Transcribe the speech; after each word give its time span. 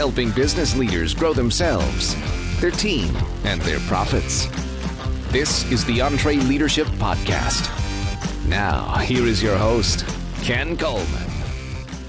helping 0.00 0.30
business 0.30 0.74
leaders 0.74 1.12
grow 1.12 1.34
themselves, 1.34 2.16
their 2.58 2.70
team, 2.70 3.14
and 3.44 3.60
their 3.60 3.78
profits. 3.80 4.46
This 5.30 5.70
is 5.70 5.84
the 5.84 5.98
EntreLeadership 5.98 6.86
Podcast. 6.96 7.68
Now, 8.48 8.96
here 8.96 9.26
is 9.26 9.42
your 9.42 9.58
host, 9.58 10.06
Ken 10.42 10.74
Coleman. 10.78 11.30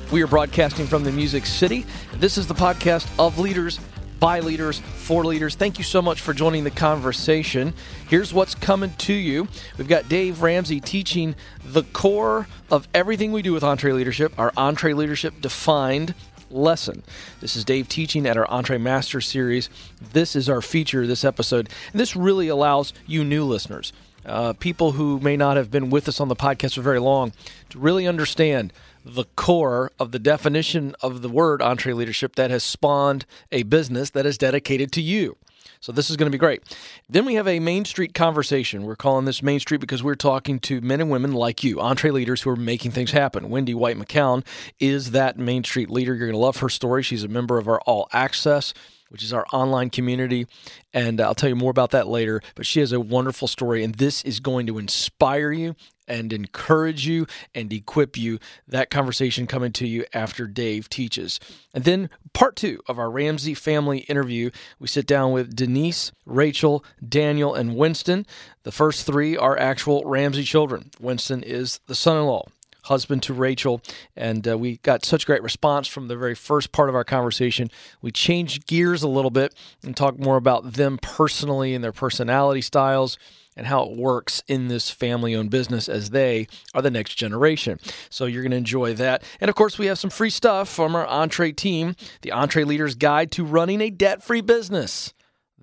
We 0.09 0.23
are 0.23 0.27
broadcasting 0.27 0.87
from 0.87 1.03
the 1.03 1.11
Music 1.11 1.45
City. 1.45 1.85
This 2.13 2.37
is 2.37 2.47
the 2.47 2.53
podcast 2.53 3.09
of 3.19 3.37
leaders, 3.39 3.77
by 4.21 4.39
leaders, 4.39 4.79
for 4.79 5.25
leaders. 5.25 5.55
Thank 5.55 5.77
you 5.77 5.83
so 5.83 6.01
much 6.01 6.21
for 6.21 6.33
joining 6.33 6.63
the 6.63 6.71
conversation. 6.71 7.73
Here's 8.07 8.33
what's 8.33 8.55
coming 8.55 8.93
to 8.99 9.13
you. 9.13 9.49
We've 9.77 9.89
got 9.89 10.07
Dave 10.07 10.41
Ramsey 10.41 10.79
teaching 10.79 11.35
the 11.65 11.83
core 11.83 12.47
of 12.69 12.87
everything 12.93 13.33
we 13.33 13.41
do 13.41 13.51
with 13.51 13.63
EntreLeadership, 13.63 14.31
our 14.37 14.51
EntreLeadership 14.51 15.41
defined 15.41 16.13
lesson. 16.51 17.03
This 17.39 17.55
is 17.55 17.65
Dave 17.65 17.87
teaching 17.87 18.25
at 18.25 18.37
our 18.37 18.49
Entree 18.49 18.77
Master 18.77 19.21
series. 19.21 19.69
This 20.13 20.35
is 20.35 20.49
our 20.49 20.61
feature 20.61 21.07
this 21.07 21.25
episode. 21.25 21.69
And 21.91 21.99
this 21.99 22.15
really 22.15 22.47
allows 22.47 22.93
you 23.07 23.23
new 23.23 23.43
listeners, 23.45 23.93
uh, 24.25 24.53
people 24.53 24.93
who 24.93 25.19
may 25.19 25.37
not 25.37 25.57
have 25.57 25.71
been 25.71 25.89
with 25.89 26.07
us 26.07 26.19
on 26.19 26.27
the 26.27 26.35
podcast 26.35 26.75
for 26.75 26.81
very 26.81 26.99
long, 26.99 27.33
to 27.69 27.79
really 27.79 28.07
understand 28.07 28.73
the 29.03 29.25
core 29.35 29.91
of 29.99 30.11
the 30.11 30.19
definition 30.19 30.95
of 31.01 31.21
the 31.21 31.29
word 31.29 31.59
EntreLeadership 31.59 32.35
that 32.35 32.51
has 32.51 32.63
spawned 32.63 33.25
a 33.51 33.63
business 33.63 34.11
that 34.11 34.25
is 34.25 34.37
dedicated 34.37 34.91
to 34.91 35.01
you. 35.01 35.37
So 35.81 35.91
this 35.91 36.11
is 36.11 36.15
going 36.15 36.31
to 36.31 36.35
be 36.35 36.39
great. 36.39 36.61
Then 37.09 37.25
we 37.25 37.33
have 37.33 37.47
a 37.47 37.59
Main 37.59 37.85
Street 37.85 38.13
conversation. 38.13 38.83
We're 38.83 38.95
calling 38.95 39.25
this 39.25 39.41
Main 39.41 39.59
Street 39.59 39.81
because 39.81 40.03
we're 40.03 40.13
talking 40.13 40.59
to 40.59 40.79
men 40.79 41.01
and 41.01 41.09
women 41.09 41.33
like 41.33 41.63
you, 41.63 41.77
EntreLeaders 41.77 42.43
who 42.43 42.51
are 42.51 42.55
making 42.55 42.91
things 42.91 43.09
happen. 43.11 43.49
Wendy 43.49 43.73
White 43.73 43.97
McCown 43.97 44.45
is 44.79 45.09
that 45.11 45.39
Main 45.39 45.63
Street 45.63 45.89
leader. 45.89 46.13
You're 46.13 46.27
going 46.27 46.33
to 46.33 46.37
love 46.37 46.57
her 46.57 46.69
story. 46.69 47.01
She's 47.01 47.23
a 47.23 47.27
member 47.27 47.57
of 47.57 47.67
our 47.67 47.81
All 47.81 48.07
Access 48.13 48.75
which 49.11 49.23
is 49.23 49.33
our 49.33 49.45
online 49.51 49.89
community. 49.89 50.47
And 50.93 51.19
uh, 51.19 51.25
I'll 51.25 51.35
tell 51.35 51.49
you 51.49 51.55
more 51.55 51.69
about 51.69 51.91
that 51.91 52.07
later. 52.07 52.41
But 52.55 52.65
she 52.65 52.79
has 52.79 52.93
a 52.93 52.99
wonderful 52.99 53.47
story, 53.47 53.83
and 53.83 53.95
this 53.95 54.23
is 54.23 54.39
going 54.39 54.67
to 54.67 54.77
inspire 54.77 55.51
you 55.51 55.75
and 56.07 56.31
encourage 56.31 57.05
you 57.05 57.27
and 57.53 57.71
equip 57.73 58.17
you. 58.17 58.39
That 58.67 58.89
conversation 58.89 59.47
coming 59.47 59.73
to 59.73 59.87
you 59.87 60.05
after 60.13 60.47
Dave 60.47 60.89
teaches. 60.89 61.39
And 61.73 61.83
then 61.83 62.09
part 62.33 62.55
two 62.55 62.79
of 62.87 62.97
our 62.97 63.11
Ramsey 63.11 63.53
family 63.53 63.99
interview, 63.99 64.49
we 64.79 64.87
sit 64.87 65.05
down 65.05 65.33
with 65.33 65.55
Denise, 65.55 66.11
Rachel, 66.25 66.83
Daniel, 67.07 67.53
and 67.53 67.75
Winston. 67.75 68.25
The 68.63 68.71
first 68.71 69.05
three 69.05 69.35
are 69.35 69.57
actual 69.57 70.05
Ramsey 70.05 70.43
children. 70.43 70.91
Winston 70.99 71.43
is 71.43 71.79
the 71.87 71.95
son 71.95 72.17
in 72.17 72.23
law 72.23 72.45
husband 72.83 73.23
to 73.23 73.33
Rachel. 73.33 73.81
And 74.15 74.47
uh, 74.47 74.57
we 74.57 74.77
got 74.77 75.05
such 75.05 75.25
great 75.25 75.43
response 75.43 75.87
from 75.87 76.07
the 76.07 76.15
very 76.15 76.35
first 76.35 76.71
part 76.71 76.89
of 76.89 76.95
our 76.95 77.03
conversation. 77.03 77.69
We 78.01 78.11
changed 78.11 78.67
gears 78.67 79.03
a 79.03 79.07
little 79.07 79.31
bit 79.31 79.53
and 79.83 79.95
talked 79.95 80.19
more 80.19 80.37
about 80.37 80.73
them 80.73 80.97
personally 81.01 81.73
and 81.73 81.83
their 81.83 81.91
personality 81.91 82.61
styles 82.61 83.17
and 83.55 83.67
how 83.67 83.83
it 83.83 83.97
works 83.97 84.41
in 84.47 84.67
this 84.69 84.89
family 84.89 85.35
owned 85.35 85.49
business 85.49 85.89
as 85.89 86.11
they 86.11 86.47
are 86.73 86.81
the 86.81 86.91
next 86.91 87.15
generation. 87.15 87.79
So 88.09 88.25
you're 88.25 88.43
going 88.43 88.51
to 88.51 88.57
enjoy 88.57 88.93
that. 88.95 89.23
And 89.39 89.49
of 89.49 89.55
course, 89.55 89.77
we 89.77 89.87
have 89.87 89.99
some 89.99 90.09
free 90.09 90.29
stuff 90.29 90.69
from 90.69 90.95
our 90.95 91.05
Entree 91.05 91.51
team 91.51 91.95
the 92.21 92.31
EntreLeader's 92.31 92.95
Guide 92.95 93.31
to 93.31 93.43
Running 93.43 93.81
a 93.81 93.89
Debt 93.89 94.23
Free 94.23 94.41
Business. 94.41 95.13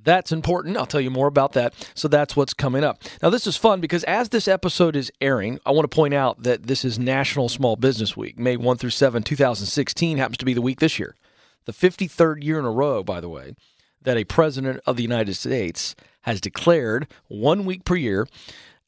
That's 0.08 0.32
important. 0.32 0.78
I'll 0.78 0.86
tell 0.86 1.02
you 1.02 1.10
more 1.10 1.26
about 1.26 1.52
that. 1.52 1.74
So 1.94 2.08
that's 2.08 2.34
what's 2.34 2.54
coming 2.54 2.82
up. 2.82 3.02
Now, 3.22 3.28
this 3.28 3.46
is 3.46 3.58
fun 3.58 3.82
because 3.82 4.04
as 4.04 4.30
this 4.30 4.48
episode 4.48 4.96
is 4.96 5.12
airing, 5.20 5.60
I 5.66 5.70
want 5.70 5.84
to 5.84 5.94
point 5.94 6.14
out 6.14 6.44
that 6.44 6.66
this 6.66 6.82
is 6.82 6.98
National 6.98 7.50
Small 7.50 7.76
Business 7.76 8.16
Week. 8.16 8.38
May 8.38 8.56
1 8.56 8.78
through 8.78 8.88
7, 8.88 9.22
2016 9.22 10.16
happens 10.16 10.38
to 10.38 10.46
be 10.46 10.54
the 10.54 10.62
week 10.62 10.80
this 10.80 10.98
year. 10.98 11.14
The 11.66 11.74
53rd 11.74 12.42
year 12.42 12.58
in 12.58 12.64
a 12.64 12.70
row, 12.70 13.02
by 13.02 13.20
the 13.20 13.28
way, 13.28 13.52
that 14.00 14.16
a 14.16 14.24
president 14.24 14.80
of 14.86 14.96
the 14.96 15.02
United 15.02 15.34
States 15.34 15.94
has 16.22 16.40
declared 16.40 17.06
one 17.26 17.66
week 17.66 17.84
per 17.84 17.96
year 17.96 18.26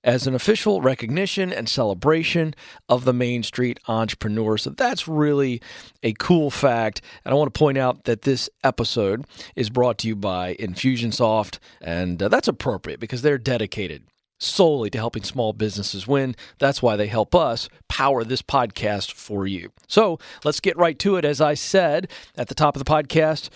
as 0.03 0.27
an 0.27 0.35
official 0.35 0.81
recognition 0.81 1.53
and 1.53 1.69
celebration 1.69 2.55
of 2.89 3.05
the 3.05 3.13
Main 3.13 3.43
Street 3.43 3.79
entrepreneur. 3.87 4.57
So 4.57 4.71
that's 4.71 5.07
really 5.07 5.61
a 6.03 6.13
cool 6.15 6.51
fact. 6.51 7.03
And 7.25 7.33
I 7.33 7.37
want 7.37 7.53
to 7.53 7.59
point 7.59 7.79
out 7.79 8.05
that 8.05 8.23
this 8.23 8.49
episode 8.65 9.25
is 9.57 9.71
brought 9.71 9.99
to 9.99 10.09
you 10.09 10.17
by 10.17 10.55
Infusionsoft, 10.57 11.59
and 11.81 12.23
uh, 12.23 12.29
that's 12.29 12.49
appropriate 12.49 13.01
because 13.01 13.23
they're 13.23 13.39
dedicated 13.39 14.05
solely 14.43 14.89
to 14.89 14.99
helping 14.99 15.23
small 15.23 15.53
businesses 15.53 16.07
win. 16.07 16.35
That's 16.59 16.83
why 16.83 16.97
they 16.97 17.07
help 17.07 17.35
us 17.35 17.69
power 17.89 18.25
this 18.25 18.43
podcast 18.43 19.13
for 19.13 19.47
you. 19.47 19.71
So 19.87 20.19
let's 20.45 20.61
get 20.61 20.79
right 20.79 20.99
to 21.01 21.17
it. 21.17 21.25
As 21.25 21.43
I 21.43 21.55
said 21.55 22.11
at 22.37 22.49
the 22.49 22.55
top 22.55 22.75
of 22.75 22.83
the 22.83 22.91
podcast, 22.91 23.51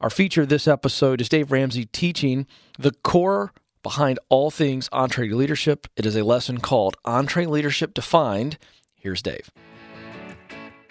our 0.00 0.10
feature 0.10 0.44
this 0.44 0.66
episode 0.66 1.20
is 1.20 1.28
Dave 1.28 1.52
Ramsey 1.52 1.86
teaching 1.86 2.46
the 2.78 2.92
core 3.04 3.52
behind 3.86 4.18
all 4.30 4.50
things 4.50 4.88
EntreLeadership. 4.88 5.86
It 5.94 6.04
is 6.04 6.16
a 6.16 6.24
lesson 6.24 6.58
called 6.58 6.96
EntreLeadership 7.06 7.94
Defined. 7.94 8.58
Here's 8.96 9.22
Dave. 9.22 9.48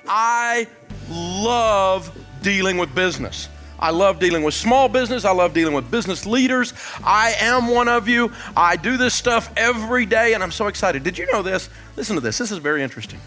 I 0.07 0.65
love 1.09 2.17
dealing 2.41 2.77
with 2.77 2.95
business. 2.95 3.49
I 3.79 3.89
love 3.89 4.19
dealing 4.19 4.43
with 4.43 4.53
small 4.53 4.87
business. 4.87 5.25
I 5.25 5.33
love 5.33 5.53
dealing 5.53 5.73
with 5.73 5.91
business 5.91 6.25
leaders. 6.25 6.73
I 7.03 7.35
am 7.41 7.67
one 7.67 7.89
of 7.89 8.07
you. 8.07 8.31
I 8.55 8.77
do 8.77 8.95
this 8.95 9.13
stuff 9.13 9.51
every 9.57 10.05
day, 10.05 10.33
and 10.33 10.41
I'm 10.41 10.53
so 10.53 10.67
excited. 10.67 11.03
Did 11.03 11.17
you 11.17 11.29
know 11.33 11.41
this? 11.41 11.69
Listen 11.97 12.15
to 12.15 12.21
this. 12.21 12.37
This 12.37 12.49
is 12.49 12.59
very 12.59 12.81
interesting. 12.81 13.19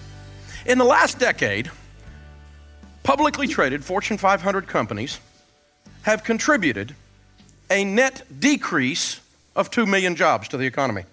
In 0.65 0.79
the 0.79 0.87
last 0.87 1.19
decade, 1.19 1.71
publicly 3.03 3.47
traded 3.47 3.85
Fortune 3.85 4.17
500 4.17 4.67
companies 4.67 5.21
have 6.05 6.25
contributed 6.25 6.95
a 7.71 7.85
net 7.85 8.23
decrease 8.41 9.21
of 9.59 9.71
2 9.71 9.87
million 9.87 10.15
jobs 10.15 10.47
to 10.49 10.57
the 10.57 10.65
economy. 10.65 11.05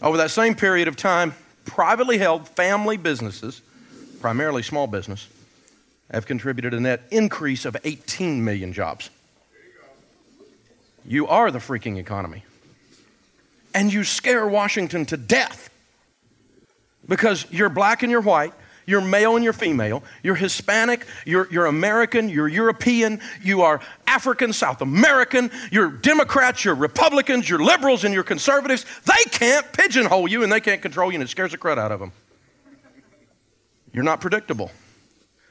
Over 0.00 0.16
that 0.16 0.30
same 0.30 0.54
period 0.54 0.88
of 0.88 0.96
time, 0.96 1.34
privately 1.66 2.16
held 2.16 2.48
family 2.48 2.96
businesses, 2.96 3.60
primarily 4.20 4.62
small 4.62 4.86
business, 4.86 5.28
have 6.10 6.24
contributed 6.26 6.72
a 6.72 6.80
net 6.80 7.02
increase 7.10 7.66
of 7.66 7.76
18 7.84 8.42
million 8.42 8.72
jobs. 8.72 9.10
You 11.04 11.26
are 11.26 11.50
the 11.50 11.58
freaking 11.58 11.98
economy. 11.98 12.42
And 13.74 13.92
you 13.92 14.02
scare 14.02 14.46
Washington 14.46 15.04
to 15.06 15.18
death 15.18 15.68
because 17.06 17.46
you're 17.50 17.68
black 17.68 18.02
and 18.02 18.10
you're 18.10 18.22
white, 18.22 18.54
you're 18.86 19.00
male 19.00 19.34
and 19.34 19.42
you're 19.42 19.52
female. 19.52 20.04
You're 20.22 20.36
Hispanic. 20.36 21.06
You're, 21.24 21.48
you're 21.50 21.66
American. 21.66 22.28
You're 22.28 22.46
European. 22.46 23.20
You 23.42 23.62
are 23.62 23.80
African, 24.06 24.52
South 24.52 24.80
American. 24.80 25.50
You're 25.72 25.90
Democrats. 25.90 26.64
You're 26.64 26.76
Republicans. 26.76 27.50
You're 27.50 27.62
liberals 27.62 28.04
and 28.04 28.14
you're 28.14 28.22
conservatives. 28.22 28.86
They 29.04 29.30
can't 29.30 29.70
pigeonhole 29.72 30.28
you 30.28 30.44
and 30.44 30.52
they 30.52 30.60
can't 30.60 30.80
control 30.80 31.10
you, 31.10 31.16
and 31.16 31.24
it 31.24 31.28
scares 31.28 31.50
the 31.50 31.58
crud 31.58 31.78
out 31.78 31.90
of 31.90 31.98
them. 31.98 32.12
You're 33.92 34.04
not 34.04 34.20
predictable. 34.20 34.70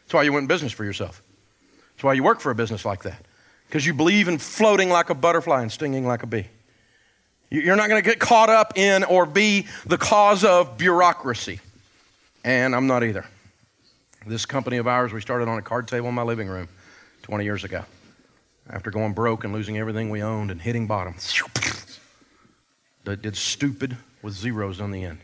That's 0.06 0.14
why 0.14 0.24
you 0.24 0.32
went 0.32 0.44
in 0.44 0.48
business 0.48 0.72
for 0.72 0.86
yourself. 0.86 1.22
That's 1.96 2.04
why 2.04 2.14
you 2.14 2.24
work 2.24 2.40
for 2.40 2.52
a 2.52 2.56
business 2.56 2.86
like 2.86 3.04
that. 3.04 3.26
Because 3.68 3.86
you 3.86 3.94
believe 3.94 4.30
in 4.30 4.38
floating 4.38 4.90
like 4.90 5.10
a 5.10 5.16
butterfly 5.16 5.62
and 5.62 5.72
stinging 5.72 6.08
like 6.08 6.24
a 6.24 6.28
bee. 6.28 6.46
You're 7.50 7.76
not 7.76 7.90
going 7.90 8.02
to 8.02 8.08
get 8.08 8.20
caught 8.20 8.50
up 8.50 8.78
in 8.78 9.04
or 9.04 9.26
be 9.26 9.68
the 9.86 9.98
cause 9.98 10.44
of 10.44 10.78
bureaucracy 10.78 11.60
and 12.46 12.76
I'm 12.76 12.86
not 12.88 13.04
either. 13.04 13.26
This 14.26 14.46
company 14.46 14.78
of 14.78 14.88
ours, 14.88 15.12
we 15.12 15.20
started 15.20 15.48
on 15.48 15.58
a 15.58 15.62
card 15.62 15.88
table 15.88 16.08
in 16.08 16.16
my 16.16 16.22
living 16.22 16.48
room 16.48 16.70
20 17.24 17.44
years 17.44 17.64
ago. 17.64 17.84
After 18.70 18.92
going 18.92 19.14
broke 19.14 19.44
and 19.44 19.52
losing 19.52 19.78
everything 19.78 20.10
we 20.10 20.22
owned 20.22 20.52
and 20.52 20.62
hitting 20.62 20.88
bottom, 20.88 21.16
that 23.04 23.22
did 23.22 23.36
stupid 23.36 23.98
with 24.22 24.34
zeros 24.34 24.80
on 24.80 24.92
the 24.92 25.04
end. 25.04 25.20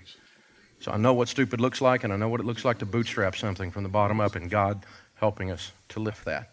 So 0.80 0.92
I 0.92 0.98
know 0.98 1.14
what 1.14 1.28
stupid 1.28 1.62
looks 1.62 1.80
like, 1.80 2.04
and 2.04 2.12
I 2.12 2.18
know 2.18 2.28
what 2.28 2.40
it 2.40 2.46
looks 2.46 2.66
like 2.66 2.80
to 2.80 2.86
bootstrap 2.86 3.36
something 3.36 3.70
from 3.70 3.84
the 3.84 3.90
bottom 3.90 4.20
up, 4.20 4.36
and 4.36 4.50
God 4.50 4.84
helping 5.16 5.52
us 5.52 5.72
to 5.90 6.00
lift 6.00 6.26
that. 6.26 6.50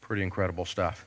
Pretty 0.00 0.22
incredible 0.22 0.64
stuff. 0.64 1.04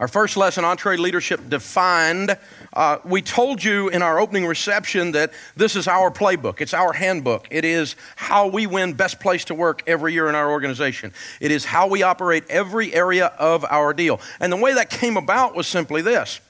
Our 0.00 0.06
first 0.06 0.36
lesson, 0.36 0.62
EntreLeadership 0.62 1.48
Defined, 1.48 2.38
uh, 2.72 2.98
we 3.04 3.20
told 3.20 3.64
you 3.64 3.88
in 3.88 4.00
our 4.00 4.20
opening 4.20 4.46
reception 4.46 5.10
that 5.12 5.32
this 5.56 5.74
is 5.74 5.88
our 5.88 6.08
playbook. 6.08 6.60
It's 6.60 6.72
our 6.72 6.92
handbook. 6.92 7.48
It 7.50 7.64
is 7.64 7.96
how 8.14 8.46
we 8.46 8.68
win 8.68 8.92
Best 8.92 9.18
Place 9.18 9.44
to 9.46 9.56
Work 9.56 9.82
every 9.88 10.12
year 10.12 10.28
in 10.28 10.36
our 10.36 10.52
organization. 10.52 11.12
It 11.40 11.50
is 11.50 11.64
how 11.64 11.88
we 11.88 12.04
operate 12.04 12.44
every 12.48 12.94
area 12.94 13.26
of 13.40 13.64
our 13.64 13.92
deal. 13.92 14.20
And 14.38 14.52
the 14.52 14.56
way 14.56 14.72
that 14.74 14.88
came 14.88 15.16
about 15.16 15.56
was 15.56 15.66
simply 15.66 16.00
this. 16.00 16.40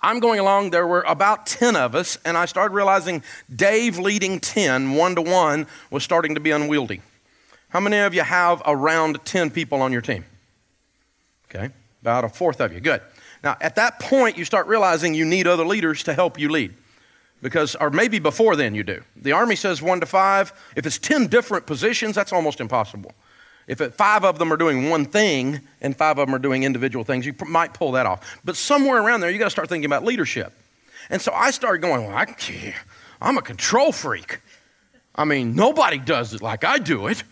I'm 0.00 0.18
going 0.18 0.40
along, 0.40 0.70
there 0.70 0.86
were 0.86 1.02
about 1.02 1.44
10 1.44 1.76
of 1.76 1.94
us, 1.94 2.16
and 2.24 2.38
I 2.38 2.46
started 2.46 2.74
realizing 2.74 3.22
Dave 3.54 3.98
leading 3.98 4.40
10 4.40 4.94
one 4.94 5.14
to 5.14 5.22
one 5.22 5.66
was 5.90 6.04
starting 6.04 6.34
to 6.36 6.40
be 6.40 6.52
unwieldy. 6.52 7.02
How 7.68 7.80
many 7.80 7.98
of 7.98 8.14
you 8.14 8.22
have 8.22 8.62
around 8.64 9.22
10 9.26 9.50
people 9.50 9.82
on 9.82 9.92
your 9.92 10.00
team? 10.00 10.24
Okay. 11.50 11.70
About 12.02 12.24
a 12.24 12.28
fourth 12.28 12.60
of 12.60 12.72
you. 12.72 12.80
Good. 12.80 13.02
Now, 13.42 13.56
at 13.60 13.76
that 13.76 14.00
point, 14.00 14.36
you 14.36 14.44
start 14.44 14.66
realizing 14.66 15.14
you 15.14 15.24
need 15.24 15.46
other 15.46 15.66
leaders 15.66 16.02
to 16.04 16.14
help 16.14 16.38
you 16.38 16.50
lead. 16.50 16.74
Because, 17.42 17.74
or 17.74 17.90
maybe 17.90 18.18
before 18.18 18.54
then 18.54 18.74
you 18.74 18.82
do. 18.82 19.02
The 19.16 19.32
Army 19.32 19.56
says 19.56 19.80
one 19.80 20.00
to 20.00 20.06
five. 20.06 20.52
If 20.76 20.86
it's 20.86 20.98
10 20.98 21.28
different 21.28 21.66
positions, 21.66 22.14
that's 22.14 22.32
almost 22.32 22.60
impossible. 22.60 23.12
If 23.66 23.80
it, 23.80 23.94
five 23.94 24.24
of 24.24 24.38
them 24.38 24.52
are 24.52 24.56
doing 24.56 24.90
one 24.90 25.06
thing 25.06 25.60
and 25.80 25.96
five 25.96 26.18
of 26.18 26.26
them 26.26 26.34
are 26.34 26.40
doing 26.40 26.64
individual 26.64 27.04
things, 27.04 27.24
you 27.24 27.32
p- 27.32 27.46
might 27.46 27.72
pull 27.72 27.92
that 27.92 28.04
off. 28.04 28.40
But 28.44 28.56
somewhere 28.56 29.00
around 29.00 29.20
there, 29.20 29.30
you 29.30 29.38
got 29.38 29.44
to 29.44 29.50
start 29.50 29.68
thinking 29.68 29.86
about 29.86 30.04
leadership. 30.04 30.52
And 31.08 31.22
so 31.22 31.32
I 31.32 31.50
started 31.50 31.80
going, 31.80 32.06
well, 32.06 32.16
I, 32.16 32.26
can't 32.26 32.74
I'm 33.20 33.38
a 33.38 33.42
control 33.42 33.92
freak. 33.92 34.40
I 35.14 35.24
mean, 35.24 35.54
nobody 35.54 35.98
does 35.98 36.34
it 36.34 36.42
like 36.42 36.64
I 36.64 36.78
do 36.78 37.06
it. 37.06 37.22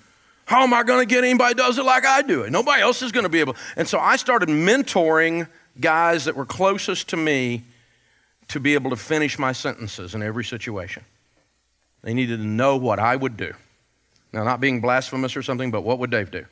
How 0.49 0.63
am 0.63 0.73
I 0.73 0.83
going 0.83 1.01
to 1.01 1.05
get 1.07 1.25
anybody 1.25 1.53
does 1.53 1.77
it 1.77 1.85
like 1.85 2.07
I 2.07 2.23
do 2.23 2.41
it? 2.41 2.51
Nobody 2.51 2.81
else 2.81 3.03
is 3.03 3.13
going 3.13 3.25
to 3.25 3.29
be 3.29 3.41
able. 3.41 3.55
And 3.77 3.87
so 3.87 3.99
I 3.99 4.17
started 4.17 4.49
mentoring 4.49 5.47
guys 5.79 6.25
that 6.25 6.37
were 6.37 6.47
closest 6.47 7.11
to 7.11 7.19
me 7.19 7.65
to 8.49 8.59
be 8.59 8.73
able 8.73 8.89
to 8.89 8.97
finish 8.97 9.39
my 9.39 9.53
sentences 9.53 10.15
in 10.15 10.23
every 10.23 10.45
situation. 10.45 11.05
They 12.01 12.15
needed 12.15 12.39
to 12.39 12.47
know 12.47 12.79
what 12.79 12.99
I 12.99 13.15
would 13.15 13.37
do. 13.37 13.53
Now, 14.33 14.43
not 14.43 14.59
being 14.59 14.81
blasphemous 14.81 15.37
or 15.37 15.43
something, 15.43 15.71
but 15.71 15.83
what 15.83 15.99
would 15.99 16.11
Dave 16.11 16.31
do? 16.31 16.47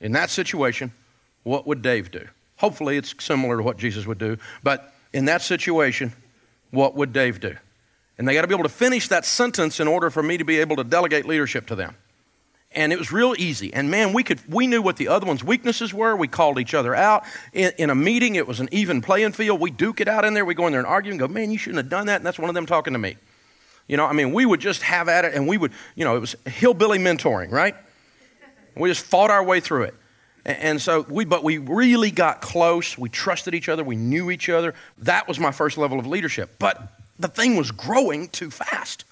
In 0.00 0.10
that 0.12 0.28
situation, 0.28 0.90
what 1.44 1.64
would 1.64 1.80
Dave 1.80 2.10
do? 2.10 2.26
Hopefully, 2.56 2.96
it's 2.96 3.14
similar 3.24 3.58
to 3.58 3.62
what 3.62 3.76
Jesus 3.76 4.04
would 4.04 4.18
do, 4.18 4.36
but 4.64 4.92
in 5.12 5.26
that 5.26 5.42
situation, 5.42 6.12
what 6.72 6.96
would 6.96 7.12
Dave 7.12 7.38
do? 7.38 7.54
And 8.18 8.26
they 8.26 8.34
got 8.34 8.42
to 8.42 8.48
be 8.48 8.54
able 8.54 8.64
to 8.64 8.68
finish 8.68 9.06
that 9.08 9.24
sentence 9.24 9.78
in 9.78 9.86
order 9.86 10.10
for 10.10 10.24
me 10.24 10.38
to 10.38 10.44
be 10.44 10.58
able 10.58 10.74
to 10.74 10.84
delegate 10.84 11.24
leadership 11.24 11.68
to 11.68 11.76
them 11.76 11.94
and 12.74 12.92
it 12.92 12.98
was 12.98 13.12
real 13.12 13.34
easy. 13.38 13.72
And 13.72 13.90
man, 13.90 14.12
we 14.12 14.22
could 14.22 14.40
we 14.48 14.66
knew 14.66 14.82
what 14.82 14.96
the 14.96 15.08
other 15.08 15.26
one's 15.26 15.44
weaknesses 15.44 15.92
were. 15.92 16.16
We 16.16 16.28
called 16.28 16.58
each 16.58 16.74
other 16.74 16.94
out 16.94 17.24
in, 17.52 17.72
in, 17.78 17.90
a 17.90 17.94
meeting. 17.94 18.34
It 18.34 18.46
was 18.46 18.60
an 18.60 18.68
even 18.72 19.00
playing 19.00 19.32
field. 19.32 19.60
We 19.60 19.70
duke 19.70 20.00
it 20.00 20.08
out 20.08 20.24
in 20.24 20.34
there. 20.34 20.44
We 20.44 20.54
go 20.54 20.66
in 20.66 20.72
there 20.72 20.80
and 20.80 20.86
argue 20.86 21.10
and 21.10 21.18
go, 21.18 21.28
man, 21.28 21.50
you 21.50 21.58
shouldn't 21.58 21.78
have 21.78 21.88
done 21.88 22.06
that. 22.06 22.16
And 22.16 22.26
that's 22.26 22.38
one 22.38 22.48
of 22.48 22.54
them 22.54 22.66
talking 22.66 22.92
to 22.92 22.98
me. 22.98 23.16
You 23.88 23.96
know, 23.96 24.06
I 24.06 24.12
mean, 24.12 24.32
we 24.32 24.46
would 24.46 24.60
just 24.60 24.82
have 24.82 25.08
at 25.08 25.24
it, 25.24 25.34
and 25.34 25.48
we 25.48 25.58
would, 25.58 25.72
you 25.96 26.04
know, 26.04 26.16
it 26.16 26.20
was 26.20 26.36
hillbilly 26.46 26.98
mentoring, 26.98 27.50
right? 27.50 27.74
We 28.76 28.88
just 28.88 29.04
fought 29.04 29.30
our 29.30 29.44
way 29.44 29.60
through 29.60 29.84
it. 29.84 29.94
And, 30.44 30.58
and 30.58 30.82
so 30.82 31.04
we, 31.08 31.24
but 31.24 31.44
we 31.44 31.58
really 31.58 32.10
got 32.10 32.40
close. 32.40 32.96
We 32.96 33.08
trusted 33.08 33.54
each 33.54 33.68
other. 33.68 33.84
We 33.84 33.96
knew 33.96 34.30
each 34.30 34.48
other. 34.48 34.74
That 34.98 35.28
was 35.28 35.38
my 35.38 35.50
first 35.50 35.78
level 35.78 35.98
of 35.98 36.06
leadership. 36.06 36.56
But 36.58 36.80
the 37.18 37.28
thing 37.28 37.56
was 37.56 37.70
growing 37.70 38.28
too 38.28 38.50
fast. 38.50 39.04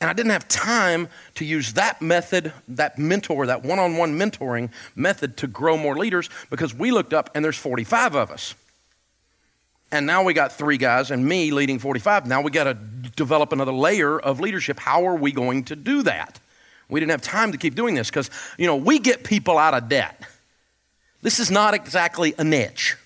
And 0.00 0.10
I 0.10 0.12
didn't 0.12 0.32
have 0.32 0.46
time 0.48 1.08
to 1.36 1.44
use 1.44 1.72
that 1.72 2.02
method, 2.02 2.52
that 2.68 2.98
mentor, 2.98 3.46
that 3.46 3.64
one 3.64 3.78
on 3.78 3.96
one 3.96 4.18
mentoring 4.18 4.70
method 4.94 5.38
to 5.38 5.46
grow 5.46 5.78
more 5.78 5.96
leaders 5.96 6.28
because 6.50 6.74
we 6.74 6.90
looked 6.90 7.14
up 7.14 7.30
and 7.34 7.44
there's 7.44 7.56
45 7.56 8.14
of 8.14 8.30
us. 8.30 8.54
And 9.90 10.04
now 10.04 10.22
we 10.24 10.34
got 10.34 10.52
three 10.52 10.76
guys 10.76 11.10
and 11.10 11.24
me 11.24 11.50
leading 11.50 11.78
45. 11.78 12.26
Now 12.26 12.42
we 12.42 12.50
got 12.50 12.64
to 12.64 12.74
develop 12.74 13.52
another 13.52 13.72
layer 13.72 14.18
of 14.18 14.40
leadership. 14.40 14.78
How 14.78 15.06
are 15.06 15.16
we 15.16 15.32
going 15.32 15.64
to 15.64 15.76
do 15.76 16.02
that? 16.02 16.40
We 16.88 17.00
didn't 17.00 17.12
have 17.12 17.22
time 17.22 17.52
to 17.52 17.58
keep 17.58 17.74
doing 17.74 17.94
this 17.94 18.10
because, 18.10 18.30
you 18.58 18.66
know, 18.66 18.76
we 18.76 18.98
get 18.98 19.24
people 19.24 19.56
out 19.56 19.74
of 19.74 19.88
debt. 19.88 20.22
This 21.22 21.40
is 21.40 21.50
not 21.50 21.72
exactly 21.74 22.34
a 22.36 22.44
niche 22.44 22.96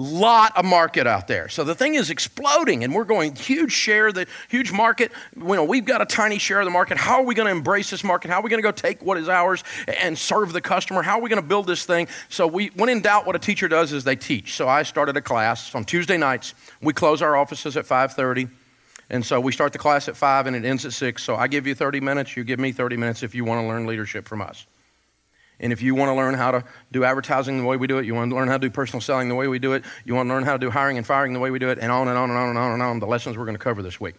lot 0.00 0.56
of 0.56 0.64
market 0.64 1.06
out 1.06 1.28
there. 1.28 1.48
So 1.48 1.62
the 1.64 1.74
thing 1.74 1.94
is 1.94 2.10
exploding, 2.10 2.84
and 2.84 2.94
we're 2.94 3.04
going 3.04 3.34
huge 3.34 3.72
share, 3.72 4.12
the 4.12 4.26
huge 4.48 4.72
market. 4.72 5.12
You 5.36 5.44
know, 5.44 5.64
we've 5.64 5.84
got 5.84 6.00
a 6.00 6.06
tiny 6.06 6.38
share 6.38 6.60
of 6.60 6.64
the 6.64 6.70
market. 6.70 6.96
How 6.96 7.16
are 7.16 7.24
we 7.24 7.34
going 7.34 7.46
to 7.46 7.52
embrace 7.52 7.90
this 7.90 8.02
market? 8.02 8.30
How 8.30 8.40
are 8.40 8.42
we 8.42 8.50
going 8.50 8.62
to 8.62 8.66
go 8.66 8.72
take 8.72 9.02
what 9.02 9.18
is 9.18 9.28
ours 9.28 9.62
and 9.86 10.16
serve 10.16 10.52
the 10.52 10.60
customer? 10.60 11.02
How 11.02 11.18
are 11.18 11.22
we 11.22 11.28
going 11.28 11.42
to 11.42 11.46
build 11.46 11.66
this 11.66 11.84
thing? 11.84 12.08
So 12.28 12.46
we, 12.46 12.68
when 12.68 12.88
in 12.88 13.02
doubt, 13.02 13.26
what 13.26 13.36
a 13.36 13.38
teacher 13.38 13.68
does 13.68 13.92
is 13.92 14.04
they 14.04 14.16
teach. 14.16 14.54
So 14.54 14.68
I 14.68 14.82
started 14.82 15.16
a 15.16 15.22
class 15.22 15.74
on 15.74 15.84
Tuesday 15.84 16.16
nights. 16.16 16.54
We 16.80 16.92
close 16.92 17.22
our 17.22 17.36
offices 17.36 17.76
at 17.76 17.84
5:30. 17.84 18.50
And 19.10 19.26
so 19.26 19.40
we 19.40 19.50
start 19.50 19.72
the 19.72 19.78
class 19.78 20.08
at 20.08 20.16
5 20.16 20.46
and 20.46 20.54
it 20.54 20.64
ends 20.64 20.86
at 20.86 20.92
6. 20.92 21.22
So 21.22 21.34
I 21.34 21.48
give 21.48 21.66
you 21.66 21.74
30 21.74 22.00
minutes, 22.00 22.36
you 22.36 22.44
give 22.44 22.60
me 22.60 22.70
30 22.70 22.96
minutes 22.96 23.24
if 23.24 23.34
you 23.34 23.44
want 23.44 23.60
to 23.60 23.66
learn 23.66 23.84
leadership 23.84 24.28
from 24.28 24.40
us. 24.40 24.66
And 25.60 25.72
if 25.72 25.82
you 25.82 25.94
want 25.94 26.08
to 26.08 26.14
learn 26.14 26.34
how 26.34 26.50
to 26.50 26.64
do 26.90 27.04
advertising 27.04 27.58
the 27.58 27.64
way 27.64 27.76
we 27.76 27.86
do 27.86 27.98
it, 27.98 28.06
you 28.06 28.14
want 28.14 28.30
to 28.30 28.34
learn 28.34 28.48
how 28.48 28.56
to 28.56 28.66
do 28.66 28.70
personal 28.70 29.00
selling 29.00 29.28
the 29.28 29.34
way 29.34 29.46
we 29.46 29.58
do 29.58 29.74
it, 29.74 29.84
you 30.04 30.14
want 30.14 30.28
to 30.28 30.34
learn 30.34 30.44
how 30.44 30.54
to 30.54 30.58
do 30.58 30.70
hiring 30.70 30.96
and 30.96 31.06
firing 31.06 31.34
the 31.34 31.40
way 31.40 31.50
we 31.50 31.58
do 31.58 31.68
it, 31.68 31.78
and 31.78 31.92
on 31.92 32.08
and 32.08 32.16
on 32.16 32.30
and 32.30 32.38
on 32.38 32.48
and 32.48 32.58
on 32.58 32.72
and 32.72 32.82
on, 32.82 32.98
the 32.98 33.06
lessons 33.06 33.36
we're 33.36 33.44
going 33.44 33.56
to 33.56 33.62
cover 33.62 33.82
this 33.82 34.00
week. 34.00 34.14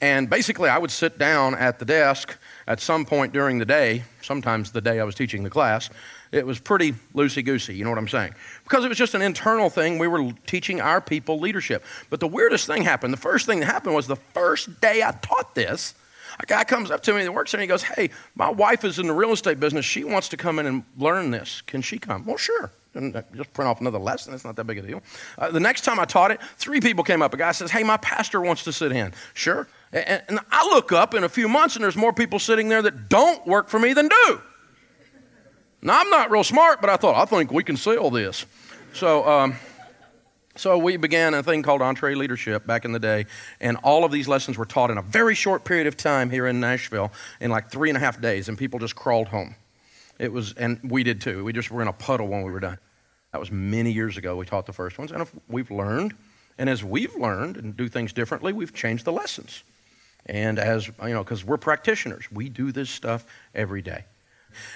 And 0.00 0.30
basically, 0.30 0.68
I 0.68 0.78
would 0.78 0.92
sit 0.92 1.18
down 1.18 1.56
at 1.56 1.80
the 1.80 1.84
desk 1.84 2.38
at 2.68 2.80
some 2.80 3.04
point 3.04 3.32
during 3.32 3.58
the 3.58 3.64
day, 3.64 4.04
sometimes 4.22 4.70
the 4.70 4.80
day 4.80 5.00
I 5.00 5.04
was 5.04 5.16
teaching 5.16 5.42
the 5.42 5.50
class. 5.50 5.90
It 6.30 6.46
was 6.46 6.60
pretty 6.60 6.92
loosey 7.14 7.44
goosey, 7.44 7.74
you 7.74 7.84
know 7.84 7.90
what 7.90 7.98
I'm 7.98 8.06
saying? 8.06 8.34
Because 8.62 8.84
it 8.84 8.88
was 8.88 8.98
just 8.98 9.14
an 9.14 9.22
internal 9.22 9.70
thing. 9.70 9.98
We 9.98 10.06
were 10.06 10.32
teaching 10.46 10.80
our 10.80 11.00
people 11.00 11.40
leadership. 11.40 11.84
But 12.10 12.20
the 12.20 12.28
weirdest 12.28 12.66
thing 12.66 12.82
happened. 12.82 13.12
The 13.12 13.18
first 13.18 13.46
thing 13.46 13.60
that 13.60 13.66
happened 13.66 13.94
was 13.94 14.06
the 14.06 14.16
first 14.16 14.80
day 14.80 15.02
I 15.02 15.10
taught 15.10 15.54
this, 15.54 15.94
a 16.40 16.46
guy 16.46 16.64
comes 16.64 16.90
up 16.90 17.02
to 17.04 17.14
me 17.14 17.22
that 17.22 17.32
works 17.32 17.52
there 17.52 17.58
and 17.58 17.62
he 17.62 17.68
goes, 17.68 17.82
Hey, 17.82 18.10
my 18.34 18.50
wife 18.50 18.84
is 18.84 18.98
in 18.98 19.06
the 19.06 19.12
real 19.12 19.32
estate 19.32 19.58
business. 19.58 19.84
She 19.84 20.04
wants 20.04 20.28
to 20.30 20.36
come 20.36 20.58
in 20.58 20.66
and 20.66 20.84
learn 20.96 21.30
this. 21.30 21.62
Can 21.62 21.82
she 21.82 21.98
come? 21.98 22.24
Well, 22.24 22.36
sure. 22.36 22.70
And 22.94 23.14
uh, 23.14 23.22
just 23.34 23.52
print 23.52 23.68
off 23.68 23.80
another 23.80 23.98
lesson. 23.98 24.34
It's 24.34 24.44
not 24.44 24.56
that 24.56 24.64
big 24.64 24.78
a 24.78 24.82
deal. 24.82 25.02
Uh, 25.36 25.50
the 25.50 25.60
next 25.60 25.82
time 25.82 26.00
I 26.00 26.04
taught 26.04 26.30
it, 26.30 26.40
three 26.56 26.80
people 26.80 27.04
came 27.04 27.22
up. 27.22 27.34
A 27.34 27.36
guy 27.36 27.52
says, 27.52 27.70
Hey, 27.70 27.82
my 27.82 27.96
pastor 27.96 28.40
wants 28.40 28.64
to 28.64 28.72
sit 28.72 28.92
in. 28.92 29.12
Sure. 29.34 29.68
And, 29.92 30.22
and 30.28 30.40
I 30.50 30.64
look 30.68 30.92
up 30.92 31.14
in 31.14 31.24
a 31.24 31.28
few 31.28 31.48
months 31.48 31.74
and 31.76 31.82
there's 31.82 31.96
more 31.96 32.12
people 32.12 32.38
sitting 32.38 32.68
there 32.68 32.82
that 32.82 33.08
don't 33.08 33.46
work 33.46 33.68
for 33.68 33.78
me 33.78 33.92
than 33.92 34.08
do. 34.08 34.40
Now, 35.80 36.00
I'm 36.00 36.10
not 36.10 36.30
real 36.30 36.44
smart, 36.44 36.80
but 36.80 36.90
I 36.90 36.96
thought, 36.96 37.14
I 37.14 37.24
think 37.24 37.52
we 37.52 37.62
can 37.62 37.76
sell 37.76 38.10
this. 38.10 38.46
So, 38.92 39.26
um, 39.28 39.54
so 40.58 40.76
we 40.76 40.96
began 40.96 41.34
a 41.34 41.42
thing 41.42 41.62
called 41.62 41.80
EntreLeadership 41.80 42.66
back 42.66 42.84
in 42.84 42.92
the 42.92 42.98
day, 42.98 43.26
and 43.60 43.76
all 43.82 44.04
of 44.04 44.12
these 44.12 44.26
lessons 44.26 44.58
were 44.58 44.64
taught 44.64 44.90
in 44.90 44.98
a 44.98 45.02
very 45.02 45.34
short 45.34 45.64
period 45.64 45.86
of 45.86 45.96
time 45.96 46.30
here 46.30 46.46
in 46.46 46.60
Nashville, 46.60 47.12
in 47.40 47.50
like 47.50 47.70
three 47.70 47.90
and 47.90 47.96
a 47.96 48.00
half 48.00 48.20
days, 48.20 48.48
and 48.48 48.58
people 48.58 48.78
just 48.78 48.96
crawled 48.96 49.28
home. 49.28 49.54
It 50.18 50.32
was, 50.32 50.52
and 50.54 50.80
we 50.82 51.04
did 51.04 51.20
too. 51.20 51.44
We 51.44 51.52
just 51.52 51.70
were 51.70 51.82
in 51.82 51.88
a 51.88 51.92
puddle 51.92 52.26
when 52.26 52.42
we 52.42 52.50
were 52.50 52.60
done. 52.60 52.78
That 53.32 53.38
was 53.38 53.52
many 53.52 53.92
years 53.92 54.16
ago. 54.16 54.36
We 54.36 54.46
taught 54.46 54.66
the 54.66 54.72
first 54.72 54.98
ones, 54.98 55.12
and 55.12 55.26
we've 55.48 55.70
learned, 55.70 56.14
and 56.58 56.68
as 56.68 56.82
we've 56.82 57.14
learned 57.14 57.56
and 57.56 57.76
do 57.76 57.88
things 57.88 58.12
differently, 58.12 58.52
we've 58.52 58.74
changed 58.74 59.04
the 59.04 59.12
lessons. 59.12 59.62
And 60.26 60.58
as 60.58 60.88
you 60.88 61.14
know, 61.14 61.22
because 61.22 61.44
we're 61.44 61.56
practitioners, 61.56 62.30
we 62.32 62.48
do 62.48 62.72
this 62.72 62.90
stuff 62.90 63.24
every 63.54 63.80
day. 63.80 64.04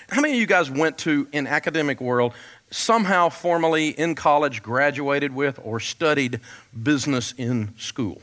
How 0.08 0.20
many 0.20 0.34
of 0.34 0.40
you 0.40 0.46
guys 0.46 0.70
went 0.70 0.98
to, 0.98 1.26
in 1.32 1.46
academic 1.46 2.00
world, 2.00 2.34
somehow 2.72 3.28
formally 3.28 3.90
in 3.90 4.14
college 4.14 4.62
graduated 4.62 5.34
with 5.34 5.60
or 5.62 5.78
studied 5.78 6.40
business 6.82 7.32
in 7.36 7.74
school? 7.78 8.20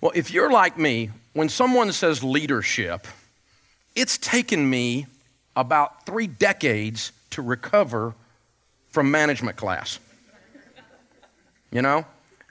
Well, 0.00 0.12
if 0.14 0.32
you're 0.32 0.50
like 0.50 0.78
me, 0.78 1.10
when 1.34 1.48
someone 1.48 1.92
says 1.92 2.24
leadership, 2.24 3.06
it's 3.94 4.18
taken 4.18 4.68
me 4.68 5.06
about 5.54 6.06
three 6.06 6.26
decades 6.26 7.12
to 7.30 7.42
recover 7.42 8.14
from 8.88 9.10
management 9.10 9.56
class. 9.56 9.98
You 11.70 11.82
know? 11.82 12.04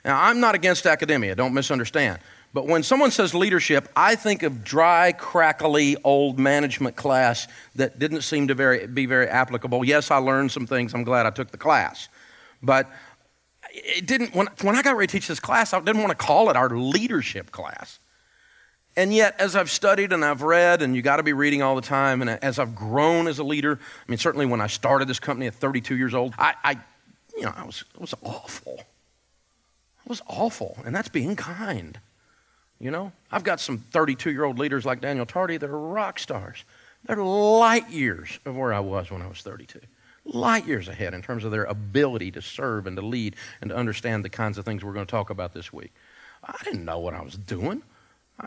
Now, 0.04 0.22
I'm 0.22 0.40
not 0.40 0.54
against 0.54 0.86
academia, 0.86 1.34
don't 1.34 1.52
misunderstand. 1.52 2.20
But 2.52 2.66
when 2.66 2.82
someone 2.82 3.12
says 3.12 3.32
leadership, 3.32 3.88
I 3.94 4.16
think 4.16 4.42
of 4.42 4.64
dry, 4.64 5.12
crackly, 5.12 5.96
old 6.02 6.38
management 6.38 6.96
class 6.96 7.46
that 7.76 7.98
didn't 7.98 8.22
seem 8.22 8.48
to 8.48 8.54
very, 8.54 8.86
be 8.88 9.06
very 9.06 9.28
applicable. 9.28 9.84
Yes, 9.84 10.10
I 10.10 10.16
learned 10.16 10.50
some 10.50 10.66
things. 10.66 10.92
I'm 10.92 11.04
glad 11.04 11.26
I 11.26 11.30
took 11.30 11.52
the 11.52 11.58
class. 11.58 12.08
But 12.60 12.90
it 13.72 14.04
didn't, 14.04 14.34
when, 14.34 14.48
when 14.62 14.74
I 14.74 14.82
got 14.82 14.96
ready 14.96 15.06
to 15.06 15.12
teach 15.12 15.28
this 15.28 15.38
class, 15.38 15.72
I 15.72 15.78
didn't 15.78 16.02
want 16.02 16.10
to 16.10 16.16
call 16.16 16.50
it 16.50 16.56
our 16.56 16.70
leadership 16.70 17.52
class. 17.52 18.00
And 18.96 19.14
yet, 19.14 19.36
as 19.38 19.54
I've 19.54 19.70
studied 19.70 20.12
and 20.12 20.24
I've 20.24 20.42
read, 20.42 20.82
and 20.82 20.96
you 20.96 21.02
got 21.02 21.16
to 21.18 21.22
be 21.22 21.32
reading 21.32 21.62
all 21.62 21.76
the 21.76 21.80
time, 21.80 22.20
and 22.20 22.30
as 22.30 22.58
I've 22.58 22.74
grown 22.74 23.28
as 23.28 23.38
a 23.38 23.44
leader, 23.44 23.78
I 23.80 24.10
mean, 24.10 24.18
certainly 24.18 24.46
when 24.46 24.60
I 24.60 24.66
started 24.66 25.06
this 25.06 25.20
company 25.20 25.46
at 25.46 25.54
32 25.54 25.96
years 25.96 26.14
old, 26.14 26.34
I, 26.36 26.54
I 26.64 26.72
you 27.36 27.44
know, 27.44 27.52
I 27.56 27.64
was, 27.64 27.84
it 27.94 28.00
was 28.00 28.14
awful. 28.22 28.74
It 28.74 30.08
was 30.08 30.20
awful, 30.26 30.76
and 30.84 30.94
that's 30.94 31.08
being 31.08 31.36
kind. 31.36 32.00
You 32.80 32.90
know, 32.90 33.12
I've 33.30 33.44
got 33.44 33.60
some 33.60 33.78
32 33.78 34.30
year 34.32 34.44
old 34.44 34.58
leaders 34.58 34.86
like 34.86 35.02
Daniel 35.02 35.26
Tardy 35.26 35.58
that 35.58 35.68
are 35.68 35.78
rock 35.78 36.18
stars. 36.18 36.64
They're 37.04 37.22
light 37.22 37.90
years 37.90 38.40
of 38.44 38.56
where 38.56 38.72
I 38.72 38.80
was 38.80 39.10
when 39.10 39.22
I 39.22 39.26
was 39.26 39.42
32. 39.42 39.80
Light 40.24 40.66
years 40.66 40.88
ahead 40.88 41.14
in 41.14 41.22
terms 41.22 41.44
of 41.44 41.50
their 41.50 41.64
ability 41.64 42.30
to 42.32 42.42
serve 42.42 42.86
and 42.86 42.96
to 42.96 43.02
lead 43.02 43.36
and 43.60 43.70
to 43.70 43.76
understand 43.76 44.24
the 44.24 44.28
kinds 44.28 44.58
of 44.58 44.64
things 44.64 44.82
we're 44.82 44.92
going 44.92 45.06
to 45.06 45.10
talk 45.10 45.30
about 45.30 45.52
this 45.52 45.72
week. 45.72 45.92
I 46.42 46.56
didn't 46.64 46.84
know 46.84 46.98
what 46.98 47.14
I 47.14 47.20
was 47.22 47.34
doing. 47.34 47.82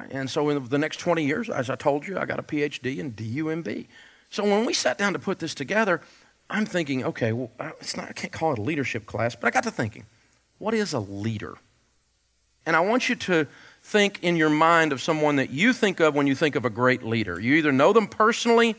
And 0.10 0.30
so, 0.30 0.50
in 0.50 0.68
the 0.70 0.80
next 0.80 0.98
20 0.98 1.24
years, 1.24 1.50
as 1.50 1.70
I 1.70 1.76
told 1.76 2.08
you, 2.08 2.18
I 2.18 2.26
got 2.26 2.40
a 2.40 2.44
PhD 2.44 2.98
in 2.98 3.14
DUMB. 3.14 3.86
So, 4.32 4.44
when 4.44 4.66
we 4.66 4.74
sat 4.74 4.98
down 4.98 5.14
to 5.14 5.20
put 5.20 5.38
this 5.38 5.54
together, 5.54 6.02
I'm 6.50 6.66
thinking, 6.66 7.04
okay, 7.04 7.32
well, 7.32 7.52
it's 7.80 7.96
not, 7.96 8.10
I 8.10 8.14
can't 8.14 8.34
call 8.34 8.54
it 8.54 8.60
a 8.60 8.62
leadership 8.64 9.06
class, 9.06 9.36
but 9.36 9.48
I 9.48 9.52
got 9.52 9.64
to 9.64 9.72
thinking, 9.72 10.06
what 10.58 10.74
is 10.74 10.94
a 10.94 11.00
leader? 11.00 11.58
And 12.66 12.76
I 12.76 12.80
want 12.80 13.08
you 13.08 13.16
to 13.16 13.48
think 13.84 14.24
in 14.24 14.38
your 14.38 14.50
mind 14.50 14.92
of 14.92 15.02
someone 15.02 15.36
that 15.36 15.50
you 15.50 15.74
think 15.74 16.00
of 16.00 16.16
when 16.16 16.26
you 16.26 16.34
think 16.34 16.56
of 16.56 16.66
a 16.66 16.70
great 16.70 17.04
leader. 17.04 17.40
You 17.40 17.56
either 17.56 17.72
know 17.72 17.94
them 17.94 18.08
personally 18.08 18.76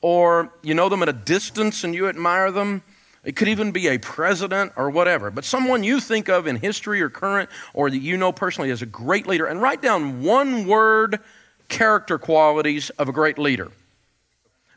or 0.00 0.50
you 0.62 0.74
know 0.74 0.88
them 0.88 1.02
at 1.02 1.08
a 1.08 1.12
distance 1.12 1.84
and 1.84 1.94
you 1.94 2.08
admire 2.08 2.50
them. 2.50 2.82
It 3.22 3.36
could 3.36 3.48
even 3.48 3.70
be 3.70 3.88
a 3.88 3.98
president 3.98 4.72
or 4.76 4.90
whatever, 4.90 5.30
but 5.30 5.44
someone 5.44 5.84
you 5.84 6.00
think 6.00 6.28
of 6.28 6.46
in 6.46 6.56
history 6.56 7.00
or 7.00 7.08
current 7.08 7.48
or 7.74 7.90
that 7.90 7.98
you 7.98 8.16
know 8.16 8.32
personally 8.32 8.70
as 8.70 8.82
a 8.82 8.86
great 8.86 9.26
leader. 9.26 9.46
And 9.46 9.62
write 9.62 9.82
down 9.82 10.22
one 10.22 10.66
word 10.66 11.20
character 11.68 12.18
qualities 12.18 12.90
of 12.90 13.08
a 13.08 13.12
great 13.12 13.38
leader. 13.38 13.70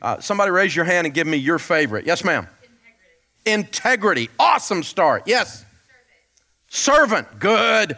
Uh, 0.02 0.20
somebody 0.20 0.52
raise 0.52 0.76
your 0.76 0.86
hand 0.86 1.08
and 1.08 1.14
give 1.14 1.26
me 1.26 1.38
your 1.38 1.58
favorite. 1.58 2.06
Yes, 2.06 2.24
ma'am. 2.24 2.48
Integrity. 3.46 4.26
Integrity. 4.26 4.30
Awesome 4.40 4.84
start. 4.84 5.24
Yes. 5.26 5.66
Servant. 6.68 7.28
Servant. 7.28 7.40
Good. 7.40 7.98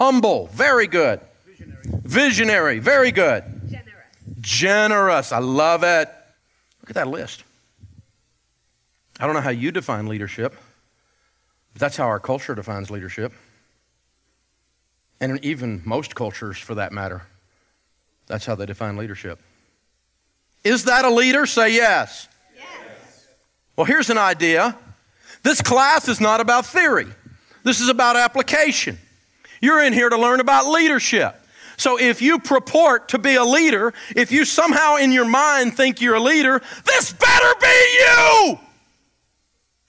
Humble. 0.00 0.46
Very 0.46 0.86
good. 0.86 1.20
Visionary. 1.44 1.84
Visionary. 2.04 2.78
Very 2.78 3.12
good. 3.12 3.44
Generous. 3.68 4.06
Generous. 4.40 5.32
I 5.32 5.40
love 5.40 5.82
it. 5.82 6.08
Look 6.80 6.88
at 6.88 6.94
that 6.94 7.08
list. 7.08 7.44
I 9.18 9.26
don't 9.26 9.34
know 9.34 9.42
how 9.42 9.50
you 9.50 9.70
define 9.70 10.06
leadership, 10.06 10.56
but 11.74 11.80
that's 11.80 11.98
how 11.98 12.06
our 12.06 12.18
culture 12.18 12.54
defines 12.54 12.90
leadership. 12.90 13.34
And 15.20 15.44
even 15.44 15.82
most 15.84 16.14
cultures, 16.14 16.56
for 16.56 16.76
that 16.76 16.92
matter, 16.92 17.26
that's 18.26 18.46
how 18.46 18.54
they 18.54 18.64
define 18.64 18.96
leadership. 18.96 19.38
Is 20.64 20.84
that 20.84 21.04
a 21.04 21.10
leader? 21.10 21.44
Say 21.44 21.74
yes. 21.74 22.26
yes. 22.56 23.26
Well, 23.76 23.84
here's 23.84 24.08
an 24.08 24.16
idea. 24.16 24.78
This 25.42 25.60
class 25.60 26.08
is 26.08 26.22
not 26.22 26.40
about 26.40 26.64
theory. 26.64 27.08
This 27.64 27.80
is 27.82 27.90
about 27.90 28.16
application. 28.16 28.98
You're 29.60 29.82
in 29.82 29.92
here 29.92 30.08
to 30.08 30.16
learn 30.16 30.40
about 30.40 30.66
leadership. 30.66 31.36
So 31.76 31.98
if 31.98 32.20
you 32.20 32.38
purport 32.38 33.08
to 33.08 33.18
be 33.18 33.36
a 33.36 33.44
leader, 33.44 33.94
if 34.14 34.32
you 34.32 34.44
somehow 34.44 34.96
in 34.96 35.12
your 35.12 35.24
mind 35.24 35.76
think 35.76 36.00
you're 36.00 36.16
a 36.16 36.20
leader, 36.20 36.60
this 36.84 37.12
better 37.12 37.54
be 37.60 37.98
you. 38.00 38.58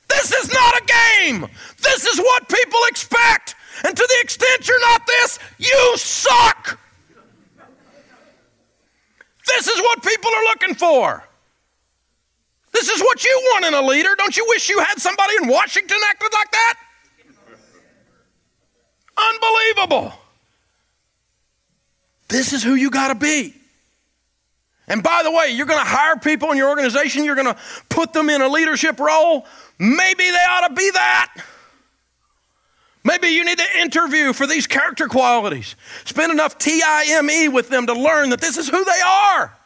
This 0.08 0.32
is 0.32 0.54
not 0.54 0.78
a 0.78 0.86
game. 0.86 1.48
This 1.82 2.06
is 2.06 2.18
what 2.18 2.48
people 2.48 2.80
expect. 2.90 3.56
And 3.84 3.96
to 3.96 4.08
the 4.08 4.18
extent 4.22 4.68
you're 4.68 4.90
not 4.92 5.06
this, 5.08 5.40
you 5.58 5.98
suck. 5.98 6.80
This 9.48 9.68
is 9.68 9.80
what 9.80 10.04
people 10.04 10.32
are 10.32 10.44
looking 10.44 10.76
for. 10.76 11.24
This 12.72 12.88
is 12.88 13.02
what 13.02 13.24
you 13.24 13.50
want 13.52 13.66
in 13.66 13.74
a 13.74 13.82
leader. 13.82 14.16
Don't 14.18 14.36
you 14.38 14.46
wish 14.50 14.70
you 14.70 14.80
had 14.80 15.00
somebody 15.00 15.34
in 15.42 15.50
Washington 15.50 15.98
acted 16.10 16.30
like 16.34 16.52
that? 16.52 16.76
Unbelievable. 19.30 20.14
This 22.28 22.54
is 22.54 22.64
who 22.64 22.76
you 22.76 22.90
got 22.90 23.10
to 23.10 23.16
be. 23.16 23.54
And 24.88 25.04
by 25.04 25.22
the 25.24 25.32
way, 25.32 25.52
you're 25.52 25.68
going 25.68 25.80
to 25.80 25.90
hire 25.90 26.18
people 26.18 26.52
in 26.52 26.58
your 26.58 26.70
organization, 26.70 27.24
you're 27.24 27.36
going 27.36 27.54
to 27.54 27.58
put 27.90 28.14
them 28.14 28.30
in 28.30 28.42
a 28.42 28.48
leadership 28.48 29.00
role. 29.00 29.46
Maybe 29.80 30.24
they 30.24 30.46
ought 30.50 30.68
to 30.68 30.74
be 30.74 30.90
that. 30.92 31.34
Maybe 33.04 33.28
you 33.30 33.44
need 33.44 33.58
to 33.58 33.80
interview 33.80 34.32
for 34.32 34.46
these 34.46 34.68
character 34.68 35.08
qualities. 35.08 35.76
Spend 36.06 36.32
enough 36.32 36.58
TIME 36.58 37.52
with 37.52 37.70
them 37.70 37.88
to 37.88 37.94
learn 37.94 38.30
that 38.30 38.40
this 38.42 38.58
is 38.58 38.70
who 38.70 38.84
they 38.86 39.02
are. 39.06 39.58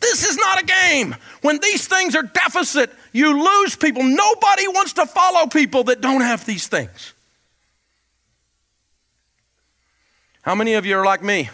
This 0.00 0.28
is 0.28 0.36
not 0.36 0.62
a 0.62 0.66
game. 0.66 1.14
When 1.40 1.60
these 1.60 1.86
things 1.86 2.16
are 2.16 2.22
deficit, 2.22 2.92
you 3.12 3.42
lose 3.42 3.76
people. 3.76 4.02
Nobody 4.02 4.68
wants 4.68 4.94
to 4.94 5.06
follow 5.06 5.46
people 5.46 5.84
that 5.84 6.00
don't 6.02 6.20
have 6.20 6.44
these 6.44 6.66
things. 6.66 7.13
How 10.44 10.54
many 10.54 10.74
of 10.74 10.84
you 10.84 10.98
are 10.98 11.06
like 11.06 11.22
me? 11.22 11.48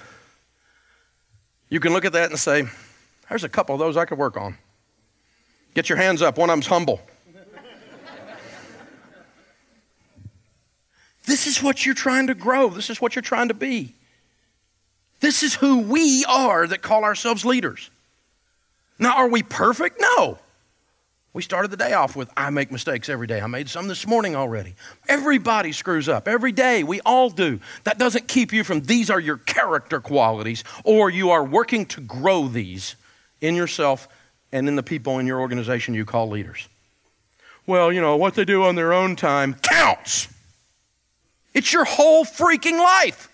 You 1.68 1.78
can 1.78 1.92
look 1.92 2.04
at 2.04 2.12
that 2.14 2.28
and 2.30 2.38
say, 2.38 2.64
there's 3.28 3.44
a 3.44 3.48
couple 3.48 3.72
of 3.72 3.78
those 3.78 3.96
I 3.96 4.04
could 4.04 4.18
work 4.18 4.36
on. 4.36 4.58
Get 5.74 5.88
your 5.88 5.96
hands 5.96 6.22
up. 6.22 6.36
One 6.36 6.50
of 6.50 6.54
them's 6.54 6.66
humble. 6.66 7.00
This 11.24 11.46
is 11.46 11.62
what 11.62 11.86
you're 11.86 11.94
trying 11.94 12.26
to 12.26 12.34
grow. 12.34 12.68
This 12.68 12.90
is 12.90 13.00
what 13.00 13.14
you're 13.14 13.22
trying 13.22 13.46
to 13.46 13.54
be. 13.54 13.94
This 15.20 15.44
is 15.44 15.54
who 15.54 15.78
we 15.82 16.24
are 16.28 16.66
that 16.66 16.82
call 16.82 17.04
ourselves 17.04 17.44
leaders. 17.44 17.90
Now, 18.98 19.18
are 19.18 19.28
we 19.28 19.44
perfect? 19.44 20.00
No. 20.00 20.40
We 21.32 21.42
started 21.42 21.70
the 21.70 21.76
day 21.76 21.92
off 21.92 22.16
with, 22.16 22.28
I 22.36 22.50
make 22.50 22.72
mistakes 22.72 23.08
every 23.08 23.28
day. 23.28 23.40
I 23.40 23.46
made 23.46 23.68
some 23.68 23.86
this 23.86 24.04
morning 24.04 24.34
already. 24.34 24.74
Everybody 25.08 25.70
screws 25.70 26.08
up 26.08 26.26
every 26.26 26.50
day. 26.50 26.82
We 26.82 27.00
all 27.02 27.30
do. 27.30 27.60
That 27.84 27.98
doesn't 27.98 28.26
keep 28.26 28.52
you 28.52 28.64
from 28.64 28.80
these 28.80 29.10
are 29.10 29.20
your 29.20 29.36
character 29.36 30.00
qualities, 30.00 30.64
or 30.82 31.08
you 31.08 31.30
are 31.30 31.44
working 31.44 31.86
to 31.86 32.00
grow 32.00 32.48
these 32.48 32.96
in 33.40 33.54
yourself 33.54 34.08
and 34.50 34.66
in 34.66 34.74
the 34.74 34.82
people 34.82 35.20
in 35.20 35.26
your 35.26 35.40
organization 35.40 35.94
you 35.94 36.04
call 36.04 36.28
leaders. 36.28 36.68
Well, 37.64 37.92
you 37.92 38.00
know, 38.00 38.16
what 38.16 38.34
they 38.34 38.44
do 38.44 38.64
on 38.64 38.74
their 38.74 38.92
own 38.92 39.14
time 39.14 39.54
counts. 39.54 40.26
It's 41.54 41.72
your 41.72 41.84
whole 41.84 42.24
freaking 42.24 42.78
life. 42.78 43.28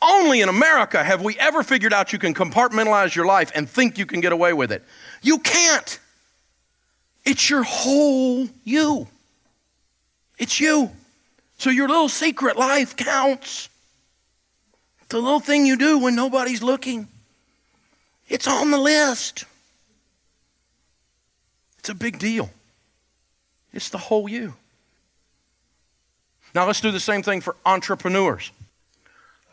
Only 0.00 0.40
in 0.40 0.48
America 0.48 1.02
have 1.02 1.22
we 1.22 1.36
ever 1.38 1.64
figured 1.64 1.92
out 1.92 2.12
you 2.12 2.20
can 2.20 2.32
compartmentalize 2.32 3.16
your 3.16 3.26
life 3.26 3.50
and 3.56 3.68
think 3.68 3.98
you 3.98 4.06
can 4.06 4.20
get 4.20 4.32
away 4.32 4.52
with 4.52 4.70
it. 4.70 4.84
You 5.22 5.40
can't. 5.40 5.98
It's 7.26 7.50
your 7.50 7.64
whole 7.64 8.48
you. 8.64 9.08
It's 10.38 10.60
you. 10.60 10.90
So 11.58 11.70
your 11.70 11.88
little 11.88 12.08
secret 12.08 12.56
life 12.56 12.96
counts. 12.96 13.68
The 15.08 15.18
little 15.18 15.40
thing 15.40 15.66
you 15.66 15.76
do 15.76 15.98
when 15.98 16.14
nobody's 16.14 16.62
looking. 16.62 17.08
It's 18.28 18.46
on 18.46 18.70
the 18.70 18.78
list. 18.78 19.44
It's 21.80 21.88
a 21.88 21.94
big 21.94 22.18
deal. 22.20 22.50
It's 23.72 23.88
the 23.90 23.98
whole 23.98 24.28
you. 24.28 24.54
Now 26.54 26.66
let's 26.66 26.80
do 26.80 26.90
the 26.90 27.00
same 27.00 27.22
thing 27.22 27.40
for 27.40 27.56
entrepreneurs. 27.66 28.50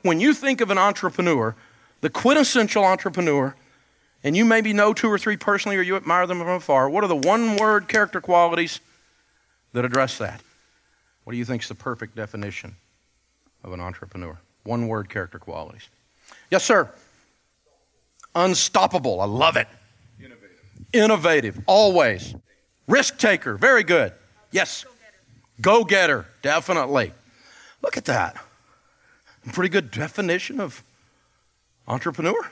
When 0.04 0.20
you 0.20 0.34
think 0.34 0.62
of 0.62 0.70
an 0.70 0.78
entrepreneur, 0.78 1.56
the 2.02 2.10
quintessential 2.10 2.84
entrepreneur, 2.84 3.56
and 4.24 4.38
you 4.38 4.46
maybe 4.46 4.74
know 4.74 4.94
two 4.94 5.10
or 5.12 5.18
three 5.18 5.38
personally 5.38 5.78
or 5.78 5.82
you 5.82 5.96
admire 5.96 6.26
them 6.26 6.40
from 6.40 6.50
afar, 6.50 6.90
what 6.90 7.04
are 7.04 7.08
the 7.08 7.16
one 7.16 7.58
word 7.58 7.88
character 7.88 8.22
qualities 8.22 8.80
that 9.74 9.84
address 9.84 10.18
that? 10.18 10.42
What 11.24 11.32
do 11.32 11.38
you 11.38 11.46
think 11.46 11.64
is 11.64 11.70
the 11.70 11.76
perfect 11.76 12.16
definition 12.16 12.76
of 13.64 13.74
an 13.74 13.80
entrepreneur? 13.80 14.40
One 14.64 14.88
word 14.88 15.10
character 15.10 15.40
qualities. 15.40 15.90
Yes, 16.50 16.64
sir. 16.64 16.90
Unstoppable. 18.36 19.22
I 19.22 19.26
love 19.26 19.58
it. 19.58 19.68
Innovative. 20.20 20.60
Innovative, 20.94 21.60
always. 21.68 22.36
Risk 22.88 23.18
taker. 23.18 23.56
Very 23.56 23.84
good. 23.84 24.14
Yes. 24.52 24.86
Go 25.62 25.84
getter, 25.84 26.26
definitely. 26.42 27.14
Look 27.82 27.98
at 27.98 28.06
that. 28.06 28.38
Pretty 29.52 29.70
good 29.70 29.92
definition 29.92 30.60
of 30.60 30.84
entrepreneur. 31.88 32.50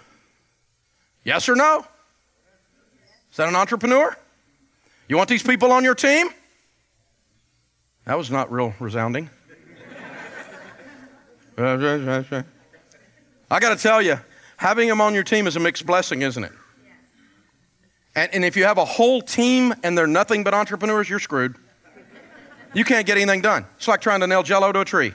Yes 1.24 1.48
or 1.48 1.56
no? 1.56 1.86
Is 3.32 3.38
that 3.38 3.48
an 3.48 3.56
entrepreneur? 3.56 4.16
You 5.08 5.18
want 5.18 5.30
these 5.30 5.44
people 5.44 5.72
on 5.72 5.84
your 5.84 5.96
team? 5.96 6.30
That 8.06 8.18
was 8.18 8.32
not 8.32 8.51
real 8.51 8.74
resounding. 8.80 9.30
I 13.50 13.60
got 13.60 13.78
to 13.78 13.82
tell 13.82 14.01
you, 14.01 14.20
having 14.58 14.88
them 14.88 15.01
on 15.01 15.13
your 15.13 15.24
team 15.24 15.48
is 15.48 15.56
a 15.56 15.60
mixed 15.60 15.86
blessing, 15.86 16.22
isn't 16.24 16.44
it? 16.44 16.51
And, 18.16 18.34
and 18.34 18.46
if 18.46 18.58
you 18.58 18.63
have 18.63 18.78
a 18.78 18.86
whole 18.86 19.22
team 19.22 19.74
and 19.84 19.98
they're 19.98 20.08
nothing 20.08 20.44
but 20.44 20.54
entrepreneurs, 20.54 21.10
you're 21.10 21.20
screwed. 21.20 21.56
You 22.74 22.84
can't 22.84 23.06
get 23.06 23.18
anything 23.18 23.42
done. 23.42 23.66
It's 23.78 23.88
like 23.88 24.01
trying 24.01 24.22
to 24.22 24.28
nail 24.28 24.44
jello 24.44 24.72
to 24.72 24.80
a 24.82 24.86
tree. 24.86 25.13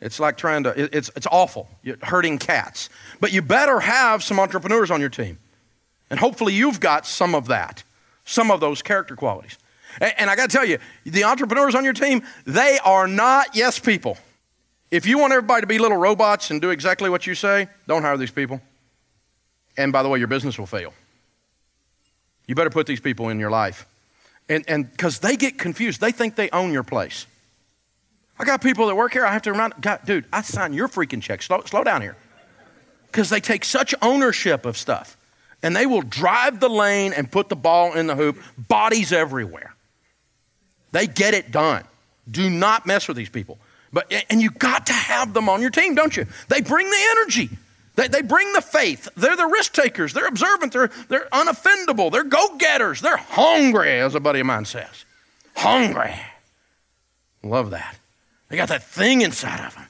It's 0.00 0.18
like 0.18 0.36
trying 0.36 0.64
to, 0.64 0.96
it's, 0.96 1.10
it's 1.14 1.26
awful. 1.30 1.68
You're 1.82 1.98
hurting 2.02 2.38
cats. 2.38 2.88
But 3.20 3.32
you 3.32 3.42
better 3.42 3.80
have 3.80 4.22
some 4.22 4.40
entrepreneurs 4.40 4.90
on 4.90 5.00
your 5.00 5.10
team. 5.10 5.38
And 6.10 6.18
hopefully 6.18 6.54
you've 6.54 6.80
got 6.80 7.06
some 7.06 7.34
of 7.34 7.48
that, 7.48 7.82
some 8.24 8.50
of 8.50 8.60
those 8.60 8.82
character 8.82 9.14
qualities. 9.14 9.58
And, 10.00 10.12
and 10.18 10.30
I 10.30 10.36
got 10.36 10.50
to 10.50 10.56
tell 10.56 10.64
you, 10.64 10.78
the 11.04 11.24
entrepreneurs 11.24 11.74
on 11.74 11.84
your 11.84 11.92
team, 11.92 12.22
they 12.46 12.78
are 12.84 13.06
not 13.06 13.54
yes 13.54 13.78
people. 13.78 14.16
If 14.90 15.06
you 15.06 15.18
want 15.18 15.32
everybody 15.32 15.60
to 15.60 15.66
be 15.66 15.78
little 15.78 15.98
robots 15.98 16.50
and 16.50 16.60
do 16.60 16.70
exactly 16.70 17.10
what 17.10 17.26
you 17.26 17.34
say, 17.34 17.68
don't 17.86 18.02
hire 18.02 18.16
these 18.16 18.30
people. 18.30 18.60
And 19.76 19.92
by 19.92 20.02
the 20.02 20.08
way, 20.08 20.18
your 20.18 20.28
business 20.28 20.58
will 20.58 20.66
fail. 20.66 20.92
You 22.46 22.54
better 22.54 22.70
put 22.70 22.86
these 22.86 23.00
people 23.00 23.28
in 23.28 23.38
your 23.38 23.50
life 23.50 23.86
and 24.50 24.64
and 24.68 24.90
because 24.90 25.20
they 25.20 25.36
get 25.36 25.58
confused, 25.58 26.00
they 26.00 26.12
think 26.12 26.34
they 26.34 26.50
own 26.50 26.72
your 26.72 26.82
place. 26.82 27.26
I 28.40 28.44
got 28.44 28.62
people 28.62 28.86
that 28.86 28.94
work 28.96 29.12
here. 29.12 29.26
I 29.26 29.32
have 29.32 29.42
to 29.42 29.52
remind, 29.52 29.74
God, 29.82 30.00
dude, 30.06 30.24
I 30.32 30.40
signed 30.40 30.74
your 30.74 30.88
freaking 30.88 31.20
check. 31.20 31.42
Slow, 31.42 31.60
slow 31.66 31.84
down 31.84 32.00
here, 32.00 32.16
because 33.06 33.28
they 33.28 33.38
take 33.38 33.66
such 33.66 33.94
ownership 34.00 34.64
of 34.64 34.78
stuff, 34.78 35.18
and 35.62 35.76
they 35.76 35.84
will 35.84 36.00
drive 36.00 36.58
the 36.58 36.70
lane 36.70 37.12
and 37.12 37.30
put 37.30 37.50
the 37.50 37.56
ball 37.56 37.92
in 37.92 38.06
the 38.06 38.16
hoop. 38.16 38.38
Bodies 38.56 39.12
everywhere. 39.12 39.74
They 40.92 41.06
get 41.06 41.34
it 41.34 41.52
done. 41.52 41.84
Do 42.30 42.48
not 42.48 42.86
mess 42.86 43.08
with 43.08 43.18
these 43.18 43.28
people. 43.28 43.58
But 43.92 44.10
and 44.30 44.40
you 44.40 44.50
got 44.50 44.86
to 44.86 44.94
have 44.94 45.34
them 45.34 45.50
on 45.50 45.60
your 45.60 45.70
team, 45.70 45.94
don't 45.94 46.16
you? 46.16 46.26
They 46.48 46.62
bring 46.62 46.88
the 46.88 47.06
energy. 47.10 47.50
They, 47.96 48.08
they 48.08 48.22
bring 48.22 48.50
the 48.54 48.62
faith. 48.62 49.06
They're 49.16 49.36
the 49.36 49.48
risk 49.48 49.74
takers. 49.74 50.14
They're 50.14 50.28
observant. 50.28 50.72
They're, 50.72 50.90
they're 51.08 51.28
unoffendable. 51.32 52.10
They're 52.10 52.24
go 52.24 52.56
getters. 52.56 53.02
They're 53.02 53.18
hungry, 53.18 54.00
as 54.00 54.14
a 54.14 54.20
buddy 54.20 54.40
of 54.40 54.46
mine 54.46 54.64
says. 54.64 55.04
Hungry. 55.56 56.14
Love 57.42 57.70
that. 57.70 57.96
They 58.50 58.56
got 58.56 58.68
that 58.68 58.82
thing 58.82 59.22
inside 59.22 59.64
of 59.64 59.74
them. 59.74 59.86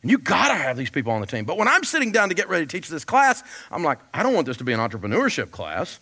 And 0.00 0.10
you 0.10 0.18
got 0.18 0.48
to 0.48 0.54
have 0.54 0.76
these 0.76 0.90
people 0.90 1.12
on 1.12 1.20
the 1.20 1.26
team. 1.26 1.44
But 1.44 1.58
when 1.58 1.68
I'm 1.68 1.84
sitting 1.84 2.12
down 2.12 2.28
to 2.28 2.34
get 2.34 2.48
ready 2.48 2.64
to 2.64 2.70
teach 2.70 2.88
this 2.88 3.04
class, 3.04 3.42
I'm 3.70 3.82
like, 3.82 3.98
I 4.14 4.22
don't 4.22 4.32
want 4.32 4.46
this 4.46 4.56
to 4.58 4.64
be 4.64 4.72
an 4.72 4.80
entrepreneurship 4.80 5.50
class. 5.50 5.98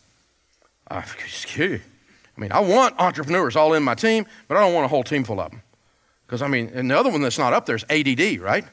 Uh, 0.91 1.03
I 1.03 1.81
mean, 2.37 2.53
I 2.53 2.61
want 2.61 2.99
entrepreneurs 2.99 3.57
all 3.57 3.73
in 3.73 3.83
my 3.83 3.95
team, 3.95 4.27
but 4.47 4.57
I 4.57 4.61
don't 4.61 4.75
want 4.75 4.85
a 4.85 4.89
whole 4.89 5.03
team 5.03 5.25
full 5.25 5.41
of 5.41 5.51
them. 5.51 5.63
Because, 6.27 6.43
I 6.43 6.49
mean, 6.49 6.71
and 6.75 6.91
the 6.91 6.99
other 6.99 7.11
one 7.11 7.23
that's 7.23 7.39
not 7.39 7.53
up 7.53 7.65
there 7.65 7.77
is 7.77 7.85
ADD, 7.89 8.41
right? 8.41 8.65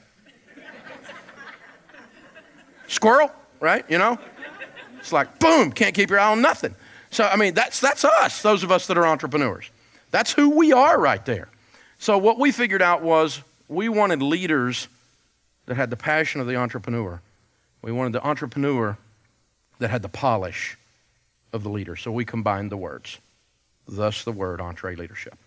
Squirrel, 2.87 3.31
right? 3.59 3.85
You 3.89 3.99
know? 3.99 4.17
It's 4.99 5.13
like, 5.13 5.39
boom, 5.39 5.71
can't 5.71 5.93
keep 5.93 6.09
your 6.09 6.19
eye 6.19 6.31
on 6.31 6.41
nothing. 6.41 6.75
So, 7.11 7.25
I 7.25 7.37
mean, 7.37 7.53
that's, 7.53 7.79
that's 7.79 8.03
us, 8.03 8.41
those 8.41 8.63
of 8.63 8.71
us 8.71 8.87
that 8.87 8.97
are 8.97 9.05
entrepreneurs. 9.05 9.69
That's 10.11 10.31
who 10.31 10.49
we 10.49 10.73
are 10.73 10.99
right 10.99 11.23
there. 11.25 11.49
So, 11.99 12.17
what 12.17 12.39
we 12.39 12.51
figured 12.51 12.81
out 12.81 13.03
was 13.03 13.41
we 13.67 13.89
wanted 13.89 14.21
leaders 14.21 14.87
that 15.65 15.75
had 15.75 15.89
the 15.89 15.97
passion 15.97 16.41
of 16.41 16.47
the 16.47 16.55
entrepreneur. 16.55 17.21
We 17.81 17.91
wanted 17.91 18.13
the 18.13 18.25
entrepreneur 18.25 18.97
that 19.79 19.89
had 19.89 20.01
the 20.01 20.09
polish 20.09 20.77
of 21.53 21.63
the 21.63 21.69
leader. 21.69 21.95
So 21.95 22.11
we 22.11 22.25
combined 22.25 22.71
the 22.71 22.77
words. 22.77 23.19
Thus, 23.87 24.23
the 24.23 24.31
word 24.31 24.59
EntreLeadership. 24.59 25.37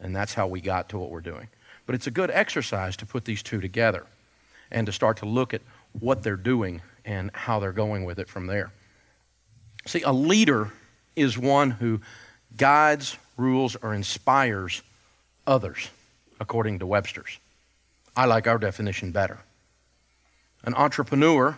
And 0.00 0.14
that's 0.14 0.34
how 0.34 0.46
we 0.46 0.60
got 0.60 0.88
to 0.90 0.98
what 0.98 1.10
we're 1.10 1.20
doing. 1.20 1.48
But 1.86 1.94
it's 1.94 2.06
a 2.06 2.10
good 2.10 2.30
exercise 2.30 2.96
to 2.98 3.06
put 3.06 3.24
these 3.24 3.42
two 3.42 3.60
together 3.60 4.04
and 4.70 4.86
to 4.86 4.92
start 4.92 5.18
to 5.18 5.26
look 5.26 5.54
at 5.54 5.62
what 5.98 6.22
they're 6.22 6.36
doing 6.36 6.82
and 7.04 7.30
how 7.34 7.60
they're 7.60 7.72
going 7.72 8.04
with 8.04 8.18
it 8.18 8.28
from 8.28 8.46
there. 8.46 8.72
See, 9.86 10.02
a 10.02 10.12
leader 10.12 10.70
is 11.16 11.36
one 11.36 11.70
who 11.72 12.00
guides, 12.56 13.16
rules, 13.36 13.76
or 13.76 13.94
inspires 13.94 14.82
others, 15.46 15.90
according 16.40 16.78
to 16.80 16.86
Webster's. 16.86 17.38
I 18.16 18.26
like 18.26 18.46
our 18.46 18.58
definition 18.58 19.10
better. 19.10 19.40
An 20.64 20.74
entrepreneur, 20.74 21.56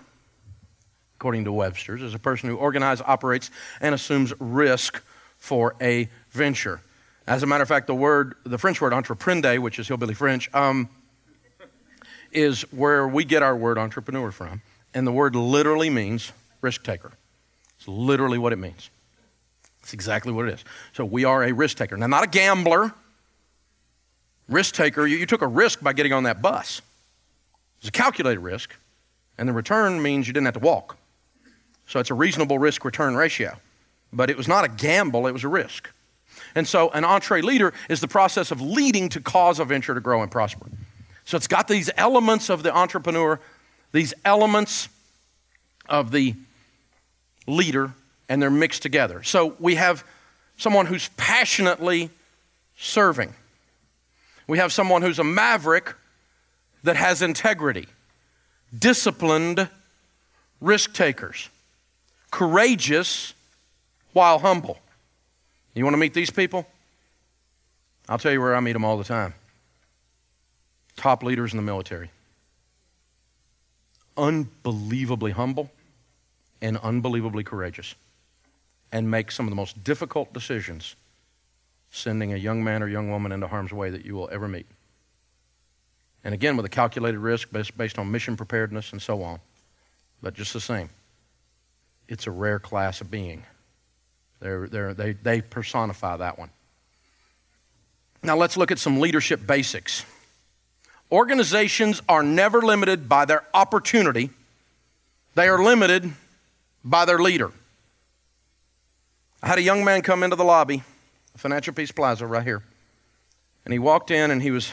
according 1.17 1.45
to 1.45 1.53
Webster's, 1.53 2.03
is 2.03 2.15
a 2.15 2.19
person 2.19 2.49
who 2.49 2.57
organizes, 2.57 3.05
operates, 3.07 3.51
and 3.81 3.95
assumes 3.95 4.33
risk 4.41 5.03
for 5.37 5.75
a 5.81 6.09
venture. 6.31 6.81
As 7.27 7.43
a 7.43 7.47
matter 7.47 7.63
of 7.63 7.69
fact, 7.69 7.87
the 7.87 7.95
word, 7.95 8.35
the 8.45 8.59
French 8.59 8.81
word 8.81 8.93
entreprendre, 8.93 9.59
which 9.59 9.79
is 9.79 9.89
hillbilly 9.89 10.15
French, 10.15 10.53
um, 10.55 10.89
is 12.33 12.63
where 12.73 13.07
we 13.07 13.25
get 13.25 13.43
our 13.43 13.57
word 13.57 13.79
entrepreneur 13.79 14.31
from. 14.31 14.63
And 14.93 15.07
the 15.07 15.13
word 15.13 15.35
literally 15.35 15.91
means 15.91 16.33
risk 16.61 16.83
taker. 16.83 17.13
It's 17.79 17.89
literally 17.89 18.39
what 18.39 18.53
it 18.53 18.57
means. 18.57 18.91
It's 19.83 19.93
exactly 19.93 20.33
what 20.33 20.49
it 20.49 20.55
is. 20.55 20.65
So 20.95 21.05
we 21.05 21.25
are 21.25 21.45
a 21.45 21.53
risk 21.53 21.77
taker. 21.77 21.97
Now, 21.97 22.07
not 22.07 22.25
a 22.25 22.27
gambler, 22.27 22.93
risk 24.49 24.75
taker, 24.75 25.07
you, 25.07 25.17
you 25.17 25.27
took 25.27 25.43
a 25.43 25.47
risk 25.47 25.81
by 25.81 25.93
getting 25.93 26.13
on 26.13 26.25
that 26.25 26.43
bus. 26.43 26.83
It's 27.79 27.89
a 27.89 27.93
calculated 27.93 28.41
risk, 28.41 28.75
and 29.39 29.49
the 29.49 29.53
return 29.53 30.03
means 30.03 30.27
you 30.27 30.33
didn't 30.33 30.47
have 30.47 30.55
to 30.55 30.61
walk. 30.61 30.97
So 31.87 32.01
it's 32.01 32.11
a 32.11 32.15
reasonable 32.15 32.59
risk 32.59 32.85
return 32.85 33.15
ratio. 33.15 33.57
But 34.13 34.31
it 34.31 34.37
was 34.37 34.49
not 34.49 34.65
a 34.65 34.69
gamble, 34.69 35.27
it 35.27 35.33
was 35.33 35.45
a 35.45 35.49
risk. 35.49 35.91
And 36.55 36.67
so 36.67 36.91
an 36.91 37.05
EntreLeader 37.05 37.73
is 37.89 38.01
the 38.01 38.09
process 38.09 38.51
of 38.51 38.61
leading 38.61 39.09
to 39.11 39.21
cause 39.21 39.59
a 39.59 39.65
venture 39.65 39.95
to 39.95 40.01
grow 40.01 40.23
and 40.23 40.31
prosper. 40.31 40.67
So 41.25 41.37
it's 41.37 41.47
got 41.47 41.69
these 41.69 41.91
elements 41.97 42.49
of 42.51 42.63
the 42.63 42.75
entrepreneur, 42.75 43.41
these 43.93 44.15
elements 44.25 44.89
of 45.89 46.11
the 46.11 46.35
leader, 47.47 47.93
and 48.29 48.41
they're 48.41 48.51
mixed 48.51 48.83
together. 48.83 49.23
So 49.23 49.57
we 49.59 49.75
have 49.75 50.05
someone 50.57 50.87
who's 50.87 51.09
passionately 51.17 52.11
serving. 52.77 53.35
We 54.47 54.59
have 54.59 54.73
someone 54.73 55.03
who's 55.03 55.19
a 55.19 55.25
maverick 55.25 55.95
that 56.83 56.97
has 56.97 57.23
integrity, 57.23 57.87
disciplined 58.77 59.69
risk 60.61 60.93
takers, 60.93 61.49
courageous 62.31 63.35
while 64.13 64.39
humble. 64.39 64.79
You 65.75 65.85
want 65.85 65.95
to 65.95 65.99
meet 65.99 66.15
these 66.15 66.31
people? 66.31 66.67
I'll 68.09 68.19
tell 68.19 68.33
you 68.33 68.41
where 68.41 68.55
I 68.55 68.61
meet 68.61 68.75
them 68.75 68.85
all 68.85 68.99
the 68.99 69.05
time. 69.05 69.35
Top 70.97 71.23
leaders 71.23 71.53
in 71.53 71.57
the 71.57 71.63
military. 71.63 72.11
Unbelievably 74.17 75.33
humble 75.33 75.71
and 76.63 76.77
unbelievably 76.79 77.45
courageous, 77.45 77.95
and 78.93 79.11
make 79.11 79.33
some 79.33 79.47
of 79.47 79.51
the 79.51 79.57
most 79.57 79.83
difficult 79.83 80.33
decisions 80.33 80.95
sending 81.95 82.33
a 82.33 82.37
young 82.37 82.65
man 82.65 82.83
or 82.83 82.89
young 82.89 83.09
woman 83.09 83.31
into 83.31 83.47
harm's 83.47 83.73
way 83.73 83.89
that 83.89 84.05
you 84.05 84.15
will 84.15 84.29
ever 84.33 84.49
meet. 84.49 84.67
And 86.25 86.35
again, 86.35 86.57
with 86.57 86.67
a 86.67 86.71
calculated 86.71 87.19
risk 87.19 87.51
based, 87.53 87.99
on 87.99 88.11
mission 88.11 88.37
preparedness 88.37 88.91
and 88.93 89.01
so 89.01 89.23
on. 89.23 89.39
But 90.21 90.35
just 90.35 90.53
the 90.53 90.61
same, 90.61 90.91
it's 92.09 92.27
a 92.27 92.31
rare 92.33 92.59
class 92.59 93.01
of 93.01 93.11
being. 93.11 93.45
They're, 94.41 94.67
they're, 94.67 94.93
they, 94.93 95.13
they 95.13 95.41
personify 95.41 96.17
that 96.17 96.37
one. 96.37 96.51
Now 98.23 98.37
let's 98.37 98.57
look 98.57 98.73
at 98.73 98.79
some 98.79 98.99
leadership 99.01 99.47
basics. 99.47 100.05
Organizations 101.13 102.03
are 102.09 102.23
never 102.23 102.61
limited 102.61 103.09
by 103.09 103.25
their 103.25 103.45
opportunity, 103.55 104.31
they 105.37 105.47
are 105.47 105.63
limited 105.63 106.11
by 106.85 107.05
their 107.05 107.19
leader. 107.19 107.53
I 109.43 109.47
had 109.47 109.59
a 109.59 109.63
young 109.63 109.85
man 109.85 110.03
come 110.03 110.23
into 110.25 110.37
the 110.37 110.45
lobby 110.45 110.83
Financial 111.37 111.73
Peace 111.73 111.93
Plaza 111.93 112.27
right 112.27 112.45
here. 112.45 112.63
And 113.65 113.73
he 113.73 113.79
walked 113.79 114.11
in 114.11 114.31
and 114.31 114.43
he 114.43 114.51
was 114.51 114.73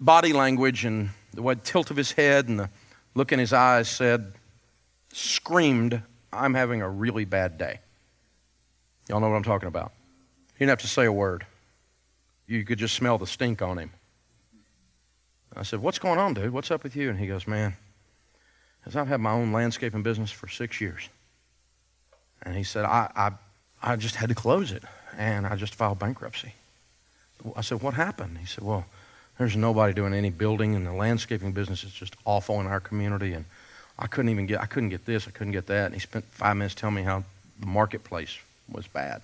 body 0.00 0.32
language 0.32 0.84
and 0.84 1.10
the 1.34 1.42
way 1.42 1.54
tilt 1.62 1.90
of 1.90 1.96
his 1.96 2.12
head 2.12 2.48
and 2.48 2.58
the 2.58 2.70
look 3.14 3.32
in 3.32 3.38
his 3.38 3.52
eyes 3.52 3.88
said, 3.88 4.32
screamed, 5.12 6.02
I'm 6.32 6.54
having 6.54 6.82
a 6.82 6.88
really 6.88 7.24
bad 7.24 7.58
day. 7.58 7.80
Y'all 9.08 9.20
know 9.20 9.28
what 9.28 9.36
I'm 9.36 9.42
talking 9.42 9.68
about. 9.68 9.92
He 10.54 10.60
didn't 10.60 10.70
have 10.70 10.80
to 10.80 10.88
say 10.88 11.04
a 11.04 11.12
word. 11.12 11.46
You 12.46 12.64
could 12.64 12.78
just 12.78 12.94
smell 12.94 13.18
the 13.18 13.26
stink 13.26 13.62
on 13.62 13.78
him. 13.78 13.90
I 15.54 15.64
said, 15.64 15.80
What's 15.80 15.98
going 15.98 16.18
on, 16.18 16.34
dude? 16.34 16.52
What's 16.52 16.70
up 16.70 16.82
with 16.82 16.96
you? 16.96 17.10
And 17.10 17.18
he 17.18 17.26
goes, 17.26 17.46
Man, 17.46 17.74
as 18.86 18.96
I've 18.96 19.08
had 19.08 19.20
my 19.20 19.32
own 19.32 19.52
landscaping 19.52 20.02
business 20.02 20.30
for 20.30 20.48
six 20.48 20.80
years. 20.80 21.08
And 22.42 22.56
he 22.56 22.64
said, 22.64 22.84
I, 22.84 23.10
I, 23.14 23.30
I 23.82 23.96
just 23.96 24.16
had 24.16 24.30
to 24.30 24.34
close 24.34 24.72
it 24.72 24.82
and 25.16 25.46
I 25.46 25.56
just 25.56 25.74
filed 25.74 25.98
bankruptcy. 25.98 26.54
I 27.56 27.60
said, 27.60 27.82
What 27.82 27.94
happened? 27.94 28.38
He 28.38 28.46
said, 28.46 28.64
Well, 28.64 28.86
there's 29.38 29.56
nobody 29.56 29.92
doing 29.92 30.14
any 30.14 30.30
building, 30.30 30.74
and 30.74 30.86
the 30.86 30.92
landscaping 30.92 31.52
business 31.52 31.84
is 31.84 31.92
just 31.92 32.14
awful 32.24 32.60
in 32.60 32.66
our 32.66 32.80
community, 32.80 33.32
and 33.32 33.44
I 33.98 34.06
couldn't 34.06 34.30
even 34.30 34.46
get, 34.46 34.60
I 34.60 34.66
couldn't 34.66 34.90
get 34.90 35.06
this, 35.06 35.26
I 35.26 35.30
couldn't 35.30 35.52
get 35.52 35.66
that. 35.66 35.86
And 35.86 35.94
he 35.94 36.00
spent 36.00 36.24
five 36.26 36.56
minutes 36.56 36.74
telling 36.74 36.96
me 36.96 37.02
how 37.02 37.24
the 37.60 37.66
marketplace 37.66 38.38
was 38.70 38.86
bad. 38.86 39.22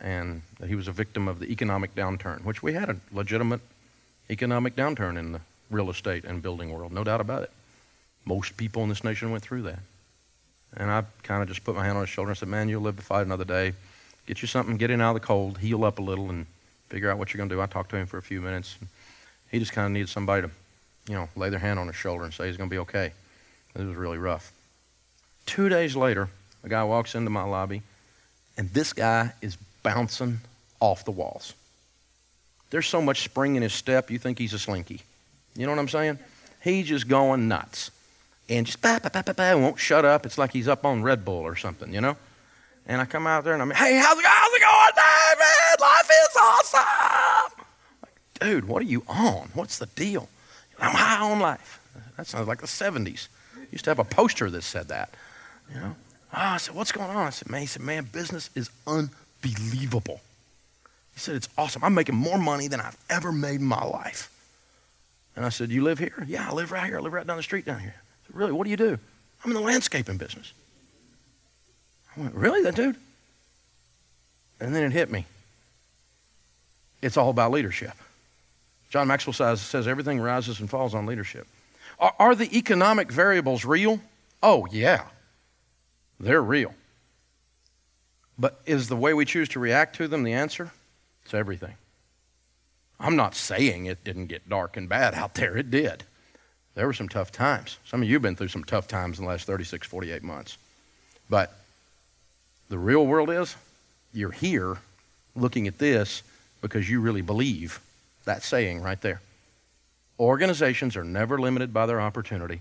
And 0.00 0.42
that 0.60 0.68
he 0.68 0.76
was 0.76 0.86
a 0.86 0.92
victim 0.92 1.26
of 1.26 1.40
the 1.40 1.46
economic 1.50 1.94
downturn, 1.94 2.44
which 2.44 2.62
we 2.62 2.72
had 2.72 2.88
a 2.88 2.96
legitimate 3.12 3.60
economic 4.30 4.76
downturn 4.76 5.18
in 5.18 5.32
the 5.32 5.40
real 5.70 5.90
estate 5.90 6.24
and 6.24 6.40
building 6.42 6.72
world, 6.72 6.92
no 6.92 7.04
doubt 7.04 7.20
about 7.20 7.42
it. 7.42 7.50
Most 8.24 8.56
people 8.56 8.82
in 8.82 8.88
this 8.88 9.02
nation 9.02 9.30
went 9.30 9.42
through 9.42 9.62
that. 9.62 9.80
And 10.76 10.90
I 10.90 11.04
kind 11.22 11.42
of 11.42 11.48
just 11.48 11.64
put 11.64 11.74
my 11.74 11.84
hand 11.84 11.96
on 11.96 12.02
his 12.02 12.10
shoulder 12.10 12.30
and 12.30 12.38
said, 12.38 12.48
Man, 12.48 12.68
you'll 12.68 12.82
live 12.82 12.96
to 12.96 13.02
fight 13.02 13.26
another 13.26 13.44
day. 13.44 13.72
Get 14.28 14.42
you 14.42 14.46
something, 14.46 14.76
get 14.76 14.90
in 14.90 15.00
out 15.00 15.16
of 15.16 15.22
the 15.22 15.26
cold, 15.26 15.56
heal 15.56 15.86
up 15.86 15.98
a 15.98 16.02
little, 16.02 16.28
and 16.28 16.44
figure 16.90 17.10
out 17.10 17.16
what 17.16 17.32
you're 17.32 17.38
going 17.38 17.48
to 17.48 17.54
do. 17.54 17.62
I 17.62 17.66
talked 17.66 17.88
to 17.92 17.96
him 17.96 18.06
for 18.06 18.18
a 18.18 18.22
few 18.22 18.42
minutes. 18.42 18.76
He 19.50 19.58
just 19.58 19.72
kind 19.72 19.86
of 19.86 19.92
needed 19.92 20.10
somebody 20.10 20.42
to, 20.42 20.50
you 21.08 21.14
know, 21.14 21.30
lay 21.34 21.48
their 21.48 21.58
hand 21.58 21.78
on 21.78 21.86
his 21.86 21.96
shoulder 21.96 22.24
and 22.24 22.34
say 22.34 22.46
he's 22.46 22.58
going 22.58 22.68
to 22.68 22.74
be 22.74 22.80
okay. 22.80 23.12
It 23.74 23.82
was 23.82 23.96
really 23.96 24.18
rough. 24.18 24.52
Two 25.46 25.70
days 25.70 25.96
later, 25.96 26.28
a 26.62 26.68
guy 26.68 26.84
walks 26.84 27.14
into 27.14 27.30
my 27.30 27.42
lobby, 27.44 27.80
and 28.58 28.68
this 28.74 28.92
guy 28.92 29.32
is 29.40 29.56
bouncing 29.82 30.40
off 30.78 31.06
the 31.06 31.10
walls. 31.10 31.54
There's 32.68 32.86
so 32.86 33.00
much 33.00 33.22
spring 33.22 33.56
in 33.56 33.62
his 33.62 33.72
step, 33.72 34.10
you 34.10 34.18
think 34.18 34.38
he's 34.38 34.52
a 34.52 34.58
slinky. 34.58 35.00
You 35.56 35.64
know 35.64 35.72
what 35.72 35.78
I'm 35.78 35.88
saying? 35.88 36.18
He's 36.62 36.86
just 36.86 37.08
going 37.08 37.48
nuts. 37.48 37.90
And 38.50 38.66
just 38.66 38.82
bah, 38.82 38.98
bah, 39.02 39.08
bah, 39.10 39.22
bah, 39.24 39.32
bah, 39.34 39.56
won't 39.56 39.78
shut 39.78 40.04
up. 40.04 40.26
It's 40.26 40.36
like 40.36 40.52
he's 40.52 40.68
up 40.68 40.84
on 40.84 41.02
Red 41.02 41.24
Bull 41.24 41.40
or 41.40 41.56
something, 41.56 41.94
you 41.94 42.02
know? 42.02 42.18
And 42.88 43.00
I 43.02 43.04
come 43.04 43.26
out 43.26 43.44
there 43.44 43.52
and 43.52 43.60
I'm, 43.60 43.68
like, 43.68 43.76
hey, 43.76 43.98
how's 43.98 44.18
it, 44.18 44.24
how's 44.24 44.54
it 44.54 44.62
going, 44.62 44.92
David? 44.96 45.80
Life 45.80 46.10
is 46.10 46.36
awesome. 46.42 47.58
Like, 48.02 48.14
dude, 48.40 48.66
what 48.66 48.80
are 48.80 48.86
you 48.86 49.04
on? 49.06 49.50
What's 49.52 49.78
the 49.78 49.86
deal? 49.86 50.28
I'm 50.80 50.94
high 50.94 51.30
on 51.30 51.38
life. 51.38 51.80
That 52.16 52.26
sounds 52.26 52.48
like 52.48 52.60
the 52.60 52.66
70s. 52.66 53.28
Used 53.70 53.84
to 53.84 53.90
have 53.90 53.98
a 53.98 54.04
poster 54.04 54.48
that 54.48 54.62
said 54.62 54.88
that. 54.88 55.10
You 55.72 55.80
know? 55.80 55.96
Oh, 56.32 56.36
I 56.36 56.56
said, 56.56 56.74
what's 56.74 56.90
going 56.90 57.10
on? 57.10 57.26
I 57.26 57.30
said, 57.30 57.50
man, 57.50 57.60
he 57.60 57.66
said, 57.66 57.82
man, 57.82 58.08
business 58.10 58.48
is 58.54 58.70
unbelievable. 58.86 60.20
He 61.12 61.20
said, 61.20 61.36
it's 61.36 61.48
awesome. 61.58 61.84
I'm 61.84 61.94
making 61.94 62.14
more 62.14 62.38
money 62.38 62.68
than 62.68 62.80
I've 62.80 62.96
ever 63.10 63.32
made 63.32 63.60
in 63.60 63.66
my 63.66 63.84
life. 63.84 64.30
And 65.36 65.44
I 65.44 65.50
said, 65.50 65.70
you 65.70 65.82
live 65.82 65.98
here? 65.98 66.24
Yeah, 66.26 66.48
I 66.48 66.54
live 66.54 66.72
right 66.72 66.86
here. 66.86 66.98
I 66.98 67.00
live 67.00 67.12
right 67.12 67.26
down 67.26 67.36
the 67.36 67.42
street 67.42 67.66
down 67.66 67.80
here. 67.80 67.94
I 67.96 68.26
said, 68.26 68.36
really? 68.36 68.52
What 68.52 68.64
do 68.64 68.70
you 68.70 68.76
do? 68.76 68.98
I'm 69.44 69.50
in 69.50 69.54
the 69.54 69.60
landscaping 69.60 70.16
business. 70.16 70.52
I 72.18 72.22
went, 72.22 72.34
Really, 72.34 72.62
that 72.62 72.74
dude? 72.74 72.96
And 74.60 74.74
then 74.74 74.82
it 74.82 74.92
hit 74.92 75.10
me. 75.10 75.26
It's 77.00 77.16
all 77.16 77.30
about 77.30 77.52
leadership. 77.52 77.92
John 78.90 79.06
Maxwell 79.06 79.34
says, 79.34 79.60
says 79.60 79.86
everything 79.86 80.18
rises 80.18 80.60
and 80.60 80.68
falls 80.68 80.94
on 80.94 81.06
leadership. 81.06 81.46
Are, 82.00 82.14
are 82.18 82.34
the 82.34 82.56
economic 82.56 83.12
variables 83.12 83.64
real? 83.64 84.00
Oh, 84.42 84.66
yeah. 84.70 85.04
They're 86.18 86.42
real. 86.42 86.74
But 88.38 88.60
is 88.66 88.88
the 88.88 88.96
way 88.96 89.14
we 89.14 89.24
choose 89.24 89.48
to 89.50 89.60
react 89.60 89.96
to 89.96 90.08
them 90.08 90.22
the 90.22 90.32
answer? 90.32 90.72
It's 91.24 91.34
everything. 91.34 91.74
I'm 92.98 93.14
not 93.14 93.34
saying 93.34 93.86
it 93.86 94.02
didn't 94.02 94.26
get 94.26 94.48
dark 94.48 94.76
and 94.76 94.88
bad 94.88 95.14
out 95.14 95.34
there. 95.34 95.56
It 95.56 95.70
did. 95.70 96.04
There 96.74 96.86
were 96.86 96.92
some 96.92 97.08
tough 97.08 97.30
times. 97.30 97.78
Some 97.84 98.02
of 98.02 98.08
you 98.08 98.14
have 98.14 98.22
been 98.22 98.36
through 98.36 98.48
some 98.48 98.64
tough 98.64 98.88
times 98.88 99.18
in 99.18 99.24
the 99.24 99.30
last 99.30 99.46
36, 99.46 99.86
48 99.86 100.22
months. 100.22 100.56
But 101.28 101.52
the 102.68 102.78
real 102.78 103.06
world 103.06 103.30
is 103.30 103.56
you're 104.12 104.30
here 104.30 104.76
looking 105.34 105.66
at 105.66 105.78
this 105.78 106.22
because 106.60 106.88
you 106.88 107.00
really 107.00 107.22
believe 107.22 107.80
that 108.24 108.42
saying 108.42 108.82
right 108.82 109.00
there. 109.00 109.20
Organizations 110.18 110.96
are 110.96 111.04
never 111.04 111.38
limited 111.38 111.72
by 111.72 111.86
their 111.86 112.00
opportunity, 112.00 112.60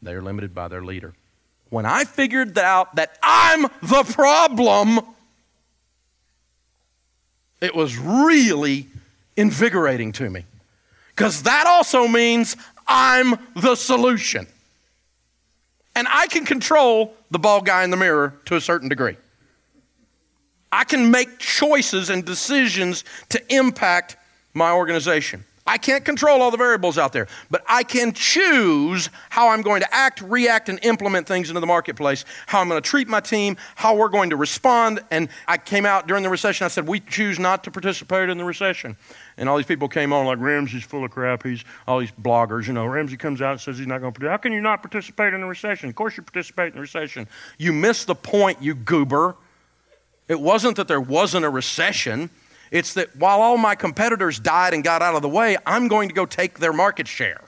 they 0.00 0.12
are 0.12 0.22
limited 0.22 0.54
by 0.54 0.68
their 0.68 0.82
leader. 0.82 1.14
When 1.70 1.84
I 1.84 2.04
figured 2.04 2.56
out 2.56 2.94
that 2.96 3.18
I'm 3.22 3.62
the 3.82 4.04
problem, 4.14 5.00
it 7.60 7.74
was 7.74 7.98
really 7.98 8.86
invigorating 9.36 10.12
to 10.12 10.30
me. 10.30 10.44
Because 11.14 11.42
that 11.42 11.66
also 11.66 12.08
means 12.08 12.56
I'm 12.86 13.36
the 13.54 13.74
solution. 13.74 14.46
And 15.98 16.06
I 16.08 16.28
can 16.28 16.44
control 16.44 17.12
the 17.32 17.40
bald 17.40 17.66
guy 17.66 17.82
in 17.82 17.90
the 17.90 17.96
mirror 17.96 18.32
to 18.44 18.54
a 18.54 18.60
certain 18.60 18.88
degree. 18.88 19.16
I 20.70 20.84
can 20.84 21.10
make 21.10 21.40
choices 21.40 22.08
and 22.08 22.24
decisions 22.24 23.02
to 23.30 23.42
impact 23.52 24.16
my 24.54 24.70
organization. 24.70 25.44
I 25.68 25.76
can't 25.76 26.02
control 26.02 26.40
all 26.40 26.50
the 26.50 26.56
variables 26.56 26.96
out 26.96 27.12
there, 27.12 27.28
but 27.50 27.62
I 27.68 27.82
can 27.82 28.14
choose 28.14 29.10
how 29.28 29.50
I'm 29.50 29.60
going 29.60 29.82
to 29.82 29.94
act, 29.94 30.22
react, 30.22 30.70
and 30.70 30.82
implement 30.82 31.26
things 31.26 31.50
into 31.50 31.60
the 31.60 31.66
marketplace, 31.66 32.24
how 32.46 32.60
I'm 32.60 32.68
going 32.68 32.80
to 32.80 32.88
treat 32.88 33.06
my 33.06 33.20
team, 33.20 33.58
how 33.74 33.94
we're 33.94 34.08
going 34.08 34.30
to 34.30 34.36
respond. 34.36 35.00
And 35.10 35.28
I 35.46 35.58
came 35.58 35.84
out 35.84 36.06
during 36.06 36.22
the 36.22 36.30
recession, 36.30 36.64
I 36.64 36.68
said, 36.68 36.88
We 36.88 37.00
choose 37.00 37.38
not 37.38 37.64
to 37.64 37.70
participate 37.70 38.30
in 38.30 38.38
the 38.38 38.46
recession. 38.46 38.96
And 39.36 39.46
all 39.46 39.58
these 39.58 39.66
people 39.66 39.88
came 39.88 40.10
on 40.10 40.24
like, 40.24 40.38
Ramsey's 40.38 40.84
full 40.84 41.04
of 41.04 41.10
crap. 41.10 41.42
He's 41.42 41.64
all 41.86 41.98
these 41.98 42.12
bloggers, 42.12 42.66
you 42.66 42.72
know. 42.72 42.86
Ramsey 42.86 43.18
comes 43.18 43.42
out 43.42 43.52
and 43.52 43.60
says 43.60 43.76
he's 43.76 43.86
not 43.86 44.00
going 44.00 44.14
to 44.14 44.18
participate. 44.18 44.30
How 44.30 44.38
can 44.38 44.52
you 44.54 44.62
not 44.62 44.80
participate 44.80 45.34
in 45.34 45.42
the 45.42 45.46
recession? 45.46 45.90
Of 45.90 45.96
course 45.96 46.16
you 46.16 46.22
participate 46.22 46.68
in 46.68 46.76
the 46.76 46.80
recession. 46.80 47.28
You 47.58 47.74
missed 47.74 48.06
the 48.06 48.14
point, 48.14 48.62
you 48.62 48.74
goober. 48.74 49.36
It 50.28 50.40
wasn't 50.40 50.76
that 50.76 50.88
there 50.88 51.00
wasn't 51.00 51.44
a 51.44 51.50
recession. 51.50 52.30
It's 52.70 52.94
that 52.94 53.14
while 53.16 53.40
all 53.40 53.56
my 53.56 53.74
competitors 53.74 54.38
died 54.38 54.74
and 54.74 54.84
got 54.84 55.02
out 55.02 55.14
of 55.14 55.22
the 55.22 55.28
way, 55.28 55.56
I'm 55.66 55.88
going 55.88 56.08
to 56.08 56.14
go 56.14 56.26
take 56.26 56.58
their 56.58 56.72
market 56.72 57.08
share. 57.08 57.42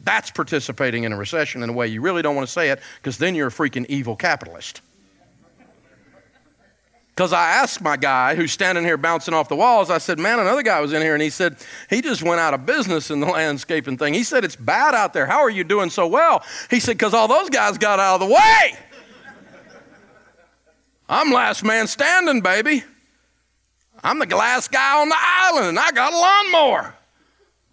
That's 0.00 0.30
participating 0.30 1.04
in 1.04 1.12
a 1.12 1.16
recession 1.16 1.62
in 1.62 1.70
a 1.70 1.72
way 1.72 1.88
you 1.88 2.00
really 2.00 2.22
don't 2.22 2.36
want 2.36 2.46
to 2.46 2.52
say 2.52 2.70
it 2.70 2.80
because 2.96 3.18
then 3.18 3.34
you're 3.34 3.48
a 3.48 3.52
freaking 3.52 3.86
evil 3.88 4.16
capitalist. 4.16 4.82
Because 7.14 7.32
I 7.32 7.48
asked 7.52 7.80
my 7.80 7.96
guy 7.96 8.34
who's 8.34 8.50
standing 8.50 8.82
here 8.82 8.96
bouncing 8.96 9.34
off 9.34 9.48
the 9.48 9.54
walls, 9.54 9.88
I 9.88 9.98
said, 9.98 10.18
Man, 10.18 10.40
another 10.40 10.64
guy 10.64 10.80
was 10.80 10.92
in 10.92 11.00
here 11.00 11.14
and 11.14 11.22
he 11.22 11.30
said, 11.30 11.56
He 11.88 12.02
just 12.02 12.24
went 12.24 12.40
out 12.40 12.54
of 12.54 12.66
business 12.66 13.10
in 13.10 13.20
the 13.20 13.26
landscaping 13.30 13.96
thing. 13.96 14.14
He 14.14 14.24
said, 14.24 14.44
It's 14.44 14.56
bad 14.56 14.94
out 14.94 15.12
there. 15.12 15.24
How 15.24 15.40
are 15.40 15.50
you 15.50 15.62
doing 15.62 15.90
so 15.90 16.08
well? 16.08 16.42
He 16.70 16.80
said, 16.80 16.98
Because 16.98 17.14
all 17.14 17.28
those 17.28 17.50
guys 17.50 17.78
got 17.78 18.00
out 18.00 18.20
of 18.20 18.28
the 18.28 18.34
way. 18.34 18.76
I'm 21.08 21.30
last 21.30 21.62
man 21.62 21.86
standing, 21.86 22.40
baby. 22.40 22.82
I'm 24.04 24.18
the 24.18 24.26
glass 24.26 24.68
guy 24.68 25.00
on 25.00 25.08
the 25.08 25.16
island 25.18 25.66
and 25.68 25.78
I 25.78 25.90
got 25.90 26.12
a 26.12 26.16
lawnmower. 26.16 26.94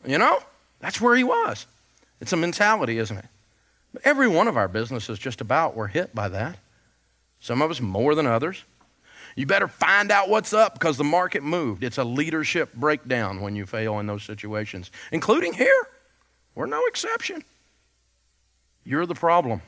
You 0.05 0.17
know? 0.17 0.41
That's 0.79 0.99
where 0.99 1.15
he 1.15 1.23
was. 1.23 1.67
It's 2.21 2.33
a 2.33 2.37
mentality, 2.37 2.97
isn't 2.97 3.17
it? 3.17 3.25
But 3.93 4.03
every 4.05 4.27
one 4.27 4.47
of 4.47 4.55
our 4.55 4.67
businesses, 4.67 5.19
just 5.19 5.41
about, 5.41 5.75
were 5.75 5.87
hit 5.87 6.15
by 6.15 6.29
that. 6.29 6.57
Some 7.41 7.61
of 7.61 7.69
us 7.69 7.81
more 7.81 8.15
than 8.15 8.25
others. 8.25 8.63
You 9.35 9.45
better 9.45 9.67
find 9.67 10.11
out 10.11 10.29
what's 10.29 10.53
up 10.53 10.73
because 10.73 10.97
the 10.97 11.03
market 11.03 11.43
moved. 11.43 11.83
It's 11.83 11.97
a 11.97 12.03
leadership 12.03 12.73
breakdown 12.73 13.41
when 13.41 13.55
you 13.55 13.65
fail 13.65 13.99
in 13.99 14.07
those 14.07 14.23
situations, 14.23 14.91
including 15.11 15.53
here. 15.53 15.87
We're 16.55 16.65
no 16.65 16.85
exception. 16.87 17.43
You're 18.83 19.05
the 19.05 19.15
problem 19.15 19.61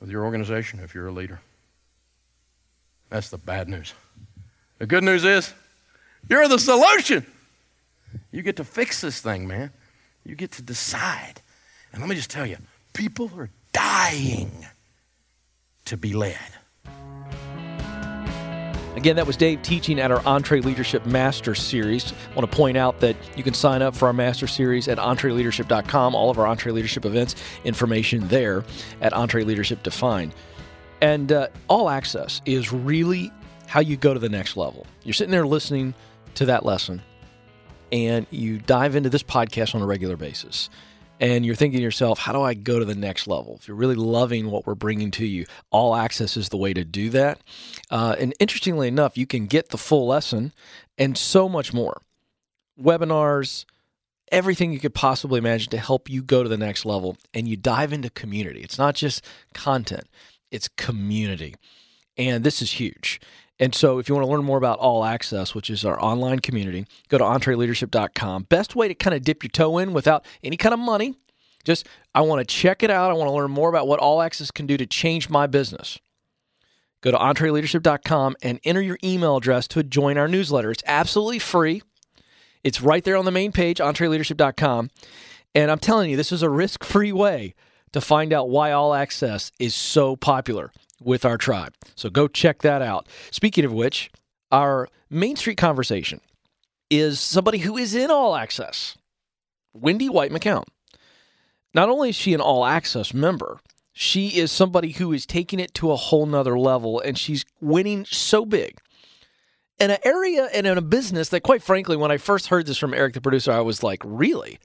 with 0.00 0.10
your 0.10 0.24
organization 0.24 0.80
if 0.80 0.94
you're 0.94 1.08
a 1.08 1.12
leader. 1.12 1.40
That's 3.08 3.28
the 3.28 3.38
bad 3.38 3.68
news. 3.68 3.94
The 4.82 4.88
good 4.88 5.04
news 5.04 5.24
is, 5.24 5.54
you're 6.28 6.48
the 6.48 6.58
solution. 6.58 7.24
You 8.32 8.42
get 8.42 8.56
to 8.56 8.64
fix 8.64 9.00
this 9.00 9.20
thing, 9.20 9.46
man. 9.46 9.70
You 10.24 10.34
get 10.34 10.50
to 10.52 10.62
decide. 10.62 11.40
And 11.92 12.02
let 12.02 12.08
me 12.08 12.16
just 12.16 12.30
tell 12.30 12.44
you, 12.44 12.56
people 12.92 13.30
are 13.36 13.48
dying 13.72 14.50
to 15.84 15.96
be 15.96 16.14
led. 16.14 16.36
Again, 18.96 19.14
that 19.14 19.24
was 19.24 19.36
Dave 19.36 19.62
teaching 19.62 20.00
at 20.00 20.10
our 20.10 20.18
EntreLeadership 20.22 21.06
Master 21.06 21.54
Series. 21.54 22.12
I 22.12 22.34
want 22.34 22.50
to 22.50 22.56
point 22.56 22.76
out 22.76 22.98
that 22.98 23.14
you 23.36 23.44
can 23.44 23.54
sign 23.54 23.82
up 23.82 23.94
for 23.94 24.06
our 24.06 24.12
Master 24.12 24.48
Series 24.48 24.88
at 24.88 24.98
EntreLeadership.com. 24.98 26.16
All 26.16 26.28
of 26.28 26.40
our 26.40 26.56
EntreLeadership 26.56 27.04
events, 27.04 27.36
information 27.62 28.26
there 28.26 28.64
at 29.00 29.12
EntreLeadership 29.12 29.84
Defined. 29.84 30.34
And 31.00 31.30
uh, 31.30 31.48
all 31.68 31.88
access 31.88 32.42
is 32.46 32.72
really 32.72 33.30
how 33.72 33.80
you 33.80 33.96
go 33.96 34.12
to 34.12 34.20
the 34.20 34.28
next 34.28 34.58
level. 34.58 34.86
You're 35.02 35.14
sitting 35.14 35.30
there 35.30 35.46
listening 35.46 35.94
to 36.34 36.44
that 36.44 36.62
lesson, 36.62 37.00
and 37.90 38.26
you 38.30 38.58
dive 38.58 38.94
into 38.96 39.08
this 39.08 39.22
podcast 39.22 39.74
on 39.74 39.80
a 39.80 39.86
regular 39.86 40.18
basis. 40.18 40.68
And 41.20 41.46
you're 41.46 41.54
thinking 41.54 41.78
to 41.78 41.82
yourself, 41.82 42.18
how 42.18 42.34
do 42.34 42.42
I 42.42 42.52
go 42.52 42.78
to 42.78 42.84
the 42.84 42.94
next 42.94 43.26
level? 43.26 43.56
If 43.58 43.66
you're 43.66 43.76
really 43.76 43.94
loving 43.94 44.50
what 44.50 44.66
we're 44.66 44.74
bringing 44.74 45.10
to 45.12 45.24
you, 45.24 45.46
all 45.70 45.96
access 45.96 46.36
is 46.36 46.50
the 46.50 46.58
way 46.58 46.74
to 46.74 46.84
do 46.84 47.08
that. 47.10 47.40
Uh, 47.90 48.14
and 48.18 48.34
interestingly 48.38 48.88
enough, 48.88 49.16
you 49.16 49.26
can 49.26 49.46
get 49.46 49.70
the 49.70 49.78
full 49.78 50.06
lesson 50.06 50.52
and 50.98 51.16
so 51.16 51.48
much 51.48 51.72
more 51.72 52.02
webinars, 52.78 53.64
everything 54.30 54.74
you 54.74 54.80
could 54.80 54.94
possibly 54.94 55.38
imagine 55.38 55.70
to 55.70 55.78
help 55.78 56.10
you 56.10 56.22
go 56.22 56.42
to 56.42 56.48
the 56.50 56.58
next 56.58 56.84
level. 56.84 57.16
And 57.32 57.48
you 57.48 57.56
dive 57.56 57.94
into 57.94 58.10
community. 58.10 58.60
It's 58.60 58.76
not 58.76 58.96
just 58.96 59.24
content, 59.54 60.08
it's 60.50 60.68
community. 60.68 61.54
And 62.16 62.44
this 62.44 62.62
is 62.62 62.72
huge. 62.72 63.20
And 63.58 63.74
so, 63.74 63.98
if 63.98 64.08
you 64.08 64.14
want 64.14 64.26
to 64.26 64.30
learn 64.30 64.44
more 64.44 64.58
about 64.58 64.78
All 64.78 65.04
Access, 65.04 65.54
which 65.54 65.70
is 65.70 65.84
our 65.84 66.02
online 66.02 66.40
community, 66.40 66.84
go 67.08 67.18
to 67.18 67.24
entreleadership.com. 67.24 68.44
Best 68.44 68.74
way 68.74 68.88
to 68.88 68.94
kind 68.94 69.14
of 69.14 69.22
dip 69.22 69.42
your 69.44 69.50
toe 69.50 69.78
in 69.78 69.92
without 69.92 70.26
any 70.42 70.56
kind 70.56 70.72
of 70.72 70.80
money. 70.80 71.14
Just, 71.64 71.86
I 72.14 72.22
want 72.22 72.40
to 72.40 72.44
check 72.44 72.82
it 72.82 72.90
out. 72.90 73.10
I 73.10 73.14
want 73.14 73.28
to 73.28 73.34
learn 73.34 73.50
more 73.50 73.68
about 73.68 73.86
what 73.86 74.00
All 74.00 74.20
Access 74.20 74.50
can 74.50 74.66
do 74.66 74.76
to 74.76 74.86
change 74.86 75.30
my 75.30 75.46
business. 75.46 75.98
Go 77.02 77.10
to 77.10 77.16
entreleadership.com 77.16 78.36
and 78.42 78.60
enter 78.64 78.80
your 78.80 78.98
email 79.04 79.36
address 79.36 79.68
to 79.68 79.82
join 79.82 80.18
our 80.18 80.28
newsletter. 80.28 80.70
It's 80.70 80.84
absolutely 80.86 81.38
free. 81.38 81.82
It's 82.64 82.80
right 82.80 83.04
there 83.04 83.16
on 83.16 83.24
the 83.24 83.30
main 83.30 83.52
page, 83.52 83.78
entreleadership.com. 83.78 84.90
And 85.54 85.70
I'm 85.70 85.78
telling 85.78 86.10
you, 86.10 86.16
this 86.16 86.32
is 86.32 86.42
a 86.42 86.50
risk 86.50 86.84
free 86.84 87.12
way 87.12 87.54
to 87.92 88.00
find 88.00 88.32
out 88.32 88.48
why 88.48 88.72
All 88.72 88.94
Access 88.94 89.52
is 89.58 89.74
so 89.74 90.16
popular 90.16 90.72
with 91.04 91.24
our 91.24 91.38
tribe. 91.38 91.74
So 91.94 92.10
go 92.10 92.28
check 92.28 92.62
that 92.62 92.82
out. 92.82 93.06
Speaking 93.30 93.64
of 93.64 93.72
which, 93.72 94.10
our 94.50 94.88
Main 95.10 95.36
Street 95.36 95.58
conversation 95.58 96.20
is 96.90 97.20
somebody 97.20 97.58
who 97.58 97.76
is 97.76 97.94
in 97.94 98.10
All 98.10 98.36
Access, 98.36 98.96
Wendy 99.72 100.08
White 100.08 100.30
McCown. 100.30 100.64
Not 101.74 101.88
only 101.88 102.10
is 102.10 102.16
she 102.16 102.34
an 102.34 102.40
All 102.40 102.64
Access 102.64 103.14
member, 103.14 103.60
she 103.92 104.28
is 104.28 104.50
somebody 104.50 104.92
who 104.92 105.12
is 105.12 105.26
taking 105.26 105.60
it 105.60 105.74
to 105.74 105.90
a 105.90 105.96
whole 105.96 106.26
nother 106.26 106.58
level 106.58 107.00
and 107.00 107.18
she's 107.18 107.44
winning 107.60 108.04
so 108.04 108.44
big 108.44 108.78
in 109.78 109.90
an 109.90 109.98
area 110.04 110.48
and 110.54 110.66
in 110.66 110.78
a 110.78 110.82
business 110.82 111.28
that, 111.30 111.42
quite 111.42 111.62
frankly, 111.62 111.96
when 111.96 112.10
I 112.10 112.16
first 112.16 112.46
heard 112.48 112.66
this 112.66 112.78
from 112.78 112.94
Eric, 112.94 113.14
the 113.14 113.20
producer, 113.20 113.52
I 113.52 113.60
was 113.60 113.82
like, 113.82 114.00
really? 114.04 114.58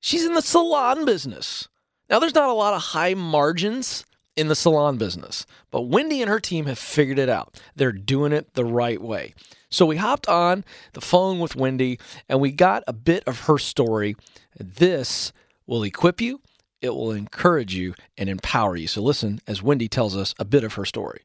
She's 0.00 0.26
in 0.26 0.34
the 0.34 0.42
salon 0.42 1.04
business. 1.04 1.68
Now, 2.10 2.18
there's 2.18 2.34
not 2.34 2.50
a 2.50 2.54
lot 2.54 2.74
of 2.74 2.82
high 2.82 3.14
margins 3.14 4.04
in 4.36 4.48
the 4.48 4.54
salon 4.54 4.96
business. 4.96 5.46
But 5.70 5.82
Wendy 5.82 6.20
and 6.20 6.28
her 6.28 6.40
team 6.40 6.66
have 6.66 6.78
figured 6.78 7.18
it 7.18 7.28
out. 7.28 7.60
They're 7.76 7.92
doing 7.92 8.32
it 8.32 8.54
the 8.54 8.64
right 8.64 9.00
way. 9.00 9.34
So 9.70 9.86
we 9.86 9.96
hopped 9.96 10.28
on 10.28 10.64
the 10.92 11.00
phone 11.00 11.40
with 11.40 11.56
Wendy 11.56 11.98
and 12.28 12.40
we 12.40 12.52
got 12.52 12.84
a 12.86 12.92
bit 12.92 13.24
of 13.26 13.40
her 13.40 13.58
story. 13.58 14.16
This 14.58 15.32
will 15.66 15.82
equip 15.82 16.20
you, 16.20 16.40
it 16.80 16.90
will 16.90 17.10
encourage 17.10 17.74
you, 17.74 17.94
and 18.16 18.28
empower 18.28 18.76
you. 18.76 18.86
So 18.86 19.02
listen 19.02 19.40
as 19.46 19.62
Wendy 19.62 19.88
tells 19.88 20.16
us 20.16 20.34
a 20.38 20.44
bit 20.44 20.64
of 20.64 20.74
her 20.74 20.84
story. 20.84 21.22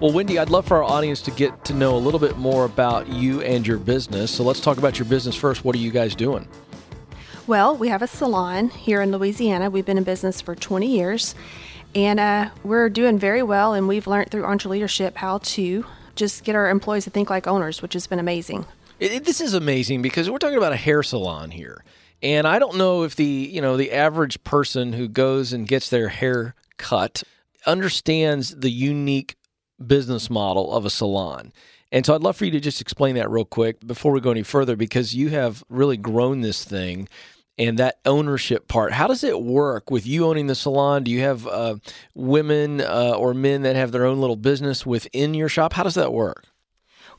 Well, 0.00 0.12
Wendy, 0.12 0.36
I'd 0.38 0.50
love 0.50 0.66
for 0.66 0.78
our 0.78 0.82
audience 0.82 1.22
to 1.22 1.30
get 1.30 1.64
to 1.66 1.74
know 1.74 1.94
a 1.94 1.98
little 1.98 2.18
bit 2.18 2.36
more 2.36 2.64
about 2.64 3.06
you 3.08 3.40
and 3.42 3.64
your 3.64 3.78
business. 3.78 4.32
So 4.32 4.42
let's 4.42 4.58
talk 4.58 4.78
about 4.78 4.98
your 4.98 5.06
business 5.06 5.36
first. 5.36 5.64
What 5.64 5.76
are 5.76 5.78
you 5.78 5.92
guys 5.92 6.16
doing? 6.16 6.48
Well, 7.48 7.76
we 7.76 7.88
have 7.88 8.02
a 8.02 8.06
salon 8.06 8.70
here 8.70 9.02
in 9.02 9.10
Louisiana. 9.10 9.68
We've 9.68 9.84
been 9.84 9.98
in 9.98 10.04
business 10.04 10.40
for 10.40 10.54
20 10.54 10.86
years, 10.86 11.34
and 11.92 12.20
uh, 12.20 12.50
we're 12.62 12.88
doing 12.88 13.18
very 13.18 13.42
well. 13.42 13.74
And 13.74 13.88
we've 13.88 14.06
learned 14.06 14.30
through 14.30 14.44
EntreLeadership 14.44 15.16
how 15.16 15.38
to 15.38 15.84
just 16.14 16.44
get 16.44 16.54
our 16.54 16.70
employees 16.70 17.02
to 17.04 17.10
think 17.10 17.30
like 17.30 17.48
owners, 17.48 17.82
which 17.82 17.94
has 17.94 18.06
been 18.06 18.20
amazing. 18.20 18.64
It, 19.00 19.24
this 19.24 19.40
is 19.40 19.54
amazing 19.54 20.02
because 20.02 20.30
we're 20.30 20.38
talking 20.38 20.56
about 20.56 20.72
a 20.72 20.76
hair 20.76 21.02
salon 21.02 21.50
here. 21.50 21.82
And 22.22 22.46
I 22.46 22.60
don't 22.60 22.76
know 22.76 23.02
if 23.02 23.16
the, 23.16 23.24
you 23.24 23.60
know, 23.60 23.76
the 23.76 23.90
average 23.90 24.44
person 24.44 24.92
who 24.92 25.08
goes 25.08 25.52
and 25.52 25.66
gets 25.66 25.90
their 25.90 26.10
hair 26.10 26.54
cut 26.76 27.24
understands 27.66 28.54
the 28.54 28.70
unique 28.70 29.34
business 29.84 30.30
model 30.30 30.72
of 30.72 30.84
a 30.84 30.90
salon. 30.90 31.52
And 31.92 32.06
so 32.06 32.14
I'd 32.14 32.22
love 32.22 32.36
for 32.36 32.46
you 32.46 32.50
to 32.52 32.60
just 32.60 32.80
explain 32.80 33.14
that 33.16 33.30
real 33.30 33.44
quick 33.44 33.86
before 33.86 34.12
we 34.12 34.20
go 34.20 34.30
any 34.30 34.42
further 34.42 34.76
because 34.76 35.14
you 35.14 35.28
have 35.28 35.62
really 35.68 35.98
grown 35.98 36.40
this 36.40 36.64
thing 36.64 37.06
and 37.58 37.78
that 37.78 37.98
ownership 38.06 38.66
part. 38.66 38.92
How 38.92 39.06
does 39.06 39.22
it 39.22 39.42
work 39.42 39.90
with 39.90 40.06
you 40.06 40.24
owning 40.24 40.46
the 40.46 40.54
salon? 40.54 41.04
Do 41.04 41.10
you 41.10 41.20
have 41.20 41.46
uh, 41.46 41.76
women 42.14 42.80
uh, 42.80 43.14
or 43.16 43.34
men 43.34 43.62
that 43.62 43.76
have 43.76 43.92
their 43.92 44.06
own 44.06 44.20
little 44.20 44.36
business 44.36 44.86
within 44.86 45.34
your 45.34 45.50
shop? 45.50 45.74
How 45.74 45.82
does 45.82 45.94
that 45.94 46.14
work? 46.14 46.46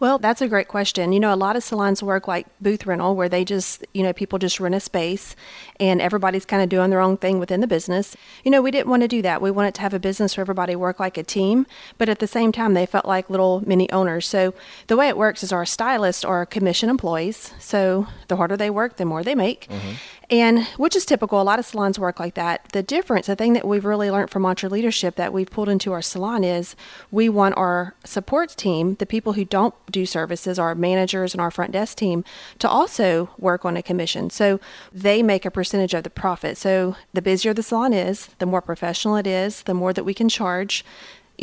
Well, 0.03 0.19
that's 0.19 0.41
a 0.41 0.49
great 0.49 0.67
question. 0.67 1.13
You 1.13 1.21
know, 1.21 1.33
a 1.33 1.37
lot 1.37 1.55
of 1.55 1.63
salons 1.63 2.03
work 2.03 2.27
like 2.27 2.45
booth 2.59 2.85
rental, 2.85 3.15
where 3.15 3.29
they 3.29 3.45
just, 3.45 3.85
you 3.93 4.03
know, 4.03 4.11
people 4.11 4.37
just 4.37 4.59
rent 4.59 4.75
a 4.75 4.81
space 4.81 5.33
and 5.79 6.01
everybody's 6.01 6.43
kind 6.43 6.61
of 6.61 6.67
doing 6.67 6.89
their 6.89 6.99
own 6.99 7.15
thing 7.15 7.39
within 7.39 7.61
the 7.61 7.67
business. 7.67 8.13
You 8.43 8.51
know, 8.51 8.61
we 8.61 8.69
didn't 8.69 8.89
want 8.89 9.03
to 9.03 9.07
do 9.07 9.21
that. 9.21 9.41
We 9.41 9.49
wanted 9.49 9.75
to 9.75 9.81
have 9.81 9.93
a 9.93 9.99
business 9.99 10.35
where 10.35 10.41
everybody 10.41 10.75
worked 10.75 10.99
like 10.99 11.17
a 11.17 11.23
team, 11.23 11.65
but 11.97 12.09
at 12.09 12.19
the 12.19 12.27
same 12.27 12.51
time, 12.51 12.73
they 12.73 12.85
felt 12.85 13.05
like 13.05 13.29
little 13.29 13.63
mini 13.65 13.89
owners. 13.93 14.27
So 14.27 14.53
the 14.87 14.97
way 14.97 15.07
it 15.07 15.15
works 15.15 15.41
is 15.41 15.53
our 15.53 15.65
stylists 15.65 16.25
are 16.25 16.45
commission 16.45 16.89
employees. 16.89 17.53
So 17.59 18.05
the 18.27 18.35
harder 18.35 18.57
they 18.57 18.69
work, 18.69 18.97
the 18.97 19.05
more 19.05 19.23
they 19.23 19.35
make. 19.35 19.69
Mm-hmm 19.69 19.93
and 20.29 20.65
which 20.77 20.95
is 20.95 21.05
typical. 21.05 21.41
A 21.41 21.43
lot 21.43 21.59
of 21.59 21.65
salons 21.65 21.99
work 21.99 22.19
like 22.19 22.33
that. 22.35 22.69
The 22.71 22.83
difference, 22.83 23.27
the 23.27 23.35
thing 23.35 23.53
that 23.53 23.67
we've 23.67 23.85
really 23.85 24.09
learned 24.09 24.29
from 24.29 24.43
EntreLeadership 24.43 25.15
that 25.15 25.33
we've 25.33 25.49
pulled 25.49 25.69
into 25.69 25.91
our 25.91 26.01
salon 26.01 26.43
is 26.43 26.75
we 27.11 27.29
want 27.29 27.55
our 27.57 27.95
support 28.03 28.49
team, 28.51 28.95
the 28.95 29.05
people 29.05 29.33
who 29.33 29.45
don't 29.45 29.73
do 29.91 30.05
services, 30.05 30.57
our 30.57 30.75
managers 30.75 31.33
and 31.33 31.41
our 31.41 31.51
front 31.51 31.71
desk 31.71 31.97
team, 31.97 32.23
to 32.59 32.69
also 32.69 33.29
work 33.37 33.65
on 33.65 33.77
a 33.77 33.83
commission. 33.83 34.29
So 34.29 34.59
they 34.91 35.21
make 35.21 35.45
a 35.45 35.51
percentage 35.51 35.93
of 35.93 36.03
the 36.03 36.09
profit. 36.09 36.57
So 36.57 36.95
the 37.13 37.21
busier 37.21 37.53
the 37.53 37.63
salon 37.63 37.93
is, 37.93 38.27
the 38.39 38.45
more 38.45 38.61
professional 38.61 39.15
it 39.15 39.27
is, 39.27 39.63
the 39.63 39.73
more 39.73 39.93
that 39.93 40.03
we 40.03 40.13
can 40.13 40.29
charge 40.29 40.85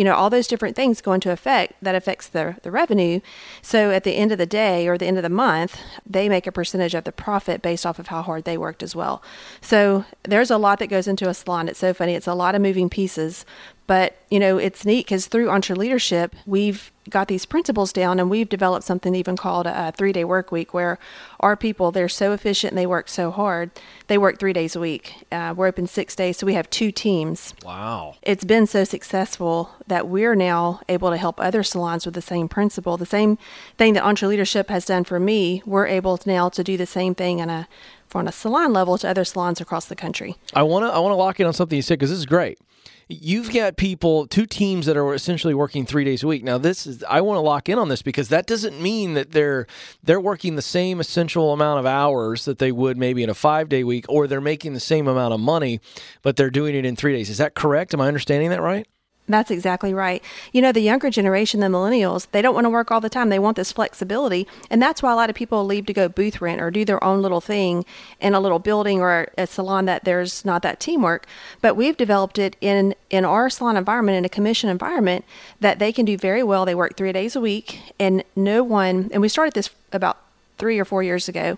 you 0.00 0.04
know 0.04 0.14
all 0.14 0.30
those 0.30 0.46
different 0.46 0.76
things 0.76 1.02
go 1.02 1.12
into 1.12 1.30
effect 1.30 1.74
that 1.82 1.94
affects 1.94 2.26
the, 2.26 2.56
the 2.62 2.70
revenue. 2.70 3.20
So 3.60 3.90
at 3.90 4.02
the 4.02 4.12
end 4.12 4.32
of 4.32 4.38
the 4.38 4.46
day 4.46 4.88
or 4.88 4.96
the 4.96 5.04
end 5.04 5.18
of 5.18 5.22
the 5.22 5.28
month 5.28 5.78
they 6.06 6.26
make 6.26 6.46
a 6.46 6.52
percentage 6.52 6.94
of 6.94 7.04
the 7.04 7.12
profit 7.12 7.60
based 7.60 7.84
off 7.84 7.98
of 7.98 8.06
how 8.06 8.22
hard 8.22 8.44
they 8.44 8.56
worked 8.56 8.82
as 8.82 8.96
well. 8.96 9.22
So 9.60 10.06
there's 10.22 10.50
a 10.50 10.56
lot 10.56 10.78
that 10.78 10.86
goes 10.86 11.06
into 11.06 11.28
a 11.28 11.34
salon. 11.34 11.68
It's 11.68 11.80
so 11.80 11.92
funny. 11.92 12.14
It's 12.14 12.26
a 12.26 12.32
lot 12.32 12.54
of 12.54 12.62
moving 12.62 12.88
pieces 12.88 13.44
but, 13.90 14.14
you 14.31 14.38
know, 14.38 14.57
it's 14.57 14.85
neat 14.85 15.07
because 15.07 15.26
through 15.26 15.48
EntreLeadership, 15.48 16.31
we've 16.46 16.92
got 17.09 17.26
these 17.26 17.44
principles 17.44 17.92
down 17.92 18.20
and 18.20 18.31
we've 18.31 18.48
developed 18.48 18.87
something 18.87 19.16
even 19.16 19.37
called 19.37 19.66
a 19.66 19.92
three 19.96 20.12
day 20.12 20.22
work 20.22 20.53
week 20.53 20.72
where 20.72 20.96
our 21.40 21.57
people, 21.57 21.90
they're 21.90 22.09
so 22.09 22.31
efficient 22.31 22.70
and 22.70 22.79
they 22.79 22.87
work 22.87 23.09
so 23.09 23.33
hard. 23.33 23.72
They 24.07 24.16
work 24.16 24.38
three 24.38 24.53
days 24.53 24.76
a 24.76 24.81
week. 24.81 25.26
Uh, 25.33 25.55
we're 25.57 25.66
open 25.66 25.88
six 25.88 26.14
days, 26.14 26.37
so 26.37 26.46
we 26.46 26.55
have 26.55 26.70
two 26.70 26.92
teams. 26.92 27.53
Wow. 27.64 28.14
It's 28.22 28.44
been 28.44 28.68
so 28.68 28.85
successful 28.85 29.72
that 29.88 30.07
we're 30.07 30.37
now 30.37 30.83
able 30.88 31.11
to 31.11 31.16
help 31.16 31.40
other 31.40 31.64
salons 31.64 32.05
with 32.07 32.14
the 32.14 32.22
same 32.22 32.48
principle. 32.48 32.96
The 32.96 33.07
same 33.07 33.38
thing 33.76 33.94
that 33.94 34.05
EntreLeadership 34.05 34.68
has 34.68 34.85
done 34.85 35.03
for 35.03 35.18
me, 35.18 35.64
we're 35.66 35.88
able 35.88 36.16
now 36.24 36.48
to 36.50 36.62
do 36.62 36.76
the 36.76 36.87
same 36.87 37.16
thing 37.16 37.40
in 37.40 37.50
a 37.50 37.66
on 38.14 38.29
a 38.29 38.33
salon 38.33 38.72
level 38.72 38.98
to 38.98 39.09
other 39.09 39.24
salons 39.24 39.61
across 39.61 39.87
the 39.87 39.96
country. 39.96 40.37
I 40.55 40.62
want 40.62 40.85
to 40.85 40.92
I 40.92 41.00
want 41.00 41.11
to 41.11 41.16
lock 41.16 41.40
in 41.40 41.46
on 41.48 41.53
something 41.53 41.74
you 41.74 41.83
said 41.83 41.98
because 41.98 42.11
this 42.11 42.20
is 42.20 42.26
great 42.26 42.61
you've 43.09 43.53
got 43.53 43.77
people, 43.77 44.27
two 44.27 44.47
teams 44.47 44.87
that 44.87 44.97
are 44.97 45.14
essentially 45.14 45.55
working 45.55 45.85
three 45.85 46.05
days 46.05 46.23
a 46.23 46.27
week. 46.27 46.45
Now, 46.45 46.59
this 46.59 46.87
is 46.87 47.03
I 47.05 47.21
want 47.21 47.37
to 47.37 47.40
lock 47.40 47.69
in 47.69 47.79
on 47.79 47.88
this 47.88 48.03
because 48.03 48.29
that 48.29 48.47
doesn't 48.47 48.81
mean 48.81 49.14
that 49.14 49.33
they're 49.33 49.66
they're 50.03 50.21
working 50.21 50.57
the 50.57 50.62
same 50.62 51.01
essential 51.01 51.53
amount 51.53 51.81
of 51.81 51.87
hours 51.87 52.45
that 52.45 52.59
they 52.59 52.73
would 52.73 52.97
maybe 52.97 53.23
in 53.23 53.31
a 53.31 53.35
five 53.35 53.69
day 53.69 53.85
week, 53.85 54.07
or 54.09 54.27
they're 54.27 54.40
making 54.40 54.75
the 54.75 54.81
same 54.81 55.09
amount 55.09 55.35
of 55.35 55.40
money, 55.40 55.81
but 56.23 56.37
they're 56.37 56.51
doing 56.51 56.75
it 56.75 56.85
in 56.85 56.97
three 56.97 57.12
days. 57.12 57.31
Is 57.31 57.38
that 57.38 57.55
correct? 57.55 57.95
Am 57.95 58.01
I 58.01 58.09
understanding 58.09 58.51
that 58.51 58.62
right? 58.62 58.87
That's 59.31 59.51
exactly 59.51 59.95
right. 59.95 60.23
You 60.53 60.61
know, 60.61 60.73
the 60.73 60.81
younger 60.81 61.11
generation, 61.11 61.61
the 61.61 61.66
millennials, 61.66 62.27
they 62.33 62.43
don't 62.43 62.55
want 62.55 62.64
to 62.64 62.71
work 62.71 62.90
all 62.90 63.01
the 63.01 63.09
time. 63.09 63.29
They 63.29 63.38
want 63.38 63.57
this 63.57 63.73
flexibility. 63.73 64.47
And 64.69 64.83
that's 64.83 65.03
why 65.03 65.12
a 65.12 65.16
lot 65.16 65.31
of 65.31 65.37
people 65.37 65.64
leave 65.64 65.87
to 65.87 65.93
go 65.93 66.09
booth 66.09 66.40
rent 66.40 66.61
or 66.61 66.71
do 66.71 66.85
their 66.85 67.03
own 67.03 67.23
little 67.23 67.40
thing 67.40 67.85
in 68.21 68.35
a 68.35 68.40
little 68.40 68.59
building 68.59 69.01
or 69.01 69.29
a 69.38 69.47
salon 69.47 69.85
that 69.85 70.05
there's 70.05 70.45
not 70.45 70.62
that 70.62 70.81
teamwork. 70.81 71.27
But 71.61 71.77
we've 71.77 71.97
developed 71.97 72.38
it 72.38 72.57
in, 72.61 72.95
in 73.09 73.25
our 73.25 73.49
salon 73.49 73.77
environment, 73.77 74.19
in 74.19 74.25
a 74.25 74.29
commission 74.29 74.69
environment, 74.69 75.25
that 75.61 75.79
they 75.79 75.93
can 75.93 76.05
do 76.05 76.16
very 76.16 76.43
well. 76.43 76.64
They 76.64 76.75
work 76.75 76.97
three 76.97 77.12
days 77.12 77.37
a 77.37 77.40
week, 77.40 77.81
and 77.99 78.25
no 78.35 78.62
one, 78.64 79.11
and 79.12 79.23
we 79.23 79.29
started 79.29 79.55
this 79.55 79.71
about 79.93 80.19
three 80.59 80.79
or 80.79 80.85
four 80.85 81.03
years 81.03 81.29
ago, 81.29 81.57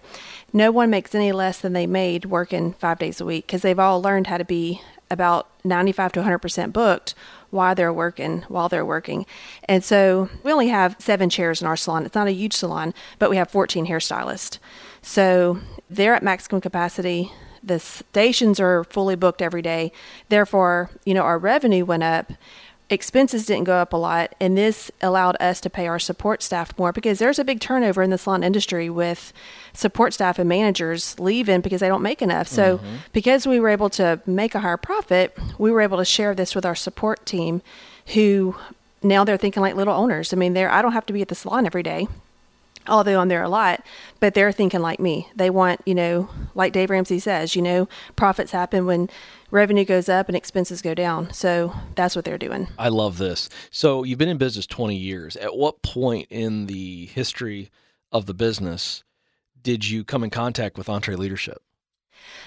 no 0.52 0.70
one 0.70 0.88
makes 0.88 1.14
any 1.14 1.32
less 1.32 1.58
than 1.58 1.72
they 1.72 1.86
made 1.86 2.26
working 2.26 2.72
five 2.74 2.98
days 2.98 3.20
a 3.20 3.24
week 3.24 3.46
because 3.46 3.62
they've 3.62 3.78
all 3.78 4.00
learned 4.00 4.28
how 4.28 4.38
to 4.38 4.44
be 4.44 4.80
about 5.10 5.48
95 5.64 6.12
to 6.12 6.22
100% 6.22 6.72
booked 6.72 7.14
while 7.52 7.74
they're 7.74 7.92
working 7.92 8.40
while 8.48 8.68
they're 8.68 8.84
working. 8.84 9.26
And 9.68 9.84
so 9.84 10.28
we 10.42 10.50
only 10.50 10.68
have 10.68 10.96
seven 10.98 11.30
chairs 11.30 11.60
in 11.60 11.68
our 11.68 11.76
salon. 11.76 12.04
It's 12.04 12.14
not 12.14 12.26
a 12.26 12.32
huge 12.32 12.54
salon 12.54 12.94
but 13.18 13.30
we 13.30 13.36
have 13.36 13.50
14 13.50 13.86
hairstylists. 13.86 14.58
So 15.02 15.60
they're 15.88 16.14
at 16.14 16.22
maximum 16.22 16.60
capacity. 16.60 17.30
The 17.62 17.78
stations 17.78 18.58
are 18.58 18.84
fully 18.84 19.14
booked 19.14 19.42
every 19.42 19.62
day. 19.62 19.92
Therefore 20.30 20.90
you 21.04 21.14
know 21.14 21.22
our 21.22 21.38
revenue 21.38 21.84
went 21.84 22.02
up 22.02 22.32
expenses 22.92 23.46
didn't 23.46 23.64
go 23.64 23.76
up 23.76 23.92
a 23.92 23.96
lot 23.96 24.34
and 24.38 24.56
this 24.56 24.90
allowed 25.00 25.36
us 25.40 25.60
to 25.60 25.70
pay 25.70 25.86
our 25.86 25.98
support 25.98 26.42
staff 26.42 26.76
more 26.78 26.92
because 26.92 27.18
there's 27.18 27.38
a 27.38 27.44
big 27.44 27.60
turnover 27.60 28.02
in 28.02 28.10
the 28.10 28.18
salon 28.18 28.44
industry 28.44 28.90
with 28.90 29.32
support 29.72 30.12
staff 30.12 30.38
and 30.38 30.48
managers 30.48 31.18
leaving 31.18 31.60
because 31.60 31.80
they 31.80 31.88
don't 31.88 32.02
make 32.02 32.22
enough. 32.22 32.46
So 32.46 32.78
mm-hmm. 32.78 32.96
because 33.12 33.46
we 33.46 33.58
were 33.58 33.70
able 33.70 33.90
to 33.90 34.20
make 34.26 34.54
a 34.54 34.60
higher 34.60 34.76
profit 34.76 35.36
we 35.58 35.70
were 35.70 35.80
able 35.80 35.98
to 35.98 36.04
share 36.04 36.34
this 36.34 36.54
with 36.54 36.66
our 36.66 36.74
support 36.74 37.24
team 37.26 37.62
who 38.08 38.54
now 39.02 39.24
they're 39.24 39.36
thinking 39.36 39.62
like 39.62 39.74
little 39.74 39.94
owners. 39.94 40.32
I 40.32 40.36
mean 40.36 40.52
they're 40.52 40.70
i 40.70 40.82
don't 40.82 40.92
have 40.92 41.06
to 41.06 41.12
be 41.12 41.22
at 41.22 41.28
the 41.28 41.34
salon 41.34 41.66
every 41.66 41.82
day 41.82 42.06
although 42.86 43.20
I'm 43.20 43.28
there 43.28 43.42
a 43.42 43.48
lot, 43.48 43.84
but 44.20 44.34
they're 44.34 44.52
thinking 44.52 44.80
like 44.80 45.00
me. 45.00 45.28
They 45.36 45.50
want, 45.50 45.80
you 45.84 45.94
know, 45.94 46.28
like 46.54 46.72
Dave 46.72 46.90
Ramsey 46.90 47.18
says, 47.18 47.54
you 47.56 47.62
know, 47.62 47.88
profits 48.16 48.52
happen 48.52 48.86
when 48.86 49.08
revenue 49.50 49.84
goes 49.84 50.08
up 50.08 50.28
and 50.28 50.36
expenses 50.36 50.82
go 50.82 50.94
down. 50.94 51.32
So 51.32 51.72
that's 51.94 52.16
what 52.16 52.24
they're 52.24 52.38
doing. 52.38 52.68
I 52.78 52.88
love 52.88 53.18
this. 53.18 53.48
So 53.70 54.02
you've 54.02 54.18
been 54.18 54.28
in 54.28 54.38
business 54.38 54.66
20 54.66 54.96
years. 54.96 55.36
At 55.36 55.56
what 55.56 55.82
point 55.82 56.26
in 56.30 56.66
the 56.66 57.06
history 57.06 57.70
of 58.10 58.26
the 58.26 58.34
business 58.34 59.04
did 59.62 59.88
you 59.88 60.04
come 60.04 60.24
in 60.24 60.30
contact 60.30 60.76
with 60.76 60.88
EntreLeadership? 60.88 61.58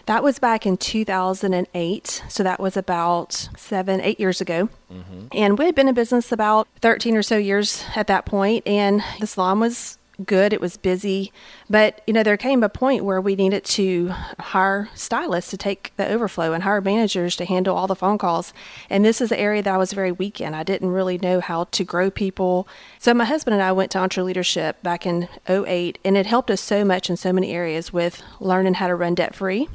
That 0.05 0.23
was 0.23 0.39
back 0.39 0.65
in 0.65 0.77
2008. 0.77 2.23
So 2.29 2.43
that 2.43 2.59
was 2.59 2.77
about 2.77 3.33
seven, 3.57 4.01
eight 4.01 4.19
years 4.19 4.39
ago. 4.39 4.69
Mm-hmm. 4.91 5.27
And 5.31 5.57
we 5.57 5.65
had 5.65 5.75
been 5.75 5.87
in 5.87 5.95
business 5.95 6.31
about 6.31 6.67
13 6.81 7.15
or 7.15 7.23
so 7.23 7.37
years 7.37 7.83
at 7.95 8.07
that 8.07 8.25
point, 8.25 8.65
And 8.67 9.03
the 9.19 9.27
salon 9.27 9.59
was 9.59 9.97
good. 10.23 10.53
It 10.53 10.61
was 10.61 10.77
busy. 10.77 11.31
But, 11.69 12.01
you 12.07 12.13
know, 12.13 12.23
there 12.23 12.37
came 12.37 12.63
a 12.63 12.69
point 12.69 13.03
where 13.03 13.19
we 13.19 13.35
needed 13.35 13.63
to 13.65 14.09
hire 14.39 14.89
stylists 14.93 15.51
to 15.51 15.57
take 15.57 15.91
the 15.97 16.07
overflow 16.07 16.53
and 16.53 16.63
hire 16.63 16.81
managers 16.81 17.35
to 17.37 17.45
handle 17.45 17.75
all 17.75 17.87
the 17.87 17.95
phone 17.95 18.17
calls. 18.17 18.53
And 18.89 19.03
this 19.03 19.21
is 19.21 19.31
an 19.31 19.37
area 19.37 19.63
that 19.63 19.73
I 19.73 19.77
was 19.77 19.93
very 19.93 20.11
weak 20.11 20.39
in. 20.39 20.53
I 20.53 20.63
didn't 20.63 20.89
really 20.89 21.17
know 21.17 21.39
how 21.39 21.65
to 21.65 21.83
grow 21.83 22.09
people. 22.09 22.67
So 22.99 23.13
my 23.13 23.25
husband 23.25 23.55
and 23.55 23.63
I 23.63 23.71
went 23.71 23.91
to 23.91 23.97
EntreLeadership 23.97 24.75
back 24.83 25.05
in 25.05 25.27
08, 25.49 25.99
and 26.03 26.17
it 26.17 26.25
helped 26.25 26.51
us 26.51 26.61
so 26.61 26.85
much 26.85 27.09
in 27.09 27.17
so 27.17 27.33
many 27.33 27.51
areas 27.51 27.91
with 27.91 28.21
learning 28.39 28.75
how 28.75 28.87
to 28.87 28.95
run 28.95 29.15
debt 29.15 29.35
free 29.35 29.67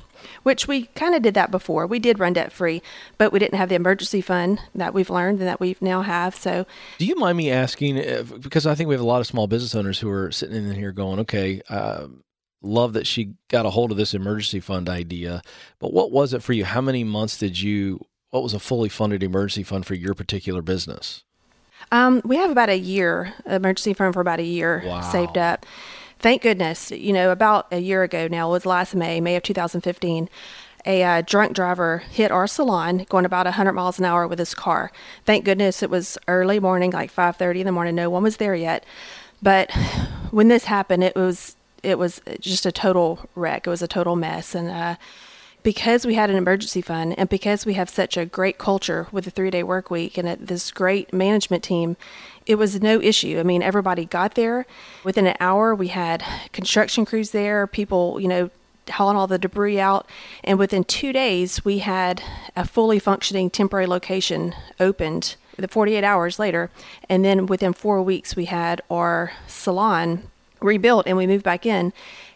which 0.43 0.69
we 0.69 0.87
kind 0.95 1.15
of 1.15 1.23
did 1.23 1.35
that 1.35 1.51
before. 1.51 1.87
We 1.87 1.99
did 1.99 2.19
run 2.19 2.33
debt 2.33 2.53
free, 2.53 2.83
but 3.19 3.33
we 3.33 3.39
didn't 3.39 3.59
have 3.59 3.69
the 3.69 3.75
emergency 3.75 4.21
fund 4.21 4.61
that 4.75 4.95
we've 4.95 5.11
learned 5.11 5.41
and 5.41 5.49
that 5.49 5.61
we 5.61 5.77
now 5.81 6.03
have. 6.03 6.35
So, 6.35 6.67
do 6.99 7.07
you 7.07 7.17
mind 7.17 7.39
me 7.39 7.51
asking? 7.51 7.97
If, 7.97 8.41
because 8.41 8.67
I 8.67 8.75
think 8.75 8.89
we 8.89 8.95
have 8.95 9.03
a 9.03 9.07
lot 9.07 9.21
of 9.21 9.27
small 9.27 9.47
business 9.47 9.75
owners 9.75 9.99
who 9.99 10.11
are 10.11 10.31
sitting 10.31 10.57
in 10.57 10.75
here 10.75 10.93
going, 10.93 11.21
"Okay, 11.21 11.63
uh, 11.69 12.07
love 12.63 12.93
that 12.93 13.07
she 13.07 13.35
got 13.49 13.67
a 13.67 13.71
hold 13.71 13.91
of 13.91 13.97
this 13.97 14.15
emergency 14.15 14.61
fund 14.61 14.89
idea, 14.89 15.43
but 15.79 15.93
what 15.93 16.11
was 16.11 16.33
it 16.35 16.43
for 16.43 16.53
you? 16.53 16.65
How 16.65 16.81
many 16.81 17.05
months 17.05 17.39
did 17.39 17.61
you? 17.61 18.05
What 18.31 18.43
was 18.43 18.55
a 18.55 18.61
fully 18.61 18.89
funded 18.89 19.23
emergency 19.23 19.63
fund 19.63 19.87
for 19.87 19.95
your 19.95 20.15
particular 20.15 20.63
business?" 20.63 21.25
Um, 21.93 22.21
we 22.25 22.37
have 22.37 22.51
about 22.51 22.69
a 22.69 22.79
year 22.79 23.35
emergency 23.47 23.95
fund 23.95 24.15
for 24.15 24.21
about 24.21 24.39
a 24.39 24.45
year 24.45 24.83
wow. 24.85 25.01
saved 25.01 25.39
up 25.39 25.67
thank 26.21 26.43
goodness, 26.43 26.91
you 26.91 27.13
know, 27.13 27.31
about 27.31 27.67
a 27.71 27.79
year 27.79 28.03
ago 28.03 28.29
now, 28.29 28.49
it 28.49 28.53
was 28.53 28.67
last 28.67 28.95
May, 28.95 29.21
May 29.21 29.37
of 29.37 29.43
2015, 29.43 30.29
a 30.87 31.03
uh, 31.03 31.23
drunk 31.23 31.55
driver 31.55 31.99
hit 31.99 32.31
our 32.31 32.47
salon 32.47 33.05
going 33.09 33.25
about 33.25 33.47
100 33.47 33.73
miles 33.73 33.99
an 33.99 34.05
hour 34.05 34.27
with 34.27 34.39
his 34.39 34.55
car. 34.55 34.91
Thank 35.25 35.45
goodness 35.45 35.83
it 35.83 35.91
was 35.91 36.17
early 36.29 36.59
morning, 36.59 36.91
like 36.91 37.13
5:30 37.13 37.61
in 37.61 37.67
the 37.67 37.73
morning. 37.73 37.95
No 37.95 38.09
one 38.09 38.23
was 38.23 38.39
there 38.39 38.55
yet. 38.55 38.85
But 39.43 39.71
when 40.31 40.49
this 40.49 40.65
happened, 40.65 41.05
it 41.05 41.17
was 41.17 41.57
it 41.83 41.99
was 41.99 42.21
just 42.41 42.67
a 42.67 42.73
total 42.73 43.29
wreck. 43.35 43.67
It 43.67 43.71
was 43.71 43.83
a 43.83 43.89
total 43.89 44.17
mess, 44.17 44.55
and 44.55 44.71
uh, 44.71 44.97
because 45.63 46.07
we 46.07 46.15
had 46.15 46.31
an 46.31 46.37
emergency 46.37 46.81
fund 46.81 47.15
and 47.19 47.29
because 47.29 47.67
we 47.67 47.75
have 47.75 47.91
such 47.91 48.17
a 48.17 48.25
great 48.25 48.59
culture 48.59 49.07
with 49.13 49.27
a 49.27 49.31
three 49.31 49.51
day 49.51 49.63
work 49.63 49.91
week 49.91 50.17
and 50.17 50.29
a, 50.29 50.37
this 50.37 50.71
great 50.71 51.13
management 51.13 51.63
team, 51.63 51.97
it 52.51 52.59
was 52.59 52.83
no 52.83 53.01
issue. 53.01 53.39
I 53.39 53.45
mean, 53.45 53.63
everybody 53.63 54.05
got 54.05 54.35
there 54.35 54.67
within 55.05 55.29
an 55.29 55.37
hour. 55.39 55.73
We 55.73 55.87
had 55.87 56.25
construction 56.53 57.05
crews 57.05 57.31
there, 57.31 57.69
people, 57.69 58.19
you 58.21 58.27
know, 58.27 58.51
hauling 58.91 59.17
all 59.17 59.29
the 59.29 59.39
debris 59.39 59.79
out. 59.79 60.05
And 60.43 60.59
within 60.59 60.83
two 60.83 61.13
days, 61.13 61.65
we 61.65 61.79
had 61.79 62.21
a 62.57 62.67
fully 62.67 62.99
functioning 62.99 63.51
temporary 63.51 63.87
location 63.87 64.53
opened. 64.81 65.37
The 65.57 65.69
48 65.69 66.03
hours 66.03 66.41
later, 66.41 66.71
and 67.09 67.25
then 67.25 67.47
within 67.47 67.73
four 67.73 68.03
weeks, 68.03 68.35
we 68.35 68.47
had 68.47 68.81
our 68.91 69.33
salon 69.47 70.25
rebuilt 70.61 71.07
and 71.07 71.17
we 71.17 71.27
moved 71.27 71.45
back 71.45 71.65
in 71.67 71.93